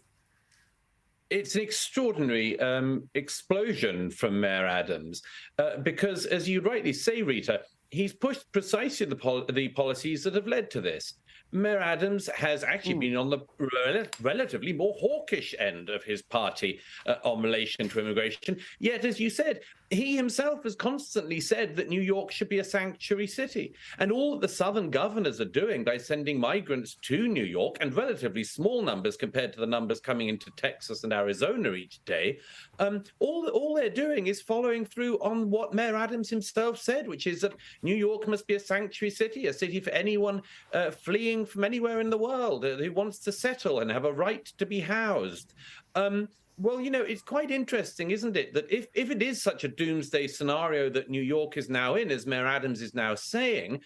It's 1.30 1.56
an 1.56 1.62
extraordinary 1.62 2.60
um, 2.60 3.10
explosion 3.14 4.10
from 4.10 4.40
Mayor 4.40 4.66
Adams 4.66 5.22
uh, 5.60 5.78
because, 5.78 6.26
as 6.26 6.50
you 6.50 6.62
rightly 6.62 6.94
say, 6.94 7.22
Rita, 7.22 7.62
he's 7.92 8.14
pushed 8.14 8.52
precisely 8.52 9.06
the, 9.06 9.16
pol- 9.16 9.46
the 9.46 9.70
policies 9.70 10.24
that 10.24 10.36
have 10.36 10.48
led 10.48 10.70
to 10.72 10.82
this. 10.82 11.14
Mayor 11.52 11.80
Adams 11.80 12.28
has 12.28 12.64
actually 12.64 12.96
mm. 12.96 13.00
been 13.00 13.16
on 13.16 13.30
the 13.30 13.40
rel- 13.58 14.06
relatively 14.22 14.72
more 14.72 14.94
hawkish 15.00 15.56
end 15.58 15.90
of 15.90 16.04
his 16.04 16.22
party 16.22 16.80
uh, 17.08 17.16
on 17.24 17.42
relation 17.42 17.90
to 17.90 18.00
immigration. 18.00 18.60
Yet, 18.80 19.04
as 19.04 19.20
you 19.20 19.30
said, 19.30 19.62
he 19.92 20.16
himself 20.16 20.64
has 20.64 20.76
constantly 20.76 21.40
said 21.40 21.76
that 21.76 21.90
New 21.90 22.02
York 22.02 22.32
should 22.32 22.50
be 22.50 22.60
a 22.60 22.64
sanctuary 22.64 23.26
city. 23.26 23.74
And 23.98 24.12
all 24.12 24.38
the 24.38 24.48
southern 24.48 24.92
governors 24.92 25.42
are 25.42 25.46
doing 25.46 25.84
by 25.84 25.98
sending 25.98 26.40
migrants 26.40 26.96
to 27.04 27.28
New 27.28 27.44
York, 27.44 27.78
and 27.82 27.94
relatively 27.96 28.44
small 28.44 28.84
numbers 28.84 29.18
compared 29.18 29.52
to 29.54 29.60
the 29.60 29.66
numbers 29.66 30.00
coming 30.00 30.30
into 30.30 30.52
Texas 30.52 31.04
and 31.04 31.12
Arizona 31.12 31.72
each 31.74 32.04
day, 32.06 32.40
um, 32.78 33.04
all, 33.20 33.48
all 33.50 33.74
they're 33.74 33.90
doing 33.90 34.28
is 34.28 34.42
following 34.42 34.86
through 34.86 35.18
on 35.20 35.50
what 35.50 35.74
Mayor 35.74 35.96
Adams 35.96 36.30
himself 36.30 36.78
said, 36.78 37.08
which 37.08 37.26
is 37.26 37.42
that 37.42 37.56
New 37.82 37.96
York 37.96 38.28
must 38.28 38.46
be 38.46 38.56
a 38.56 38.60
sanctuary 38.60 39.12
city, 39.12 39.48
a 39.48 39.54
city 39.54 39.80
for 39.80 39.90
anyone 39.92 40.42
uh, 40.74 40.92
fleeing 40.92 41.46
from 41.46 41.64
anywhere 41.64 42.00
in 42.00 42.10
the 42.10 42.18
world 42.18 42.64
uh, 42.64 42.76
who 42.76 42.92
wants 42.92 43.20
to 43.20 43.32
settle 43.32 43.80
and 43.80 43.92
have 43.92 44.06
a 44.06 44.14
right 44.14 44.46
to 44.58 44.66
be 44.66 44.80
housed. 44.80 45.54
Um, 45.96 46.28
well, 46.60 46.82
you 46.82 46.92
know, 46.92 47.02
it's 47.02 47.22
quite 47.22 47.52
interesting, 47.52 48.12
isn't 48.12 48.36
it, 48.36 48.54
that 48.54 48.70
if, 48.70 48.88
if 48.94 49.10
it 49.10 49.24
is 49.24 49.42
such 49.42 49.64
a 49.64 49.70
doomsday 49.70 50.28
scenario 50.28 50.90
that 50.90 51.10
New 51.10 51.22
York 51.22 51.56
is 51.56 51.70
now 51.70 51.96
in, 51.96 52.12
as 52.12 52.28
Mayor 52.28 52.46
Adams 52.46 52.82
is 52.82 52.94
now 52.94 53.16
saying, 53.16 53.80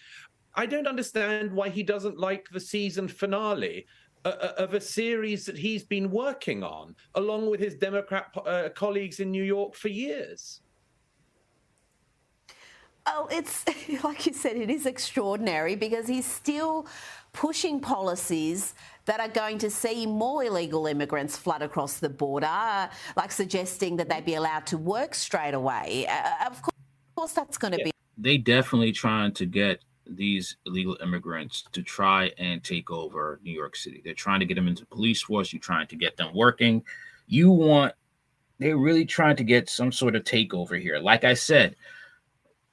I 0.54 0.66
don't 0.66 0.88
understand 0.88 1.52
why 1.52 1.68
he 1.68 1.84
doesn't 1.84 2.18
like 2.18 2.48
the 2.50 2.60
season 2.60 3.06
finale 3.08 3.86
uh, 4.24 4.28
uh 4.28 4.52
of 4.58 4.74
a 4.74 4.80
series 4.80 5.46
that 5.46 5.56
he's 5.56 5.84
been 5.84 6.10
working 6.10 6.64
on, 6.64 6.96
along 7.14 7.48
with 7.48 7.60
his 7.60 7.76
Democrat 7.76 8.26
uh, 8.44 8.68
colleagues 8.74 9.20
in 9.20 9.30
New 9.30 9.44
York 9.44 9.74
for 9.74 9.88
years. 9.88 10.60
Oh, 13.06 13.28
it's 13.30 13.64
like 14.04 14.26
you 14.26 14.32
said, 14.32 14.56
it 14.56 14.70
is 14.70 14.86
extraordinary 14.86 15.76
because 15.76 16.08
he's 16.08 16.26
still 16.26 16.86
pushing 17.32 17.80
policies 17.80 18.74
that 19.06 19.20
are 19.20 19.28
going 19.28 19.58
to 19.58 19.70
see 19.70 20.06
more 20.06 20.44
illegal 20.44 20.86
immigrants 20.86 21.36
flood 21.36 21.62
across 21.62 21.98
the 21.98 22.08
border, 22.08 22.88
like 23.16 23.32
suggesting 23.32 23.96
that 23.96 24.08
they 24.08 24.20
be 24.20 24.34
allowed 24.34 24.66
to 24.66 24.78
work 24.78 25.14
straight 25.14 25.54
away. 25.54 26.06
Uh, 26.08 26.46
of 26.46 26.62
course, 27.16 27.32
that's 27.32 27.58
going 27.58 27.72
to 27.72 27.78
yeah. 27.78 27.84
be. 27.84 27.90
They 28.16 28.38
definitely 28.38 28.92
trying 28.92 29.32
to 29.34 29.46
get 29.46 29.84
these 30.06 30.56
illegal 30.66 30.96
immigrants 31.02 31.64
to 31.72 31.82
try 31.82 32.30
and 32.38 32.62
take 32.62 32.90
over 32.90 33.40
New 33.42 33.52
York 33.52 33.76
City. 33.76 34.02
They're 34.04 34.14
trying 34.14 34.40
to 34.40 34.46
get 34.46 34.54
them 34.54 34.68
into 34.68 34.86
police 34.86 35.22
force. 35.22 35.52
You're 35.52 35.60
trying 35.60 35.86
to 35.88 35.96
get 35.96 36.16
them 36.16 36.34
working. 36.34 36.82
You 37.26 37.50
want. 37.50 37.94
They're 38.58 38.76
really 38.76 39.04
trying 39.04 39.36
to 39.36 39.44
get 39.44 39.68
some 39.68 39.90
sort 39.90 40.14
of 40.14 40.22
takeover 40.22 40.80
here. 40.80 40.98
Like 40.98 41.24
I 41.24 41.34
said, 41.34 41.74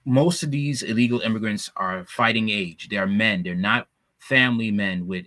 most 0.05 0.43
of 0.43 0.51
these 0.51 0.83
illegal 0.83 1.21
immigrants 1.21 1.71
are 1.75 2.05
fighting 2.05 2.49
age. 2.49 2.89
They're 2.89 3.07
men. 3.07 3.41
They're 3.41 3.55
not 3.55 3.87
family 4.19 4.69
men 4.69 5.07
with 5.07 5.25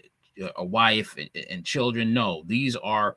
a 0.57 0.65
wife 0.65 1.17
and, 1.17 1.31
and 1.51 1.65
children. 1.65 2.13
No, 2.13 2.43
these 2.47 2.77
are 2.77 3.17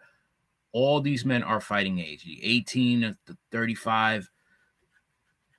all 0.71 1.01
these 1.01 1.25
men 1.25 1.43
are 1.43 1.61
fighting 1.61 1.99
age, 1.99 2.27
18 2.41 3.01
to 3.01 3.37
35. 3.51 4.29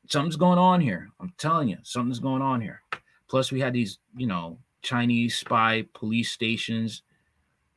Something's 0.09 0.36
going 0.36 0.59
on 0.59 0.80
here. 0.80 1.09
I'm 1.20 1.32
telling 1.38 1.68
you, 1.68 1.78
something's 1.82 2.20
going 2.20 2.42
on 2.42 2.61
here. 2.61 2.82
Plus, 3.28 3.52
we 3.52 3.61
had 3.61 3.72
these, 3.72 3.98
you 4.16 4.26
know, 4.26 4.59
Chinese 4.82 5.36
spy 5.36 5.84
police 5.92 6.30
stations 6.30 7.02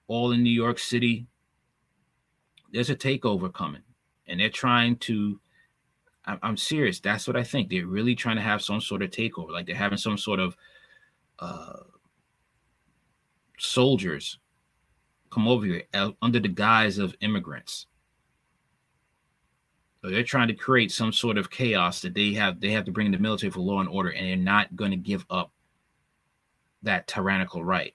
all 0.08 0.32
in 0.32 0.44
New 0.44 0.52
York 0.52 0.80
City. 0.80 1.28
There's 2.72 2.90
a 2.90 2.96
takeover 2.96 3.52
coming, 3.52 3.84
and 4.28 4.40
they're 4.40 4.50
trying 4.50 4.98
to. 4.98 5.40
I'm 6.24 6.56
serious. 6.56 7.00
That's 7.00 7.28
what 7.28 7.36
I 7.36 7.44
think. 7.44 7.70
They're 7.70 7.88
really 7.88 8.14
trying 8.14 8.36
to 8.36 8.44
have 8.44 8.62
some 8.62 8.80
sort 8.80 9.02
of 9.02 9.10
takeover, 9.10 9.50
like 9.50 9.66
they're 9.66 9.76
having 9.76 9.98
some 9.98 10.20
sort 10.20 10.40
of 10.40 10.56
uh, 11.40 11.80
soldiers 13.62 14.40
come 15.30 15.48
over 15.48 15.66
here 15.66 15.84
uh, 15.94 16.12
under 16.22 16.40
the 16.40 16.48
guise 16.48 16.98
of 16.98 17.16
immigrants. 17.22 17.88
So 20.02 20.10
they're 20.10 20.24
trying 20.24 20.48
to 20.48 20.56
create 20.56 20.92
some 20.92 21.14
sort 21.14 21.38
of 21.38 21.52
chaos 21.52 22.02
that 22.02 22.16
they 22.16 22.34
have 22.34 22.60
they 22.60 22.72
have 22.72 22.86
to 22.86 22.92
bring 22.92 23.06
in 23.06 23.12
the 23.12 23.20
military 23.20 23.52
for 23.52 23.60
law 23.60 23.80
and 23.80 23.90
order, 23.90 24.10
and 24.10 24.26
they're 24.26 24.36
not 24.36 24.76
going 24.76 24.92
to 24.92 24.98
give 24.98 25.26
up 25.30 25.52
that 26.82 27.08
tyrannical 27.08 27.64
right. 27.64 27.94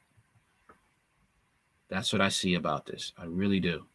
That's 1.89 2.13
what 2.13 2.23
I 2.23 2.29
see 2.29 2.55
about 2.55 2.87
this. 2.87 3.13
I 3.19 3.25
really 3.25 3.61
do. 3.61 3.87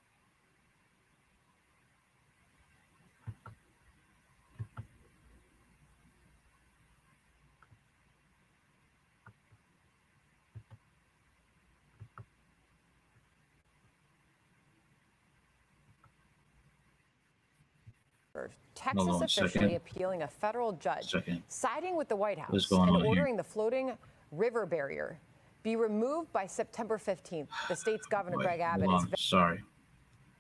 Texas 18.82 19.16
officially 19.16 19.50
second. 19.50 19.76
appealing 19.76 20.22
a 20.24 20.28
federal 20.28 20.74
judge 20.74 21.12
second. 21.12 21.44
siding 21.48 21.96
with 21.96 22.10
the 22.10 22.16
White 22.16 22.40
House 22.40 22.72
and 22.72 22.90
ordering 23.06 23.34
here? 23.34 23.38
the 23.38 23.44
floating 23.44 23.94
river 24.32 24.66
barrier 24.66 25.18
be 25.64 25.76
removed 25.76 26.32
by 26.34 26.48
September 26.48 26.98
15th. 26.98 27.48
The 27.68 27.76
state's 27.76 28.08
governor, 28.08 28.38
Wait, 28.38 28.46
Greg 28.46 28.60
Abbott, 28.62 28.90
is. 28.90 29.24
Sorry. 29.24 29.62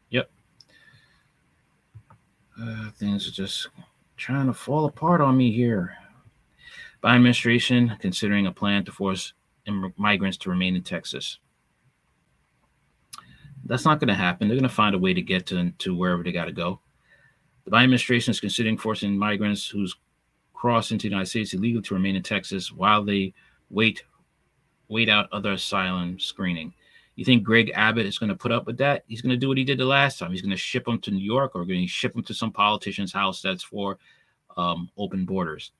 Yep. 0.09 0.29
Uh, 2.59 2.91
things 2.91 3.27
are 3.27 3.31
just 3.31 3.67
trying 4.17 4.47
to 4.47 4.53
fall 4.53 4.85
apart 4.85 5.21
on 5.21 5.37
me 5.37 5.51
here. 5.51 5.95
Biden 7.03 7.15
administration 7.15 7.97
considering 7.99 8.47
a 8.47 8.51
plan 8.51 8.83
to 8.85 8.91
force 8.91 9.33
migrants 9.97 10.37
to 10.37 10.49
remain 10.49 10.75
in 10.75 10.83
Texas. 10.83 11.39
That's 13.63 13.85
not 13.85 13.99
going 13.99 14.07
to 14.09 14.15
happen. 14.15 14.47
They're 14.47 14.57
going 14.57 14.67
to 14.67 14.73
find 14.73 14.95
a 14.95 14.99
way 14.99 15.13
to 15.13 15.21
get 15.21 15.45
to, 15.47 15.71
to 15.71 15.95
wherever 15.95 16.23
they 16.23 16.31
got 16.31 16.45
to 16.45 16.51
go. 16.51 16.79
The 17.65 17.71
Biden 17.71 17.83
administration 17.83 18.31
is 18.31 18.39
considering 18.39 18.77
forcing 18.77 19.17
migrants 19.17 19.67
who's 19.67 19.95
crossed 20.53 20.91
into 20.91 21.03
the 21.03 21.09
United 21.09 21.27
States 21.27 21.53
illegally 21.53 21.81
to 21.81 21.93
remain 21.93 22.15
in 22.15 22.23
Texas 22.23 22.71
while 22.71 23.03
they 23.03 23.33
wait 23.69 24.03
wait 24.87 25.09
out 25.09 25.31
other 25.31 25.53
asylum 25.53 26.19
screening. 26.19 26.73
You 27.15 27.23
think 27.23 27.43
Greg 27.43 27.71
Abbott 27.73 28.05
is 28.05 28.17
going 28.17 28.29
to 28.29 28.35
put 28.35 28.51
up 28.51 28.65
with 28.65 28.77
that? 28.77 29.03
He's 29.07 29.21
going 29.21 29.31
to 29.31 29.37
do 29.37 29.47
what 29.47 29.57
he 29.57 29.63
did 29.63 29.77
the 29.77 29.85
last 29.85 30.19
time. 30.19 30.31
He's 30.31 30.41
going 30.41 30.51
to 30.51 30.57
ship 30.57 30.85
them 30.85 30.99
to 31.01 31.11
New 31.11 31.23
York 31.23 31.55
or 31.55 31.65
going 31.65 31.81
to 31.81 31.87
ship 31.87 32.13
them 32.13 32.23
to 32.23 32.33
some 32.33 32.51
politician's 32.51 33.13
house 33.13 33.41
that's 33.41 33.63
for 33.63 33.97
um, 34.57 34.89
open 34.97 35.25
borders. 35.25 35.71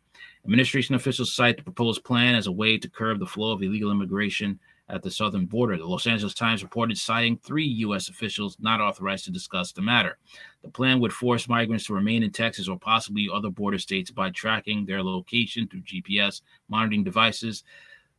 Administration 0.46 0.96
officials 0.96 1.34
cite 1.34 1.58
the 1.58 1.64
proposed 1.64 2.04
plan 2.04 2.36
as 2.36 2.48
a 2.48 2.52
way 2.52 2.78
to 2.78 2.90
curb 2.90 3.20
the 3.20 3.26
flow 3.26 3.52
of 3.52 3.62
illegal 3.62 3.92
immigration 3.92 4.60
at 4.92 5.02
the 5.02 5.10
southern 5.10 5.46
border. 5.46 5.78
The 5.78 5.86
Los 5.86 6.06
Angeles 6.06 6.34
Times 6.34 6.64
reported 6.64 6.98
citing 6.98 7.38
three 7.38 7.66
U.S. 7.66 8.10
officials 8.10 8.58
not 8.60 8.82
authorized 8.82 9.26
to 9.26 9.32
discuss 9.32 9.72
the 9.72 9.82
matter. 9.82 10.18
The 10.64 10.70
plan 10.70 11.00
would 11.00 11.14
force 11.14 11.48
migrants 11.48 11.86
to 11.86 11.94
remain 11.94 12.24
in 12.24 12.32
Texas 12.32 12.68
or 12.68 12.78
possibly 12.78 13.30
other 13.34 13.50
border 13.50 13.80
states 13.80 14.12
by 14.12 14.30
tracking 14.30 14.86
their 14.86 15.02
location 15.02 15.68
through 15.68 15.82
GPS 15.82 16.42
monitoring 16.70 17.04
devices, 17.04 17.64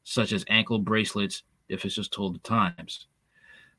such 0.03 0.33
as 0.33 0.45
ankle 0.49 0.79
bracelets, 0.79 1.43
the 1.69 1.75
officials 1.75 2.09
told 2.09 2.35
the 2.35 2.41
Times. 2.41 3.07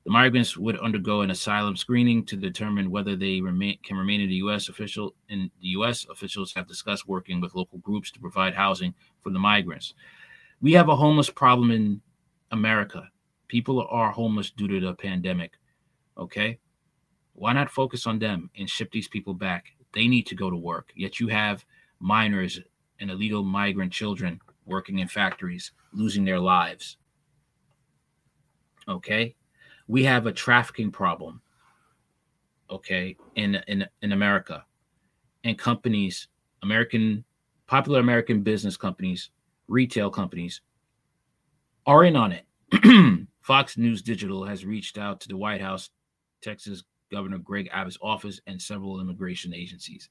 The 0.06 0.12
migrants 0.12 0.58
would 0.58 0.78
undergo 0.80 1.22
an 1.22 1.32
asylum 1.32 1.78
screening 1.78 2.26
to 2.26 2.36
determine 2.36 2.92
whether 2.92 3.16
they 3.16 3.40
remain, 3.40 3.78
can 3.84 3.98
remain 3.98 4.20
in 4.20 4.28
the 4.28 4.36
U.S. 4.36 4.68
Official 4.68 5.16
in 5.30 5.50
the 5.62 5.68
U.S. 5.70 6.06
Officials 6.10 6.54
have 6.54 6.68
discussed 6.68 7.08
working 7.08 7.40
with 7.40 7.56
local 7.56 7.80
groups 7.80 8.12
to 8.12 8.20
provide 8.20 8.54
housing 8.54 8.94
for 9.22 9.30
the 9.30 9.40
migrants. 9.40 9.94
We 10.62 10.74
have 10.74 10.90
a 10.90 10.96
homeless 10.96 11.30
problem 11.30 11.72
in 11.72 12.02
America. 12.54 13.10
People 13.48 13.86
are 13.90 14.12
homeless 14.12 14.52
due 14.52 14.68
to 14.68 14.80
the 14.80 14.94
pandemic. 14.94 15.54
Okay. 16.18 16.60
Why 17.34 17.52
not 17.52 17.70
focus 17.70 18.06
on 18.06 18.20
them 18.20 18.50
and 18.58 18.70
ship 18.70 18.92
these 18.92 19.08
people 19.08 19.34
back? 19.34 19.66
They 19.92 20.08
need 20.08 20.28
to 20.28 20.36
go 20.36 20.50
to 20.50 20.56
work. 20.56 20.92
Yet 20.96 21.20
you 21.20 21.28
have 21.28 21.66
minors 22.00 22.60
and 23.00 23.10
illegal 23.10 23.44
migrant 23.44 23.92
children 23.92 24.40
working 24.66 25.00
in 25.00 25.08
factories, 25.08 25.72
losing 25.94 26.24
their 26.24 26.40
lives. 26.40 26.98
Okay. 28.88 29.36
We 29.88 30.04
have 30.04 30.28
a 30.28 30.32
trafficking 30.32 30.92
problem. 30.92 31.42
Okay. 32.70 33.18
In, 33.36 33.56
in, 33.68 33.86
in 34.04 34.12
America. 34.12 34.64
And 35.44 35.58
companies, 35.58 36.28
American, 36.62 37.24
popular 37.66 38.00
American 38.00 38.44
business 38.44 38.78
companies, 38.78 39.32
retail 39.68 40.12
companies 40.12 40.62
are 41.86 42.04
in 42.04 42.16
on 42.16 42.32
it. 42.32 43.28
Fox 43.42 43.78
News 43.78 44.02
Digital 44.02 44.46
has 44.46 44.66
reached 44.66 44.98
out 44.98 45.20
to 45.22 45.28
the 45.28 45.38
White 45.38 45.62
House, 45.62 45.90
Texas 46.42 46.84
Governor 47.12 47.38
Greg 47.38 47.70
Abbott's 47.72 47.98
office 48.02 48.42
and 48.48 48.60
several 48.60 49.00
immigration 49.00 49.54
agencies. 49.54 50.10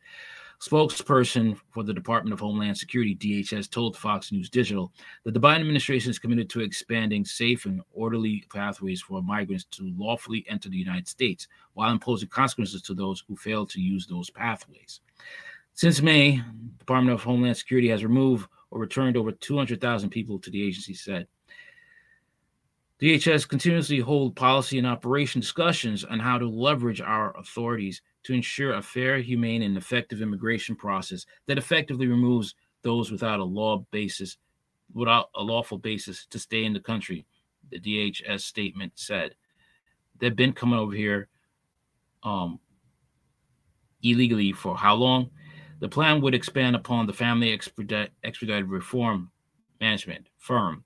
Spokesperson 0.61 1.59
for 1.73 1.83
the 1.83 1.93
Department 1.93 2.33
of 2.33 2.39
Homeland 2.39 2.79
Security, 2.79 3.17
DHS, 3.17 3.69
told 3.69 3.97
Fox 3.97 4.31
News 4.31 4.49
Digital 4.49 4.93
that 5.25 5.35
the 5.35 5.41
Biden 5.41 5.61
administration 5.61 6.11
is 6.11 6.21
committed 6.21 6.49
to 6.51 6.61
expanding 6.61 7.25
safe 7.25 7.67
and 7.67 7.83
orderly 7.93 8.45
pathways 8.53 9.03
for 9.03 9.21
migrants 9.23 9.65
to 9.73 9.93
lawfully 9.99 10.45
enter 10.49 10.69
the 10.69 10.77
United 10.77 11.09
States 11.09 11.49
while 11.75 11.91
imposing 11.91 12.29
consequences 12.29 12.81
to 12.83 12.95
those 12.95 13.25
who 13.27 13.35
fail 13.35 13.67
to 13.67 13.81
use 13.81 14.07
those 14.07 14.31
pathways. 14.31 15.01
Since 15.75 16.01
May, 16.01 16.37
the 16.37 16.79
Department 16.79 17.15
of 17.15 17.25
Homeland 17.25 17.57
Security 17.57 17.89
has 17.89 18.05
removed 18.05 18.49
or 18.71 18.79
returned 18.79 19.17
over 19.17 19.33
200,000 19.33 20.11
people 20.11 20.39
to 20.39 20.51
the 20.51 20.63
agency 20.63 20.95
said. 20.95 21.27
DHS 23.03 23.49
continuously 23.49 23.99
hold 23.99 24.37
policy 24.37 24.79
and 24.79 24.87
operation 24.87 25.41
discussions 25.41 26.05
on 26.05 26.21
how 26.21 26.39
to 26.39 26.49
leverage 26.49 27.01
our 27.01 27.37
authorities 27.37 28.01
to 28.23 28.33
ensure 28.33 28.75
a 28.75 28.83
fair, 28.83 29.19
humane, 29.19 29.63
and 29.63 29.77
effective 29.77 30.23
immigration 30.23 30.77
process 30.77 31.27
that 31.49 31.59
effectively 31.59 32.07
removes 32.07 32.55
those 32.83 33.11
without 33.11 33.41
a 33.41 33.45
law 33.45 33.85
basis, 33.91 34.37
without 34.95 35.31
a 35.35 35.43
lawful 35.43 35.79
basis 35.79 36.27
to 36.27 36.39
stay 36.39 36.65
in 36.65 36.73
the 36.73 36.79
country. 36.79 37.27
The 37.73 37.81
DHS 37.81 38.43
statement 38.43 38.93
said 38.95 39.35
they've 40.21 40.37
been 40.37 40.53
coming 40.53 40.79
over 40.79 40.95
here 40.95 41.27
um, 42.23 42.61
illegally 44.05 44.53
for 44.53 44.77
how 44.77 44.95
long? 44.95 45.29
The 45.81 45.89
plan 45.89 46.21
would 46.21 46.37
expand 46.37 46.77
upon 46.77 47.09
the 47.09 47.13
Family 47.13 47.51
Expedited 47.53 48.69
Reform 48.69 49.33
Management 49.81 50.29
FERM 50.39 50.85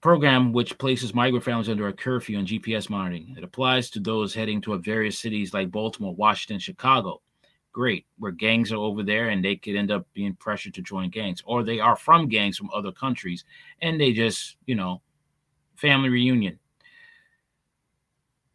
program 0.00 0.52
which 0.52 0.78
places 0.78 1.14
migrant 1.14 1.44
families 1.44 1.68
under 1.68 1.88
a 1.88 1.92
curfew 1.92 2.38
and 2.38 2.48
GPS 2.48 2.88
monitoring. 2.88 3.34
It 3.36 3.44
applies 3.44 3.90
to 3.90 4.00
those 4.00 4.34
heading 4.34 4.60
to 4.62 4.76
various 4.78 5.18
cities 5.18 5.52
like 5.52 5.70
Baltimore, 5.70 6.14
Washington, 6.14 6.58
Chicago. 6.58 7.20
Great, 7.72 8.06
where 8.18 8.32
gangs 8.32 8.72
are 8.72 8.76
over 8.76 9.02
there 9.02 9.28
and 9.28 9.44
they 9.44 9.56
could 9.56 9.76
end 9.76 9.90
up 9.90 10.06
being 10.12 10.34
pressured 10.34 10.74
to 10.74 10.82
join 10.82 11.08
gangs, 11.10 11.42
or 11.44 11.62
they 11.62 11.78
are 11.78 11.96
from 11.96 12.28
gangs 12.28 12.56
from 12.56 12.70
other 12.74 12.90
countries 12.90 13.44
and 13.82 14.00
they 14.00 14.12
just, 14.12 14.56
you 14.66 14.74
know, 14.74 15.00
family 15.76 16.08
reunion. 16.08 16.58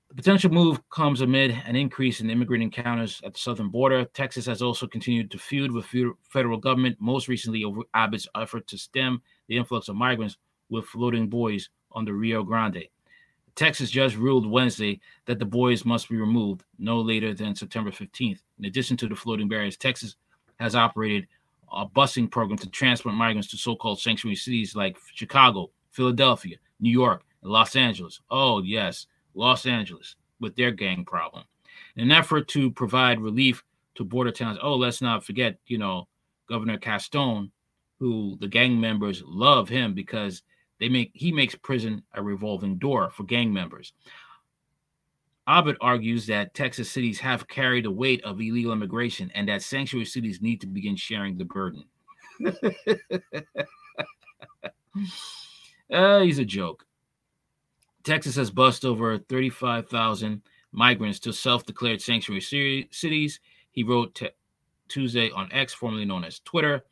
The 0.10 0.16
potential 0.16 0.50
move 0.50 0.80
comes 0.90 1.22
amid 1.22 1.52
an 1.66 1.76
increase 1.76 2.22
in 2.22 2.30
immigrant 2.30 2.64
encounters 2.64 3.22
at 3.24 3.34
the 3.34 3.40
southern 3.40 3.70
border. 3.70 4.06
Texas 4.06 4.46
has 4.46 4.62
also 4.62 4.88
continued 4.88 5.30
to 5.32 5.38
feud 5.38 5.72
with 5.72 5.90
the 5.92 6.14
federal 6.30 6.58
government, 6.58 6.98
most 7.00 7.28
recently 7.28 7.64
over 7.64 7.82
Abbott's 7.94 8.28
effort 8.36 8.66
to 8.68 8.78
stem 8.78 9.22
the 9.48 9.58
influx 9.58 9.90
of 9.90 9.96
migrants 9.96 10.38
with 10.70 10.86
floating 10.86 11.30
buoys 11.30 11.70
on 11.92 12.06
the 12.06 12.14
Rio 12.14 12.44
Grande. 12.44 12.86
Texas 13.56 13.90
judge 13.90 14.16
ruled 14.16 14.50
Wednesday 14.50 15.00
that 15.26 15.40
the 15.40 15.46
buoys 15.46 15.86
must 15.86 16.10
be 16.10 16.18
removed 16.18 16.64
no 16.78 17.00
later 17.00 17.34
than 17.34 17.56
September 17.56 17.90
15th. 17.90 18.40
In 18.60 18.66
addition 18.66 18.98
to 18.98 19.08
the 19.08 19.16
floating 19.16 19.48
barriers, 19.48 19.78
Texas 19.78 20.16
has 20.60 20.76
operated 20.76 21.28
a 21.72 21.86
busing 21.86 22.30
program 22.30 22.58
to 22.60 22.70
transport 22.70 23.16
migrants 23.16 23.50
to 23.50 23.58
so-called 23.58 24.00
sanctuary 24.00 24.36
cities 24.36 24.76
like 24.76 24.98
Chicago, 25.14 25.70
Philadelphia, 25.92 26.58
New 26.80 26.92
York, 26.92 27.24
and 27.44 27.52
Los 27.52 27.76
Angeles. 27.76 28.20
Oh, 28.30 28.62
yes, 28.62 29.08
Los 29.34 29.66
Angeles 29.66 30.16
with 30.40 30.56
their 30.56 30.72
gang 30.72 31.06
problem. 31.06 31.44
In 31.96 32.04
an 32.04 32.12
effort 32.12 32.48
to 32.50 32.72
provide 32.72 33.22
relief 33.22 33.64
to 33.96 34.04
border 34.04 34.32
towns. 34.32 34.60
Oh, 34.62 34.76
let's 34.76 35.02
not 35.02 35.24
forget, 35.24 35.58
you 35.68 35.78
know, 35.78 36.08
Governor 36.48 36.78
Gascón, 36.78 37.52
who 38.00 38.38
the 38.42 38.48
gang 38.48 38.80
members 38.80 39.24
love 39.26 39.70
him 39.70 39.94
because 39.94 40.44
they 40.80 40.90
make 40.90 41.12
he 41.14 41.32
makes 41.32 41.56
prison 41.56 42.04
a 42.14 42.22
revolving 42.22 42.78
door 42.78 43.10
for 43.10 43.24
gang 43.24 43.54
members. 43.54 43.94
Abbott 45.48 45.78
argues 45.80 46.26
that 46.28 46.54
Texas 46.56 46.90
cities 46.90 47.20
have 47.20 47.48
carried 47.48 47.86
the 47.86 47.92
weight 47.92 48.24
of 48.24 48.42
illegal 48.42 48.74
immigration 48.74 49.32
and 49.36 49.48
that 49.48 49.62
sanctuary 49.62 50.06
cities 50.06 50.42
need 50.42 50.60
to 50.62 50.68
begin 50.68 50.96
sharing 50.96 51.38
the 51.38 51.46
burden. 51.46 51.84
uh, 55.92 56.22
he's 56.22 56.40
a 56.40 56.46
joke. 56.46 56.86
Texas 58.04 58.36
has 58.36 58.50
bussed 58.50 58.86
over 58.86 59.18
35,000 59.18 60.42
migrants 60.72 61.20
to 61.20 61.32
self 61.32 61.66
declared 61.66 62.02
sanctuary 62.02 62.88
cities. 62.92 63.40
He 63.72 63.84
wrote 63.84 64.16
t- 64.16 64.30
Tuesday 64.88 65.30
on 65.32 65.52
X, 65.52 65.74
formerly 65.74 66.06
known 66.06 66.24
as 66.24 66.40
Twitter, 66.40 66.84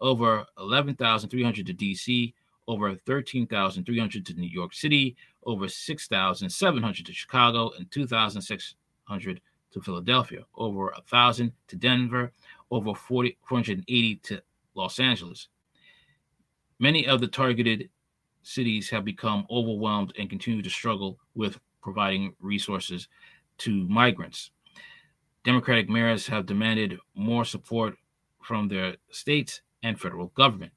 over 0.00 0.44
11,300 0.58 1.66
to 1.66 1.74
DC, 1.74 2.34
over 2.68 2.94
13,300 2.94 4.26
to 4.26 4.34
New 4.34 4.48
York 4.48 4.74
City, 4.74 5.16
over 5.44 5.68
6,700 5.68 7.06
to 7.06 7.12
Chicago, 7.12 7.70
and 7.78 7.90
2,600 7.90 9.40
to 9.72 9.80
Philadelphia, 9.80 10.44
over 10.56 10.92
1,000 10.96 11.52
to 11.68 11.76
Denver, 11.76 12.32
over 12.70 12.94
40, 12.94 13.36
480 13.48 14.16
to 14.16 14.42
Los 14.74 14.98
Angeles. 14.98 15.48
Many 16.78 17.06
of 17.06 17.20
the 17.20 17.28
targeted 17.28 17.88
cities 18.42 18.90
have 18.90 19.04
become 19.04 19.46
overwhelmed 19.50 20.12
and 20.18 20.30
continue 20.30 20.62
to 20.62 20.70
struggle 20.70 21.18
with 21.34 21.58
providing 21.82 22.34
resources 22.40 23.08
to 23.58 23.88
migrants. 23.88 24.50
Democratic 25.44 25.88
mayors 25.88 26.26
have 26.26 26.46
demanded 26.46 26.98
more 27.14 27.44
support 27.44 27.96
from 28.42 28.68
their 28.68 28.96
states 29.10 29.62
and 29.82 29.98
federal 29.98 30.26
government. 30.28 30.72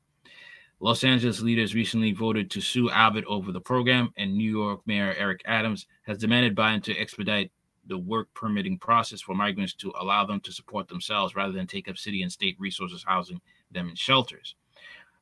Los 0.81 1.03
Angeles 1.03 1.41
leaders 1.41 1.75
recently 1.75 2.13
voted 2.13 2.49
to 2.49 2.61
sue 2.61 2.89
Abbott 2.89 3.25
over 3.25 3.51
the 3.51 3.59
program, 3.59 4.13
and 4.15 4.33
New 4.33 4.49
York 4.49 4.81
Mayor 4.85 5.13
Eric 5.17 5.41
Adams 5.45 5.85
has 6.03 6.17
demanded 6.17 6.55
Biden 6.55 6.81
to 6.83 6.97
expedite 6.97 7.51
the 7.87 7.97
work 7.97 8.29
permitting 8.33 8.77
process 8.77 9.19
for 9.19 9.35
migrants 9.35 9.73
to 9.73 9.91
allow 9.99 10.25
them 10.25 10.39
to 10.41 10.53
support 10.53 10.87
themselves 10.87 11.35
rather 11.35 11.51
than 11.51 11.67
take 11.67 11.89
up 11.89 11.97
city 11.97 12.21
and 12.21 12.31
state 12.31 12.55
resources 12.59 13.03
housing 13.05 13.41
them 13.71 13.89
in 13.89 13.95
shelters. 13.95 14.55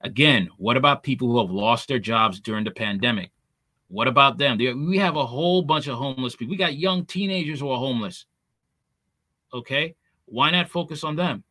Again, 0.01 0.49
what 0.57 0.77
about 0.77 1.01
people 1.01 1.27
who 1.27 1.39
have 1.39 1.49
lost 1.49 1.87
their 1.87 1.97
jobs 1.97 2.39
during 2.39 2.63
the 2.63 2.71
pandemic? 2.71 3.31
What 3.87 4.07
about 4.07 4.37
them? 4.37 4.57
We 4.57 4.97
have 4.97 5.15
a 5.15 5.25
whole 5.25 5.63
bunch 5.63 5.87
of 5.87 5.97
homeless 5.97 6.35
people. 6.35 6.51
We 6.51 6.57
got 6.57 6.75
young 6.75 7.05
teenagers 7.05 7.61
who 7.61 7.71
are 7.71 7.79
homeless. 7.79 8.25
Okay. 9.53 9.95
Why 10.25 10.51
not 10.51 10.69
focus 10.69 11.03
on 11.03 11.15
them? 11.15 11.43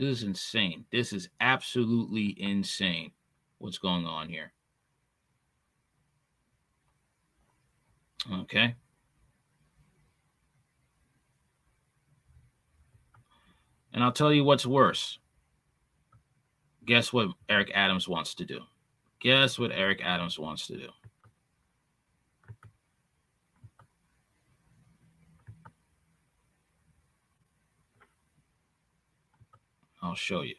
This 0.00 0.20
is 0.20 0.22
insane. 0.22 0.86
This 0.90 1.12
is 1.12 1.28
absolutely 1.42 2.34
insane 2.40 3.12
what's 3.58 3.76
going 3.76 4.06
on 4.06 4.30
here. 4.30 4.50
Okay. 8.32 8.74
And 13.92 14.02
I'll 14.02 14.10
tell 14.10 14.32
you 14.32 14.42
what's 14.42 14.64
worse. 14.64 15.18
Guess 16.86 17.12
what 17.12 17.28
Eric 17.50 17.70
Adams 17.74 18.08
wants 18.08 18.34
to 18.36 18.46
do? 18.46 18.60
Guess 19.20 19.58
what 19.58 19.70
Eric 19.70 20.00
Adams 20.02 20.38
wants 20.38 20.66
to 20.68 20.78
do? 20.78 20.88
I'll 30.02 30.14
show 30.14 30.42
you. 30.42 30.56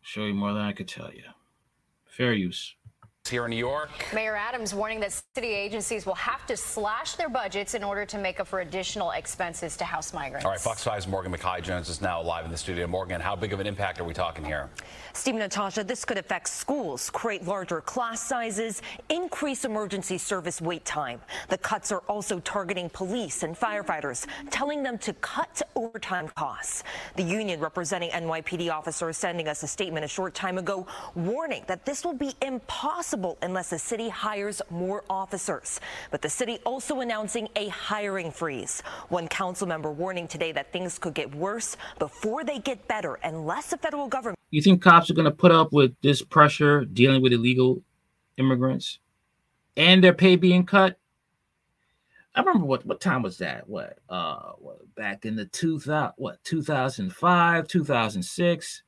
Show 0.00 0.24
you 0.24 0.34
more 0.34 0.52
than 0.52 0.62
I 0.62 0.72
could 0.72 0.88
tell 0.88 1.12
you. 1.12 1.22
Fair 2.06 2.32
use 2.32 2.74
here 3.28 3.44
in 3.44 3.50
New 3.50 3.56
York. 3.56 3.90
Mayor 4.14 4.36
Adams 4.36 4.74
warning 4.74 5.00
that 5.00 5.20
city 5.34 5.48
agencies 5.48 6.06
will 6.06 6.14
have 6.14 6.46
to 6.46 6.56
slash 6.56 7.14
their 7.16 7.28
budgets 7.28 7.74
in 7.74 7.84
order 7.84 8.06
to 8.06 8.18
make 8.18 8.40
up 8.40 8.46
for 8.46 8.60
additional 8.60 9.10
expenses 9.10 9.76
to 9.76 9.84
house 9.84 10.14
migrants. 10.14 10.44
All 10.44 10.50
right, 10.50 10.60
Fox 10.60 10.84
5's 10.84 11.06
Morgan 11.06 11.32
McKay 11.32 11.62
Jones 11.62 11.88
is 11.88 12.00
now 12.00 12.22
live 12.22 12.44
in 12.44 12.50
the 12.50 12.56
studio. 12.56 12.86
Morgan, 12.86 13.20
how 13.20 13.36
big 13.36 13.52
of 13.52 13.60
an 13.60 13.66
impact 13.66 14.00
are 14.00 14.04
we 14.04 14.14
talking 14.14 14.44
here? 14.44 14.70
Steve 15.12 15.34
Natasha, 15.34 15.84
this 15.84 16.04
could 16.04 16.18
affect 16.18 16.48
schools, 16.48 17.10
create 17.10 17.44
larger 17.44 17.80
class 17.80 18.22
sizes, 18.22 18.82
increase 19.08 19.64
emergency 19.64 20.16
service 20.16 20.60
wait 20.60 20.84
time. 20.84 21.20
The 21.48 21.58
cuts 21.58 21.92
are 21.92 22.02
also 22.08 22.40
targeting 22.40 22.88
police 22.90 23.42
and 23.42 23.58
firefighters, 23.58 24.26
telling 24.50 24.82
them 24.82 24.96
to 24.98 25.12
cut 25.14 25.60
overtime 25.74 26.28
costs. 26.36 26.84
The 27.16 27.22
union 27.22 27.60
representing 27.60 28.10
NYPD 28.10 28.72
officers 28.72 29.16
sending 29.16 29.48
us 29.48 29.62
a 29.62 29.66
statement 29.66 30.04
a 30.04 30.08
short 30.08 30.34
time 30.34 30.58
ago 30.58 30.86
warning 31.14 31.64
that 31.66 31.84
this 31.84 32.04
will 32.04 32.14
be 32.14 32.32
impossible 32.42 33.17
possible 33.18 33.38
unless 33.42 33.70
the 33.70 33.78
city 33.78 34.08
hires 34.08 34.62
more 34.70 35.04
officers. 35.10 35.80
But 36.10 36.22
the 36.22 36.28
city 36.28 36.58
also 36.64 37.00
announcing 37.00 37.48
a 37.56 37.68
hiring 37.68 38.30
freeze. 38.30 38.82
One 39.08 39.28
council 39.28 39.66
member 39.66 39.90
warning 39.90 40.28
today 40.28 40.52
that 40.52 40.72
things 40.72 40.98
could 40.98 41.14
get 41.14 41.34
worse 41.34 41.76
before 41.98 42.44
they 42.44 42.58
get 42.58 42.86
better 42.88 43.18
unless 43.24 43.70
the 43.70 43.78
federal 43.78 44.08
government. 44.08 44.38
You 44.50 44.62
think 44.62 44.82
cops 44.82 45.10
are 45.10 45.14
going 45.14 45.24
to 45.24 45.30
put 45.30 45.52
up 45.52 45.72
with 45.72 45.92
this 46.02 46.22
pressure 46.22 46.84
dealing 46.84 47.22
with 47.22 47.32
illegal 47.32 47.82
immigrants 48.36 48.98
and 49.76 50.02
their 50.02 50.14
pay 50.14 50.36
being 50.36 50.64
cut? 50.64 50.98
I 52.34 52.40
remember 52.40 52.66
what 52.66 52.86
what 52.86 53.00
time 53.00 53.22
was 53.22 53.38
that? 53.38 53.68
What 53.68 53.98
uh 54.08 54.52
what, 54.58 54.94
back 54.94 55.24
in 55.24 55.34
the 55.34 55.46
2000 55.46 56.12
what 56.16 56.38
2005, 56.44 57.66
2006 57.66 58.82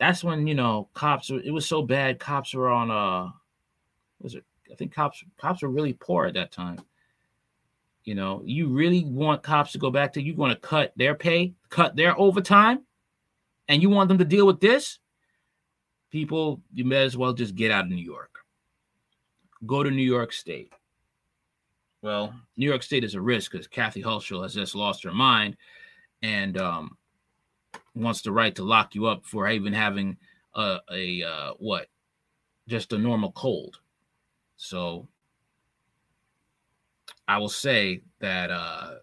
that's 0.00 0.24
when 0.24 0.46
you 0.46 0.54
know 0.54 0.88
cops. 0.94 1.30
It 1.30 1.52
was 1.52 1.66
so 1.66 1.82
bad. 1.82 2.18
Cops 2.18 2.54
were 2.54 2.70
on. 2.70 2.90
Uh, 2.90 3.30
was 4.20 4.34
it? 4.34 4.44
I 4.72 4.74
think 4.74 4.92
cops 4.92 5.22
cops 5.38 5.62
were 5.62 5.68
really 5.68 5.92
poor 5.92 6.26
at 6.26 6.34
that 6.34 6.50
time. 6.50 6.80
You 8.04 8.14
know, 8.14 8.42
you 8.44 8.68
really 8.68 9.04
want 9.04 9.42
cops 9.42 9.72
to 9.72 9.78
go 9.78 9.90
back 9.90 10.14
to 10.14 10.22
you 10.22 10.34
want 10.34 10.54
to 10.54 10.68
cut 10.68 10.92
their 10.96 11.14
pay, 11.14 11.52
cut 11.68 11.94
their 11.94 12.18
overtime, 12.18 12.80
and 13.68 13.82
you 13.82 13.90
want 13.90 14.08
them 14.08 14.18
to 14.18 14.24
deal 14.24 14.46
with 14.46 14.58
this? 14.58 14.98
People, 16.10 16.60
you 16.72 16.84
may 16.84 17.04
as 17.04 17.16
well 17.16 17.34
just 17.34 17.54
get 17.54 17.70
out 17.70 17.84
of 17.84 17.90
New 17.90 17.96
York. 17.96 18.38
Go 19.66 19.82
to 19.82 19.90
New 19.90 20.02
York 20.02 20.32
State. 20.32 20.72
Well, 22.02 22.34
New 22.56 22.66
York 22.66 22.82
State 22.82 23.04
is 23.04 23.14
a 23.14 23.20
risk 23.20 23.52
because 23.52 23.68
Kathy 23.68 24.02
Hochul 24.02 24.42
has 24.42 24.54
just 24.54 24.74
lost 24.74 25.04
her 25.04 25.12
mind 25.12 25.56
and 26.22 26.58
um, 26.58 26.96
wants 28.00 28.22
the 28.22 28.32
right 28.32 28.54
to 28.56 28.64
lock 28.64 28.94
you 28.94 29.06
up 29.06 29.24
for 29.24 29.48
even 29.48 29.72
having 29.72 30.16
a, 30.54 30.78
a 30.92 31.22
uh, 31.22 31.52
what, 31.58 31.86
just 32.68 32.92
a 32.92 32.98
normal 32.98 33.32
cold. 33.32 33.78
So 34.56 35.08
I 37.26 37.38
will 37.38 37.48
say 37.48 38.02
that 38.20 38.50
uh, 38.50 38.94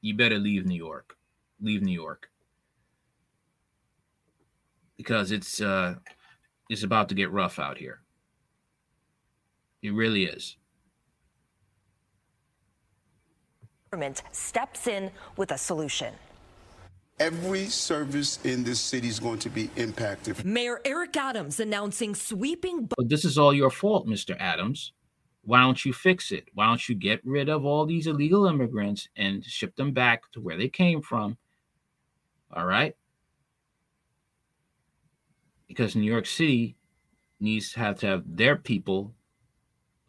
you 0.00 0.14
better 0.16 0.38
leave 0.38 0.66
New 0.66 0.76
York. 0.76 1.16
Leave 1.60 1.82
New 1.82 1.92
York 1.92 2.28
because 5.02 5.32
it's 5.32 5.60
uh, 5.60 5.96
it's 6.68 6.84
about 6.84 7.08
to 7.08 7.14
get 7.14 7.30
rough 7.32 7.58
out 7.58 7.76
here. 7.78 8.00
It 9.82 9.92
really 9.92 10.24
is. 10.24 10.56
Government 13.90 14.22
steps 14.32 14.86
in 14.86 15.10
with 15.36 15.50
a 15.50 15.58
solution. 15.58 16.14
Every 17.18 17.66
service 17.66 18.38
in 18.44 18.64
this 18.64 18.80
city 18.80 19.08
is 19.08 19.20
going 19.20 19.38
to 19.40 19.50
be 19.50 19.70
impacted. 19.76 20.44
Mayor 20.44 20.80
Eric 20.84 21.16
Adams 21.16 21.60
announcing 21.60 22.14
sweeping. 22.14 22.88
But 22.96 23.08
this 23.08 23.24
is 23.24 23.38
all 23.38 23.54
your 23.54 23.70
fault, 23.70 24.06
Mr. 24.06 24.36
Adams. 24.40 24.92
Why 25.44 25.60
don't 25.60 25.84
you 25.84 25.92
fix 25.92 26.32
it? 26.32 26.48
Why 26.54 26.66
don't 26.66 26.88
you 26.88 26.94
get 26.94 27.20
rid 27.24 27.48
of 27.48 27.64
all 27.64 27.84
these 27.84 28.06
illegal 28.06 28.46
immigrants 28.46 29.08
and 29.16 29.44
ship 29.44 29.76
them 29.76 29.92
back 29.92 30.30
to 30.32 30.40
where 30.40 30.56
they 30.56 30.68
came 30.68 31.02
from? 31.02 31.36
All 32.52 32.66
right. 32.66 32.96
Because 35.68 35.96
New 35.96 36.10
York 36.10 36.26
City 36.26 36.76
needs 37.40 37.72
to 37.72 37.80
have 37.80 37.98
to 38.00 38.06
have 38.06 38.22
their 38.26 38.56
people, 38.56 39.14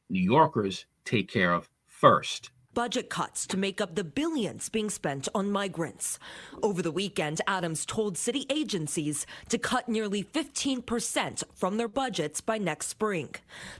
New 0.10 0.22
Yorkers, 0.22 0.86
take 1.06 1.30
care 1.30 1.54
of 1.54 1.70
first 1.88 2.51
budget 2.74 3.09
cuts 3.09 3.45
to 3.47 3.57
make 3.57 3.80
up 3.80 3.95
the 3.95 4.03
billions 4.03 4.69
being 4.69 4.89
spent 4.89 5.28
on 5.36 5.51
migrants. 5.51 6.19
Over 6.61 6.82
the 6.82 6.91
weekend, 6.91 7.41
Adams 7.47 7.86
told 7.86 8.17
city 8.17 8.45
agencies 8.49 9.26
to 9.49 9.57
cut 9.57 9.88
nearly 9.88 10.24
15% 10.24 11.43
from 11.53 11.78
their 11.78 11.88
budgets 11.88 12.41
by 12.41 12.57
next 12.57 12.88
spring. 12.88 13.30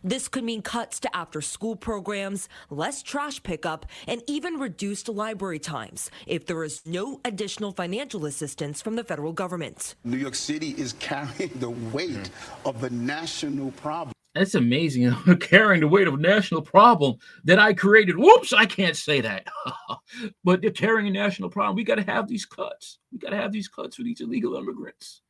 This 0.03 0.27
could 0.27 0.43
mean 0.43 0.61
cuts 0.61 0.99
to 1.01 1.15
after 1.15 1.41
school 1.41 1.75
programs, 1.75 2.49
less 2.69 3.03
trash 3.03 3.41
pickup, 3.43 3.85
and 4.07 4.21
even 4.27 4.55
reduced 4.55 5.09
library 5.09 5.59
times 5.59 6.11
if 6.27 6.45
there 6.45 6.63
is 6.63 6.85
no 6.85 7.19
additional 7.25 7.71
financial 7.71 8.25
assistance 8.25 8.81
from 8.81 8.95
the 8.95 9.03
federal 9.03 9.33
government. 9.33 9.95
New 10.03 10.17
York 10.17 10.35
City 10.35 10.75
is 10.77 10.93
carrying 10.99 11.51
the 11.55 11.69
weight 11.69 12.11
mm-hmm. 12.11 12.67
of 12.67 12.81
the 12.81 12.89
national 12.89 13.71
problem. 13.71 14.13
That's 14.36 14.55
amazing. 14.55 15.13
Carrying 15.39 15.81
the 15.81 15.88
weight 15.88 16.07
of 16.07 16.15
a 16.15 16.17
national 16.17 16.61
problem 16.61 17.17
that 17.43 17.59
I 17.59 17.73
created. 17.73 18.17
Whoops, 18.17 18.51
I 18.51 18.65
can't 18.65 18.97
say 18.97 19.21
that. 19.21 19.47
but 20.43 20.61
they're 20.61 20.71
carrying 20.71 21.07
a 21.07 21.11
national 21.11 21.49
problem. 21.49 21.75
We 21.75 21.84
got 21.84 21.95
to 21.95 22.03
have 22.03 22.27
these 22.27 22.45
cuts. 22.45 22.97
We 23.11 23.19
got 23.19 23.29
to 23.29 23.38
have 23.38 23.51
these 23.51 23.67
cuts 23.67 23.95
for 23.95 24.03
these 24.03 24.21
illegal 24.21 24.55
immigrants 24.55 25.21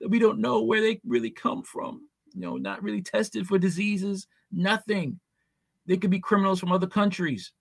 that 0.00 0.08
we 0.08 0.18
don't 0.18 0.40
know 0.40 0.62
where 0.62 0.80
they 0.80 1.00
really 1.04 1.30
come 1.30 1.62
from. 1.62 2.02
You 2.34 2.40
know, 2.40 2.56
not 2.56 2.82
really 2.82 3.02
tested 3.02 3.46
for 3.46 3.58
diseases, 3.58 4.26
nothing. 4.50 5.18
They 5.86 5.96
could 5.96 6.10
be 6.10 6.20
criminals 6.20 6.60
from 6.60 6.72
other 6.72 6.86
countries 6.86 7.52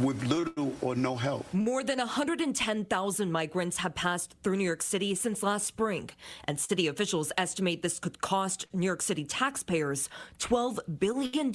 with 0.00 0.22
little 0.26 0.72
or 0.80 0.94
no 0.94 1.16
help. 1.16 1.44
More 1.52 1.82
than 1.82 1.98
110,000 1.98 3.32
migrants 3.32 3.78
have 3.78 3.92
passed 3.96 4.36
through 4.44 4.56
New 4.56 4.64
York 4.64 4.80
City 4.82 5.16
since 5.16 5.42
last 5.42 5.66
spring, 5.66 6.10
and 6.44 6.60
city 6.60 6.86
officials 6.86 7.32
estimate 7.36 7.82
this 7.82 7.98
could 7.98 8.20
cost 8.20 8.66
New 8.72 8.86
York 8.86 9.02
City 9.02 9.24
taxpayers 9.24 10.08
$12 10.38 10.78
billion 11.00 11.52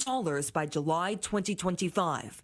by 0.52 0.66
July 0.66 1.14
2025. 1.14 2.42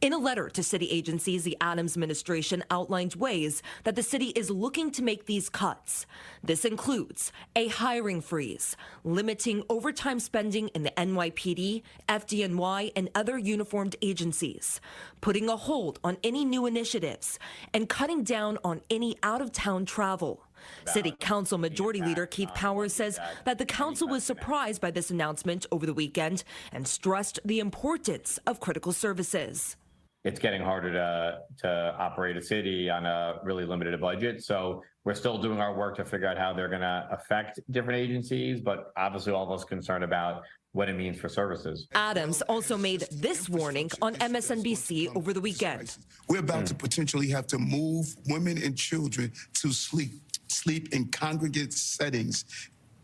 In 0.00 0.12
a 0.12 0.18
letter 0.18 0.48
to 0.50 0.62
city 0.62 0.88
agencies, 0.92 1.42
the 1.42 1.56
Adams 1.60 1.96
administration 1.96 2.62
outlined 2.70 3.16
ways 3.16 3.64
that 3.82 3.96
the 3.96 4.02
city 4.04 4.26
is 4.26 4.48
looking 4.48 4.92
to 4.92 5.02
make 5.02 5.26
these 5.26 5.48
cuts. 5.48 6.06
This 6.40 6.64
includes 6.64 7.32
a 7.56 7.66
hiring 7.66 8.20
freeze, 8.20 8.76
limiting 9.02 9.64
overtime 9.68 10.20
spending 10.20 10.68
in 10.68 10.84
the 10.84 10.92
NYPD, 10.92 11.82
FDNY, 12.08 12.92
and 12.94 13.10
other 13.16 13.38
uniformed 13.38 13.96
agencies, 14.00 14.80
putting 15.20 15.48
a 15.48 15.56
hold 15.56 15.98
on 16.04 16.16
any 16.22 16.44
new 16.44 16.64
initiatives, 16.64 17.40
and 17.74 17.88
cutting 17.88 18.22
down 18.22 18.56
on 18.62 18.82
any 18.88 19.16
out 19.24 19.42
of 19.42 19.50
town 19.50 19.84
travel. 19.84 20.44
City 20.86 21.12
Council 21.18 21.58
Majority 21.58 22.02
Leader 22.02 22.26
Keith 22.26 22.54
Powers 22.54 22.94
says 22.94 23.18
that 23.44 23.58
the 23.58 23.66
council 23.66 24.06
was 24.06 24.22
surprised 24.22 24.80
by 24.80 24.92
this 24.92 25.10
announcement 25.10 25.66
over 25.72 25.86
the 25.86 25.94
weekend 25.94 26.44
and 26.72 26.86
stressed 26.86 27.40
the 27.44 27.58
importance 27.58 28.38
of 28.46 28.60
critical 28.60 28.92
services 28.92 29.76
it's 30.24 30.40
getting 30.40 30.60
harder 30.60 30.92
to 30.92 31.38
to 31.58 31.94
operate 31.98 32.36
a 32.36 32.42
city 32.42 32.90
on 32.90 33.06
a 33.06 33.36
really 33.44 33.64
limited 33.64 33.98
budget. 34.00 34.44
So 34.44 34.82
we're 35.04 35.14
still 35.14 35.38
doing 35.38 35.60
our 35.60 35.74
work 35.74 35.96
to 35.96 36.04
figure 36.04 36.26
out 36.26 36.36
how 36.36 36.52
they're 36.52 36.68
going 36.68 36.82
to 36.82 37.08
affect 37.10 37.60
different 37.70 37.98
agencies, 37.98 38.60
but 38.60 38.92
obviously 38.96 39.32
all 39.32 39.44
of 39.44 39.58
us 39.58 39.64
concerned 39.64 40.04
about 40.04 40.42
what 40.72 40.88
it 40.88 40.94
means 40.94 41.18
for 41.18 41.28
services. 41.28 41.88
Adams 41.94 42.42
also 42.42 42.76
made 42.76 43.06
this 43.12 43.48
warning 43.48 43.90
on 44.02 44.14
MSNBC 44.16 45.16
over 45.16 45.32
the 45.32 45.40
weekend. 45.40 45.96
We're 46.28 46.40
about 46.40 46.64
mm. 46.64 46.68
to 46.68 46.74
potentially 46.74 47.30
have 47.30 47.46
to 47.48 47.58
move 47.58 48.14
women 48.26 48.62
and 48.62 48.76
children 48.76 49.32
to 49.54 49.72
sleep 49.72 50.12
sleep 50.48 50.94
in 50.94 51.06
congregate 51.08 51.72
settings, 51.72 52.44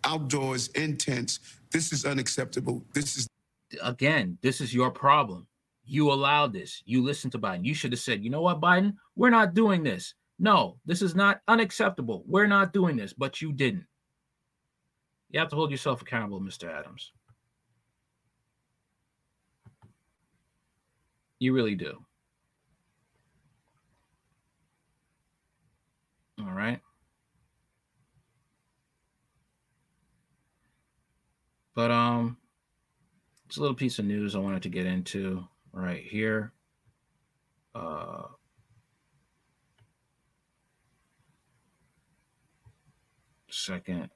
outdoors, 0.05 0.69
in 0.69 0.97
tents. 0.97 1.41
This 1.71 1.93
is 1.93 2.05
unacceptable. 2.05 2.85
This 2.93 3.17
is 3.17 3.29
again, 3.83 4.39
this 4.43 4.61
is 4.61 4.75
your 4.75 4.91
problem. 4.91 5.47
You 5.87 6.11
allowed 6.11 6.53
this. 6.53 6.83
You 6.87 7.03
listened 7.03 7.33
to 7.33 7.39
Biden. 7.39 7.65
You 7.65 7.75
should 7.75 7.93
have 7.93 8.01
said, 8.01 8.25
you 8.25 8.31
know 8.31 8.41
what, 8.41 8.61
Biden, 8.61 8.95
we're 9.17 9.31
not 9.31 9.55
doing 9.55 9.83
this. 9.83 10.15
No, 10.39 10.79
this 10.85 11.03
is 11.03 11.15
not 11.15 11.41
unacceptable. 11.47 12.25
We're 12.27 12.47
not 12.47 12.73
doing 12.73 12.97
this, 12.97 13.13
but 13.13 13.41
you 13.41 13.53
didn't. 13.53 13.87
You 15.31 15.41
have 15.41 15.49
to 15.51 15.57
hold 15.57 15.71
yourself 15.71 16.03
accountable, 16.03 16.41
Mr. 16.41 16.73
Adams. 16.73 17.13
You 21.39 21.53
really 21.53 21.75
do. 21.75 22.05
All 26.41 26.53
right. 26.53 26.81
But 31.75 31.91
um 31.91 32.37
it's 33.47 33.57
a 33.57 33.61
little 33.61 33.75
piece 33.75 33.99
of 33.99 34.05
news 34.05 34.35
I 34.35 34.39
wanted 34.39 34.63
to 34.63 34.69
get 34.69 34.87
into 34.87 35.47
right 35.75 36.03
here. 36.03 36.53
Uh, 37.75 38.25
second. 43.51 44.11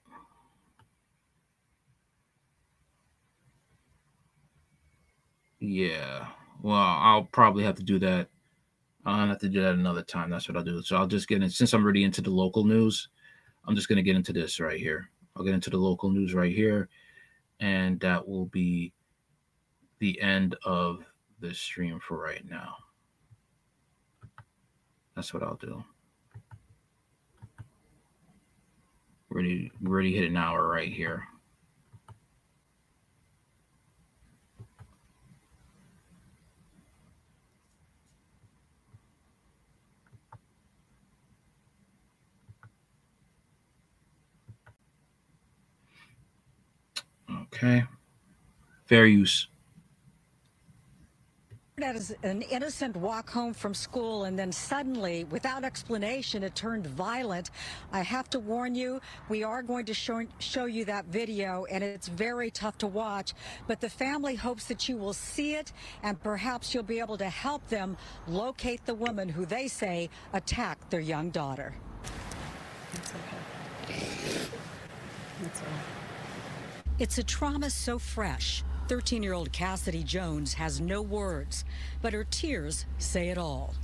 Yeah. 5.60 6.28
Well, 6.62 6.76
I'll 6.76 7.24
probably 7.24 7.64
have 7.64 7.76
to 7.76 7.82
do 7.82 7.98
that. 8.00 8.28
I'll 9.04 9.26
have 9.26 9.38
to 9.40 9.48
do 9.48 9.62
that 9.62 9.74
another 9.74 10.02
time. 10.02 10.30
That's 10.30 10.48
what 10.48 10.56
I'll 10.56 10.64
do. 10.64 10.82
So 10.82 10.96
I'll 10.96 11.06
just 11.06 11.28
get 11.28 11.42
in 11.42 11.50
since 11.50 11.72
I'm 11.72 11.82
already 11.82 12.04
into 12.04 12.20
the 12.20 12.30
local 12.30 12.64
news. 12.64 13.08
I'm 13.66 13.74
just 13.74 13.88
gonna 13.88 14.02
get 14.02 14.16
into 14.16 14.32
this 14.32 14.60
right 14.60 14.78
here. 14.78 15.10
I'll 15.36 15.44
get 15.44 15.54
into 15.54 15.70
the 15.70 15.76
local 15.76 16.10
news 16.10 16.34
right 16.34 16.54
here, 16.54 16.88
and 17.60 17.98
that 18.00 18.26
will 18.26 18.46
be 18.46 18.92
the 19.98 20.20
end 20.20 20.56
of 20.64 21.04
the 21.40 21.54
stream 21.54 22.00
for 22.00 22.20
right 22.20 22.48
now. 22.48 22.76
That's 25.14 25.32
what 25.34 25.42
I'll 25.42 25.56
do. 25.56 25.82
Ready, 29.30 29.70
already 29.86 30.14
hit 30.14 30.30
an 30.30 30.36
hour 30.36 30.66
right 30.66 30.92
here. 30.92 31.24
Okay. 47.30 47.84
Fair 48.86 49.06
use. 49.06 49.48
Says 51.80 52.14
an 52.22 52.42
innocent 52.42 52.96
walk 52.96 53.30
home 53.30 53.54
from 53.54 53.74
school 53.74 54.24
and 54.24 54.38
then 54.38 54.50
suddenly, 54.50 55.24
without 55.24 55.64
explanation, 55.64 56.42
it 56.42 56.54
turned 56.54 56.86
violent. 56.86 57.50
I 57.92 58.02
have 58.02 58.28
to 58.30 58.40
warn 58.40 58.74
you, 58.74 59.00
we 59.28 59.42
are 59.44 59.62
going 59.62 59.84
to 59.86 59.94
show, 59.94 60.24
show 60.38 60.64
you 60.64 60.84
that 60.86 61.06
video 61.06 61.66
and 61.70 61.84
it's 61.84 62.08
very 62.08 62.50
tough 62.50 62.78
to 62.78 62.86
watch, 62.86 63.32
but 63.66 63.80
the 63.80 63.88
family 63.88 64.34
hopes 64.34 64.64
that 64.66 64.88
you 64.88 64.96
will 64.96 65.12
see 65.12 65.54
it 65.54 65.72
and 66.02 66.20
perhaps 66.22 66.74
you'll 66.74 66.82
be 66.82 66.98
able 66.98 67.18
to 67.18 67.28
help 67.28 67.66
them 67.68 67.96
locate 68.26 68.84
the 68.86 68.94
woman 68.94 69.28
who 69.28 69.46
they 69.46 69.68
say 69.68 70.10
attacked 70.32 70.90
their 70.90 71.00
young 71.00 71.30
daughter. 71.30 71.74
It's 72.94 73.10
okay. 73.10 73.96
It's 75.44 75.60
all. 75.60 75.66
It's 76.98 77.18
a 77.18 77.22
trauma 77.22 77.70
so 77.70 77.98
fresh 77.98 78.64
13 78.88 79.22
year 79.22 79.34
old 79.34 79.52
Cassidy 79.52 80.02
Jones 80.02 80.54
has 80.54 80.80
no 80.80 81.02
words, 81.02 81.66
but 82.00 82.14
her 82.14 82.24
tears 82.24 82.86
say 82.96 83.28
it 83.28 83.36
all. 83.36 83.74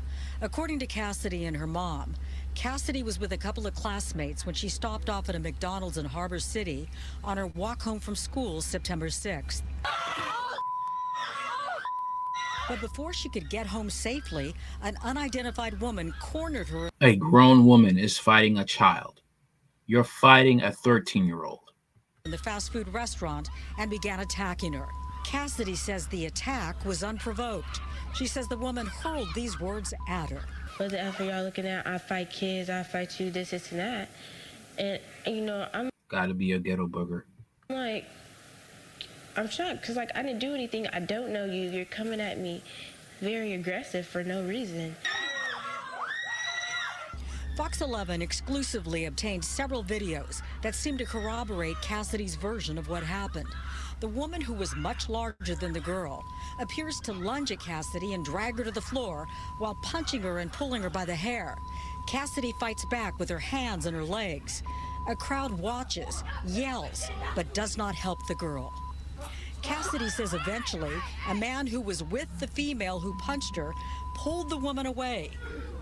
According 0.41 0.79
to 0.79 0.87
Cassidy 0.87 1.45
and 1.45 1.55
her 1.55 1.67
mom, 1.67 2.15
Cassidy 2.55 3.03
was 3.03 3.21
with 3.21 3.33
a 3.33 3.37
couple 3.37 3.67
of 3.67 3.75
classmates 3.75 4.47
when 4.47 4.55
she 4.55 4.71
stopped 4.71 5.11
off 5.11 5.29
at 5.29 5.35
a 5.35 5.39
McDonald's 5.39 5.99
in 5.99 6.07
Harbor 6.07 6.39
City 6.39 6.89
on 7.23 7.37
her 7.37 7.49
walk 7.49 7.83
home 7.83 8.01
from 8.01 8.17
school 8.17 8.63
September 8.63 9.09
6th. 9.09 9.61
But 12.67 12.81
before 12.81 13.13
she 13.13 13.29
could 13.29 13.51
get 13.51 13.67
home 13.67 13.91
safely, 13.91 14.55
an 14.83 14.97
unidentified 15.05 15.83
woman 15.83 16.15
cornered 16.19 16.69
her. 16.69 16.89
A 17.03 17.17
grown 17.17 17.67
woman 17.67 17.99
is 17.99 18.17
fighting 18.17 18.57
a 18.57 18.65
child. 18.65 19.21
You're 19.87 20.03
fighting 20.03 20.63
a 20.63 20.73
13 20.73 21.27
year 21.27 21.45
old 21.45 21.64
in 22.27 22.31
the 22.31 22.39
fast 22.39 22.73
food 22.73 22.89
restaurant 22.89 23.51
and 23.77 23.91
began 23.91 24.21
attacking 24.21 24.73
her. 24.73 24.89
Cassidy 25.27 25.75
says 25.75 26.07
the 26.07 26.25
attack 26.25 26.83
was 26.87 27.05
unprovoked. 27.05 27.81
She 28.15 28.27
says 28.27 28.49
the 28.49 28.57
woman 28.57 28.87
hurled 28.87 29.29
these 29.35 29.61
words 29.61 29.93
at 30.09 30.31
her. 30.31 30.41
What 30.79 30.89
the 30.89 31.03
F 31.03 31.21
are 31.21 31.25
y'all 31.25 31.45
looking 31.45 31.67
at? 31.67 31.87
I 31.87 31.99
fight 31.99 32.31
kids, 32.31 32.71
I 32.71 32.83
fight 32.83 33.21
you, 33.21 33.31
this, 33.31 33.51
this, 33.51 33.71
and 33.73 33.81
that. 33.81 34.09
And, 34.79 35.01
you 35.27 35.43
know, 35.43 35.69
I'm. 35.75 35.91
Gotta 36.09 36.33
be 36.33 36.53
a 36.53 36.59
ghetto 36.59 36.87
booger. 36.87 37.25
I'm 37.69 37.77
like, 37.77 38.07
I'm 39.37 39.51
shocked 39.51 39.83
because, 39.83 39.97
like, 39.97 40.11
I 40.15 40.23
didn't 40.23 40.39
do 40.39 40.55
anything. 40.55 40.87
I 40.87 41.01
don't 41.01 41.31
know 41.31 41.45
you. 41.45 41.69
You're 41.69 41.85
coming 41.85 42.23
at 42.23 42.39
me 42.39 42.63
very 43.21 43.53
aggressive 43.53 44.07
for 44.07 44.25
no 44.25 44.43
reason. 44.47 44.97
Fox 47.57 47.83
11 47.83 48.21
exclusively 48.21 49.05
obtained 49.05 49.45
several 49.45 49.85
videos 49.85 50.43
that 50.63 50.75
seem 50.75 50.99
to 50.99 51.05
corroborate 51.05 51.81
Cassidy's 51.83 52.35
version 52.35 52.77
of 52.77 52.89
what 52.89 53.05
happened. 53.05 53.47
The 54.01 54.09
woman, 54.09 54.41
who 54.41 54.55
was 54.55 54.75
much 54.75 55.09
larger 55.09 55.55
than 55.55 55.73
the 55.73 55.79
girl, 55.79 56.25
appears 56.59 56.99
to 57.05 57.13
lunge 57.13 57.53
at 57.53 57.61
Cassidy 57.61 58.13
and 58.13 58.25
drag 58.25 58.59
her 58.59 58.65
to 58.65 58.73
the 58.73 58.81
floor 58.81 59.29
while 59.59 59.79
punching 59.83 60.23
her 60.23 60.41
and 60.41 60.53
pulling 60.53 60.83
her 60.83 60.91
by 60.91 61.05
the 61.05 61.15
hair. 61.15 61.57
Cassidy 62.09 62.53
fights 62.59 62.85
back 62.87 63.21
with 63.21 63.29
her 63.29 63.39
hands 63.39 63.87
and 63.87 63.95
her 63.95 64.05
legs. 64.05 64.65
A 65.09 65.15
crowd 65.15 65.53
watches, 65.53 66.25
yells, 66.45 67.09
but 67.37 67.55
does 67.55 67.79
not 67.79 67.95
help 67.95 68.27
the 68.27 68.35
girl. 68.35 68.73
Cassidy 69.63 70.11
says 70.11 70.35
eventually 70.35 70.95
a 71.29 71.35
man 71.35 71.69
who 71.69 71.81
was 71.81 72.03
with 72.03 72.29
the 72.41 72.49
female 72.49 72.99
who 72.99 73.17
punched 73.19 73.55
her 73.55 73.73
pulled 74.17 74.51
the 74.51 74.57
woman 74.57 74.87
away. 74.87 75.31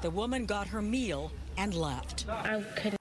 The 0.03 0.11
woman 0.11 0.47
got 0.47 0.69
her 0.69 0.83
meal 0.83 1.33
and 1.57 1.75
left. 1.75 2.27
I 2.29 2.63
could 2.77 2.97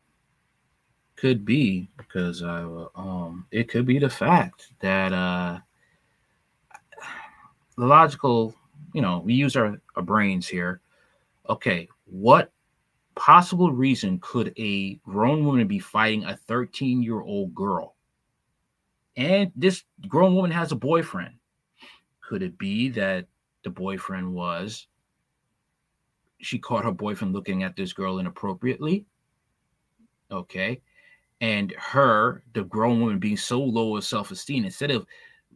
could 1.15 1.45
be 1.45 1.87
because 1.97 2.41
I 2.41 2.63
um 2.95 3.45
it 3.51 3.69
could 3.69 3.85
be 3.85 3.99
the 3.99 4.09
fact 4.09 4.73
that 4.79 5.13
uh 5.13 5.59
the 7.77 7.85
logical, 7.85 8.55
you 8.93 9.01
know, 9.01 9.19
we 9.19 9.33
use 9.33 9.55
our, 9.55 9.81
our 9.95 10.03
brains 10.03 10.47
here. 10.47 10.81
Okay, 11.49 11.87
what 12.05 12.51
possible 13.15 13.71
reason 13.71 14.19
could 14.21 14.53
a 14.57 14.95
grown 15.05 15.45
woman 15.45 15.67
be 15.67 15.79
fighting 15.79 16.23
a 16.25 16.35
13 16.35 17.01
year 17.01 17.21
old 17.21 17.53
girl? 17.55 17.95
And 19.17 19.51
this 19.55 19.83
grown 20.07 20.35
woman 20.35 20.51
has 20.51 20.71
a 20.71 20.75
boyfriend. 20.75 21.35
Could 22.21 22.43
it 22.43 22.57
be 22.57 22.89
that 22.89 23.27
the 23.63 23.69
boyfriend 23.69 24.33
was 24.33 24.87
she 26.41 26.59
caught 26.59 26.85
her 26.85 26.91
boyfriend 26.91 27.33
looking 27.33 27.63
at 27.63 27.75
this 27.75 27.93
girl 27.93 28.19
inappropriately. 28.19 29.05
Okay. 30.31 30.81
And 31.39 31.73
her, 31.77 32.43
the 32.53 32.63
grown 32.63 32.99
woman, 33.01 33.19
being 33.19 33.37
so 33.37 33.59
low 33.61 33.97
of 33.97 34.03
self 34.03 34.31
esteem, 34.31 34.65
instead 34.65 34.91
of 34.91 35.05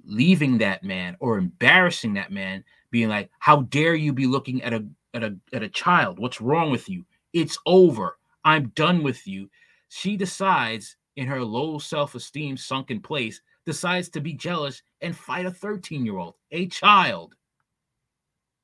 leaving 0.03 0.57
that 0.57 0.83
man 0.83 1.15
or 1.19 1.37
embarrassing 1.37 2.13
that 2.13 2.31
man, 2.31 2.63
being 2.91 3.09
like, 3.09 3.29
How 3.39 3.61
dare 3.63 3.95
you 3.95 4.13
be 4.13 4.25
looking 4.25 4.61
at 4.63 4.73
a 4.73 4.85
at 5.13 5.23
a 5.23 5.35
at 5.53 5.63
a 5.63 5.69
child? 5.69 6.19
What's 6.19 6.41
wrong 6.41 6.71
with 6.71 6.89
you? 6.89 7.05
It's 7.33 7.57
over. 7.65 8.17
I'm 8.43 8.69
done 8.69 9.03
with 9.03 9.25
you. 9.27 9.49
She 9.89 10.17
decides 10.17 10.97
in 11.15 11.27
her 11.27 11.43
low 11.43 11.79
self-esteem 11.79 12.57
sunken 12.57 12.99
place, 12.99 13.41
decides 13.65 14.09
to 14.09 14.21
be 14.21 14.33
jealous 14.33 14.83
and 15.01 15.15
fight 15.15 15.45
a 15.45 15.51
13-year-old, 15.51 16.35
a 16.51 16.67
child. 16.67 17.35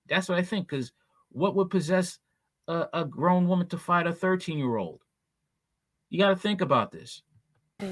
That's 0.07 0.27
what 0.27 0.37
I 0.37 0.43
think, 0.43 0.67
because 0.67 0.91
what 1.31 1.55
would 1.55 1.69
possess 1.69 2.19
a, 2.67 2.87
a 2.93 3.05
grown 3.05 3.47
woman 3.47 3.67
to 3.69 3.77
fight 3.77 4.07
a 4.07 4.13
13 4.13 4.57
year 4.57 4.77
old? 4.77 5.01
You 6.09 6.19
got 6.19 6.29
to 6.29 6.35
think 6.35 6.61
about 6.61 6.91
this. 6.91 7.21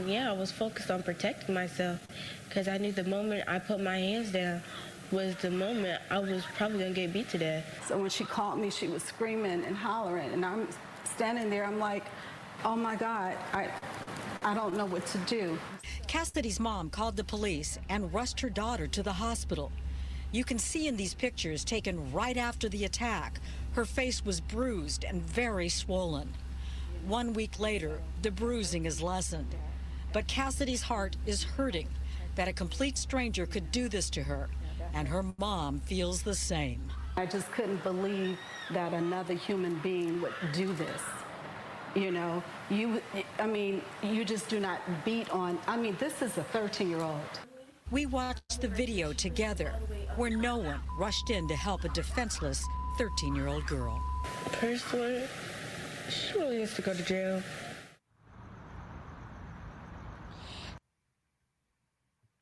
Yeah, 0.06 0.30
I 0.30 0.34
was 0.34 0.52
focused 0.52 0.92
on 0.92 1.02
protecting 1.02 1.56
myself 1.56 2.08
because 2.48 2.68
I 2.68 2.78
knew 2.78 2.92
the 2.92 3.04
moment 3.04 3.46
I 3.48 3.58
put 3.60 3.80
my 3.80 3.98
hands 3.98 4.32
down 4.32 4.62
was 5.12 5.36
the 5.38 5.50
moment 5.50 6.00
I 6.12 6.20
was 6.20 6.44
probably 6.56 6.80
going 6.80 6.94
to 6.94 7.02
get 7.02 7.14
beat 7.14 7.30
to 7.30 7.40
death. 7.40 7.86
So 7.88 7.98
when 7.98 8.10
she 8.10 8.24
called 8.24 8.60
me, 8.60 8.70
she 8.70 8.88
was 8.88 9.02
screaming 9.02 9.64
and 9.66 9.76
hollering, 9.76 10.32
and 10.32 10.46
I'm 10.46 10.68
standing 11.06 11.50
there, 11.50 11.66
I'm 11.66 11.80
like, 11.80 12.06
oh 12.64 12.76
my 12.76 12.96
God, 12.96 13.36
I, 13.54 13.70
I 14.44 14.54
don't 14.54 14.76
know 14.76 14.86
what 14.86 15.06
to 15.08 15.18
do. 15.20 15.58
Cassidy's 16.08 16.60
mom 16.60 16.90
called 16.90 17.16
the 17.16 17.24
police 17.24 17.80
and 17.90 18.14
rushed 18.14 18.40
her 18.42 18.50
daughter 18.50 18.86
to 18.88 19.02
the 19.02 19.14
hospital. 19.14 19.72
You 20.32 20.44
can 20.44 20.60
see 20.60 20.88
in 20.88 20.96
these 20.96 21.16
pictures 21.16 21.64
taken 21.64 22.12
right 22.12 22.38
after 22.38 22.70
the 22.70 22.86
attack, 22.86 23.40
her 23.74 23.84
face 23.84 24.24
was 24.24 24.40
bruised 24.40 25.04
and 25.04 25.24
very 25.24 25.70
swollen. 25.70 26.34
One 27.08 27.34
week 27.34 27.60
later, 27.60 28.00
the 28.22 28.30
bruising 28.30 28.86
is 28.86 29.02
lessened. 29.02 29.56
But 30.14 30.28
Cassidy's 30.28 30.84
heart 30.84 31.16
is 31.26 31.44
hurting 31.44 31.88
that 32.36 32.48
a 32.48 32.54
complete 32.54 32.98
stranger 32.98 33.48
could 33.48 33.72
do 33.72 33.90
this 33.90 34.10
to 34.12 34.24
her, 34.24 34.50
and 34.94 35.08
her 35.08 35.26
mom 35.40 35.80
feels 35.80 36.22
the 36.22 36.36
same. 36.36 36.92
I 37.18 37.26
just 37.26 37.52
couldn't 37.52 37.84
believe 37.84 38.38
that 38.72 38.94
another 38.94 39.34
human 39.34 39.80
being 39.80 40.22
would 40.22 40.34
do 40.54 40.72
this. 40.74 41.02
You 41.96 42.12
know, 42.12 42.44
you, 42.70 43.02
I 43.40 43.48
mean, 43.48 43.82
you 44.04 44.24
just 44.24 44.48
do 44.48 44.60
not 44.60 44.80
beat 45.04 45.30
on, 45.32 45.58
I 45.68 45.76
mean, 45.76 45.98
this 46.00 46.22
is 46.22 46.38
a 46.38 46.44
13 46.44 46.88
year 46.88 47.02
old. 47.02 47.49
We 47.92 48.06
watched 48.06 48.62
the 48.62 48.68
video 48.68 49.14
together 49.14 49.74
where 50.16 50.30
no 50.30 50.58
one 50.58 50.80
rushed 51.00 51.32
in 51.32 51.48
to 51.48 51.56
help 51.56 51.86
a 51.86 51.90
defenseless 51.90 52.64
13 53.00 53.34
year 53.34 53.48
old 53.48 53.66
girl. 53.66 54.00
Personally, 54.52 55.24
she 56.08 56.38
really 56.38 56.58
needs 56.60 56.76
to 56.76 56.84
go 56.84 56.94
to 56.94 57.02
jail. 57.02 57.42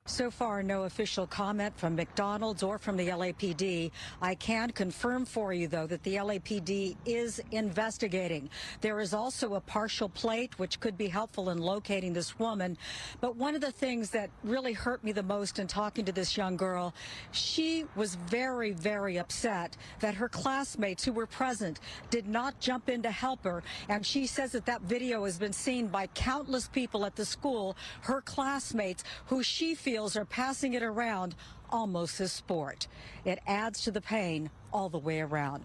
So 0.09 0.31
far, 0.31 0.63
no 0.63 0.83
official 0.83 1.27
comment 1.27 1.77
from 1.77 1.97
McDonald's 1.97 2.63
or 2.63 2.77
from 2.77 2.95
the 2.95 3.09
LAPD. 3.09 3.91
I 4.21 4.35
can 4.35 4.71
confirm 4.71 5.25
for 5.25 5.51
you, 5.51 5.67
though, 5.67 5.85
that 5.85 6.01
the 6.03 6.15
LAPD 6.15 6.95
is 7.05 7.41
investigating. 7.51 8.49
There 8.79 9.01
is 9.01 9.13
also 9.13 9.55
a 9.55 9.59
partial 9.59 10.07
plate, 10.07 10.57
which 10.57 10.79
could 10.79 10.97
be 10.97 11.09
helpful 11.09 11.49
in 11.49 11.57
locating 11.57 12.13
this 12.13 12.39
woman. 12.39 12.77
But 13.19 13.35
one 13.35 13.53
of 13.53 13.59
the 13.59 13.71
things 13.73 14.09
that 14.11 14.29
really 14.45 14.71
hurt 14.71 15.03
me 15.03 15.11
the 15.11 15.23
most 15.23 15.59
in 15.59 15.67
talking 15.67 16.05
to 16.05 16.13
this 16.13 16.37
young 16.37 16.55
girl, 16.55 16.93
she 17.33 17.83
was 17.97 18.15
very, 18.15 18.71
very 18.71 19.17
upset 19.17 19.75
that 19.99 20.15
her 20.15 20.29
classmates 20.29 21.03
who 21.03 21.11
were 21.11 21.27
present 21.27 21.81
did 22.09 22.29
not 22.29 22.57
jump 22.61 22.87
in 22.87 23.01
to 23.01 23.11
help 23.11 23.43
her. 23.43 23.61
And 23.89 24.05
she 24.05 24.25
says 24.25 24.53
that 24.53 24.67
that 24.67 24.83
video 24.83 25.25
has 25.25 25.37
been 25.37 25.51
seen 25.51 25.87
by 25.87 26.07
countless 26.07 26.69
people 26.69 27.05
at 27.05 27.17
the 27.17 27.25
school, 27.25 27.75
her 28.03 28.21
classmates, 28.21 29.03
who 29.25 29.43
she 29.43 29.75
feels 29.75 29.96
feels 29.97 30.15
are 30.15 30.25
passing 30.25 30.75
it 30.75 30.83
around 30.83 31.33
almost 31.71 32.21
as 32.21 32.31
sport. 32.31 32.87
It 33.25 33.39
adds 33.47 33.81
to 33.81 33.89
the 33.89 33.99
pain 33.99 34.51
all 34.71 34.89
the 34.89 34.99
way 34.99 35.21
around. 35.21 35.63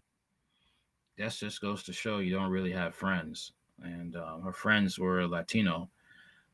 That 1.18 1.32
just 1.32 1.60
goes 1.60 1.82
to 1.82 1.92
show 1.92 2.16
you 2.16 2.34
don't 2.34 2.50
really 2.50 2.72
have 2.72 2.94
friends. 2.94 3.52
And 3.82 4.16
uh, 4.16 4.38
her 4.38 4.54
friends 4.54 4.98
were 4.98 5.26
Latino. 5.26 5.90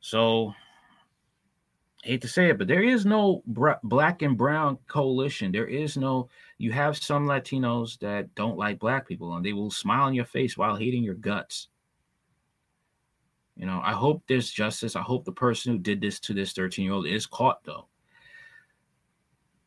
So, 0.01 0.55
hate 2.03 2.21
to 2.23 2.27
say 2.27 2.51
it, 2.51 2.59
but 2.59 2.67
there 2.67 2.83
is 2.83 3.07
no 3.07 3.45
br- 3.47 3.85
black 3.85 4.23
and 4.23 4.37
brown 4.37 4.79
coalition. 4.89 5.53
There 5.53 5.69
is 5.69 5.97
no, 5.97 6.31
you 6.59 6.73
have 6.73 6.97
some 6.97 7.29
Latinos 7.29 7.97
that 8.01 8.35
don't 8.35 8.59
like 8.59 8.81
black 8.81 9.07
people 9.07 9.37
and 9.37 9.47
they 9.47 9.53
will 9.53 9.71
smile 9.71 10.09
in 10.09 10.15
your 10.15 10.25
face 10.25 10.59
while 10.59 10.75
hating 10.75 11.05
your 11.05 11.15
guts. 11.15 11.69
You 13.59 13.67
know, 13.67 13.83
I 13.85 13.93
hope 13.93 14.23
there's 14.29 14.51
justice. 14.51 14.97
I 14.97 15.03
hope 15.03 15.25
the 15.25 15.33
person 15.33 15.73
who 15.73 15.79
did 15.79 16.01
this 16.01 16.21
to 16.21 16.33
this 16.33 16.53
13 16.53 16.85
year 16.85 16.95
old 16.95 17.07
is 17.07 17.27
caught, 17.27 17.63
though. 17.65 17.89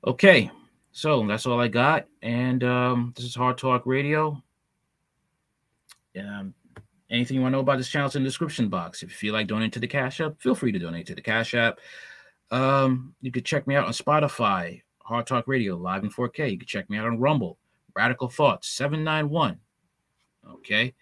Okay. 0.08 0.50
So 0.94 1.26
that's 1.28 1.46
all 1.46 1.60
I 1.60 1.68
got. 1.68 2.08
And 2.22 2.64
um, 2.64 3.14
this 3.16 3.26
is 3.26 3.36
Hard 3.36 3.58
Talk 3.58 3.86
Radio. 3.86 4.42
Um, 6.18 6.54
anything 7.10 7.36
you 7.36 7.42
want 7.42 7.54
to 7.54 7.58
know 7.58 7.62
about 7.62 7.78
this 7.78 7.90
channel 7.90 8.08
is 8.08 8.16
in 8.16 8.24
the 8.24 8.30
description 8.30 8.70
box. 8.70 9.04
If 9.04 9.10
you 9.10 9.16
feel 9.16 9.34
like 9.34 9.48
donating 9.48 9.72
to 9.72 9.80
the 9.80 9.88
Cash 9.88 10.22
App, 10.22 10.42
feel 10.42 10.56
free 10.56 10.72
to 10.72 10.80
donate 10.80 11.08
to 11.08 11.16
the 11.16 11.22
Cash 11.22 11.54
App. 11.54 11.80
Um, 12.50 13.16
you 13.22 13.32
could 13.32 13.46
check 13.46 13.68
me 13.68 13.76
out 13.76 13.88
on 13.88 13.94
Spotify, 13.94 14.82
Hard 15.00 15.28
Talk 15.28 15.48
Radio, 15.48 15.78
live 15.78 16.04
in 16.04 16.10
4K. 16.10 16.52
You 16.52 16.58
can 16.58 16.68
check 16.68 16.90
me 16.90 16.98
out 16.98 17.08
on 17.08 17.20
Rumble, 17.20 17.58
Radical 17.96 18.30
Thoughts 18.30 18.68
791. 18.70 19.58
Okay. 20.56 20.94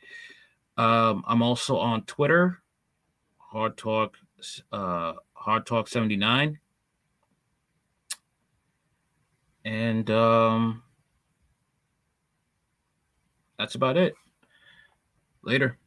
Um, 0.78 1.24
I'm 1.28 1.41
also 1.41 1.78
on 1.78 2.03
Twitter, 2.03 2.61
Hard 3.51 3.77
Talk, 3.77 4.15
uh, 4.71 5.13
Hard 5.34 5.65
Talk 5.65 5.88
79. 5.88 6.59
And 9.65 10.09
um, 10.11 10.84
that's 13.57 13.73
about 13.73 13.97
it. 13.97 14.13
Later. 15.41 15.77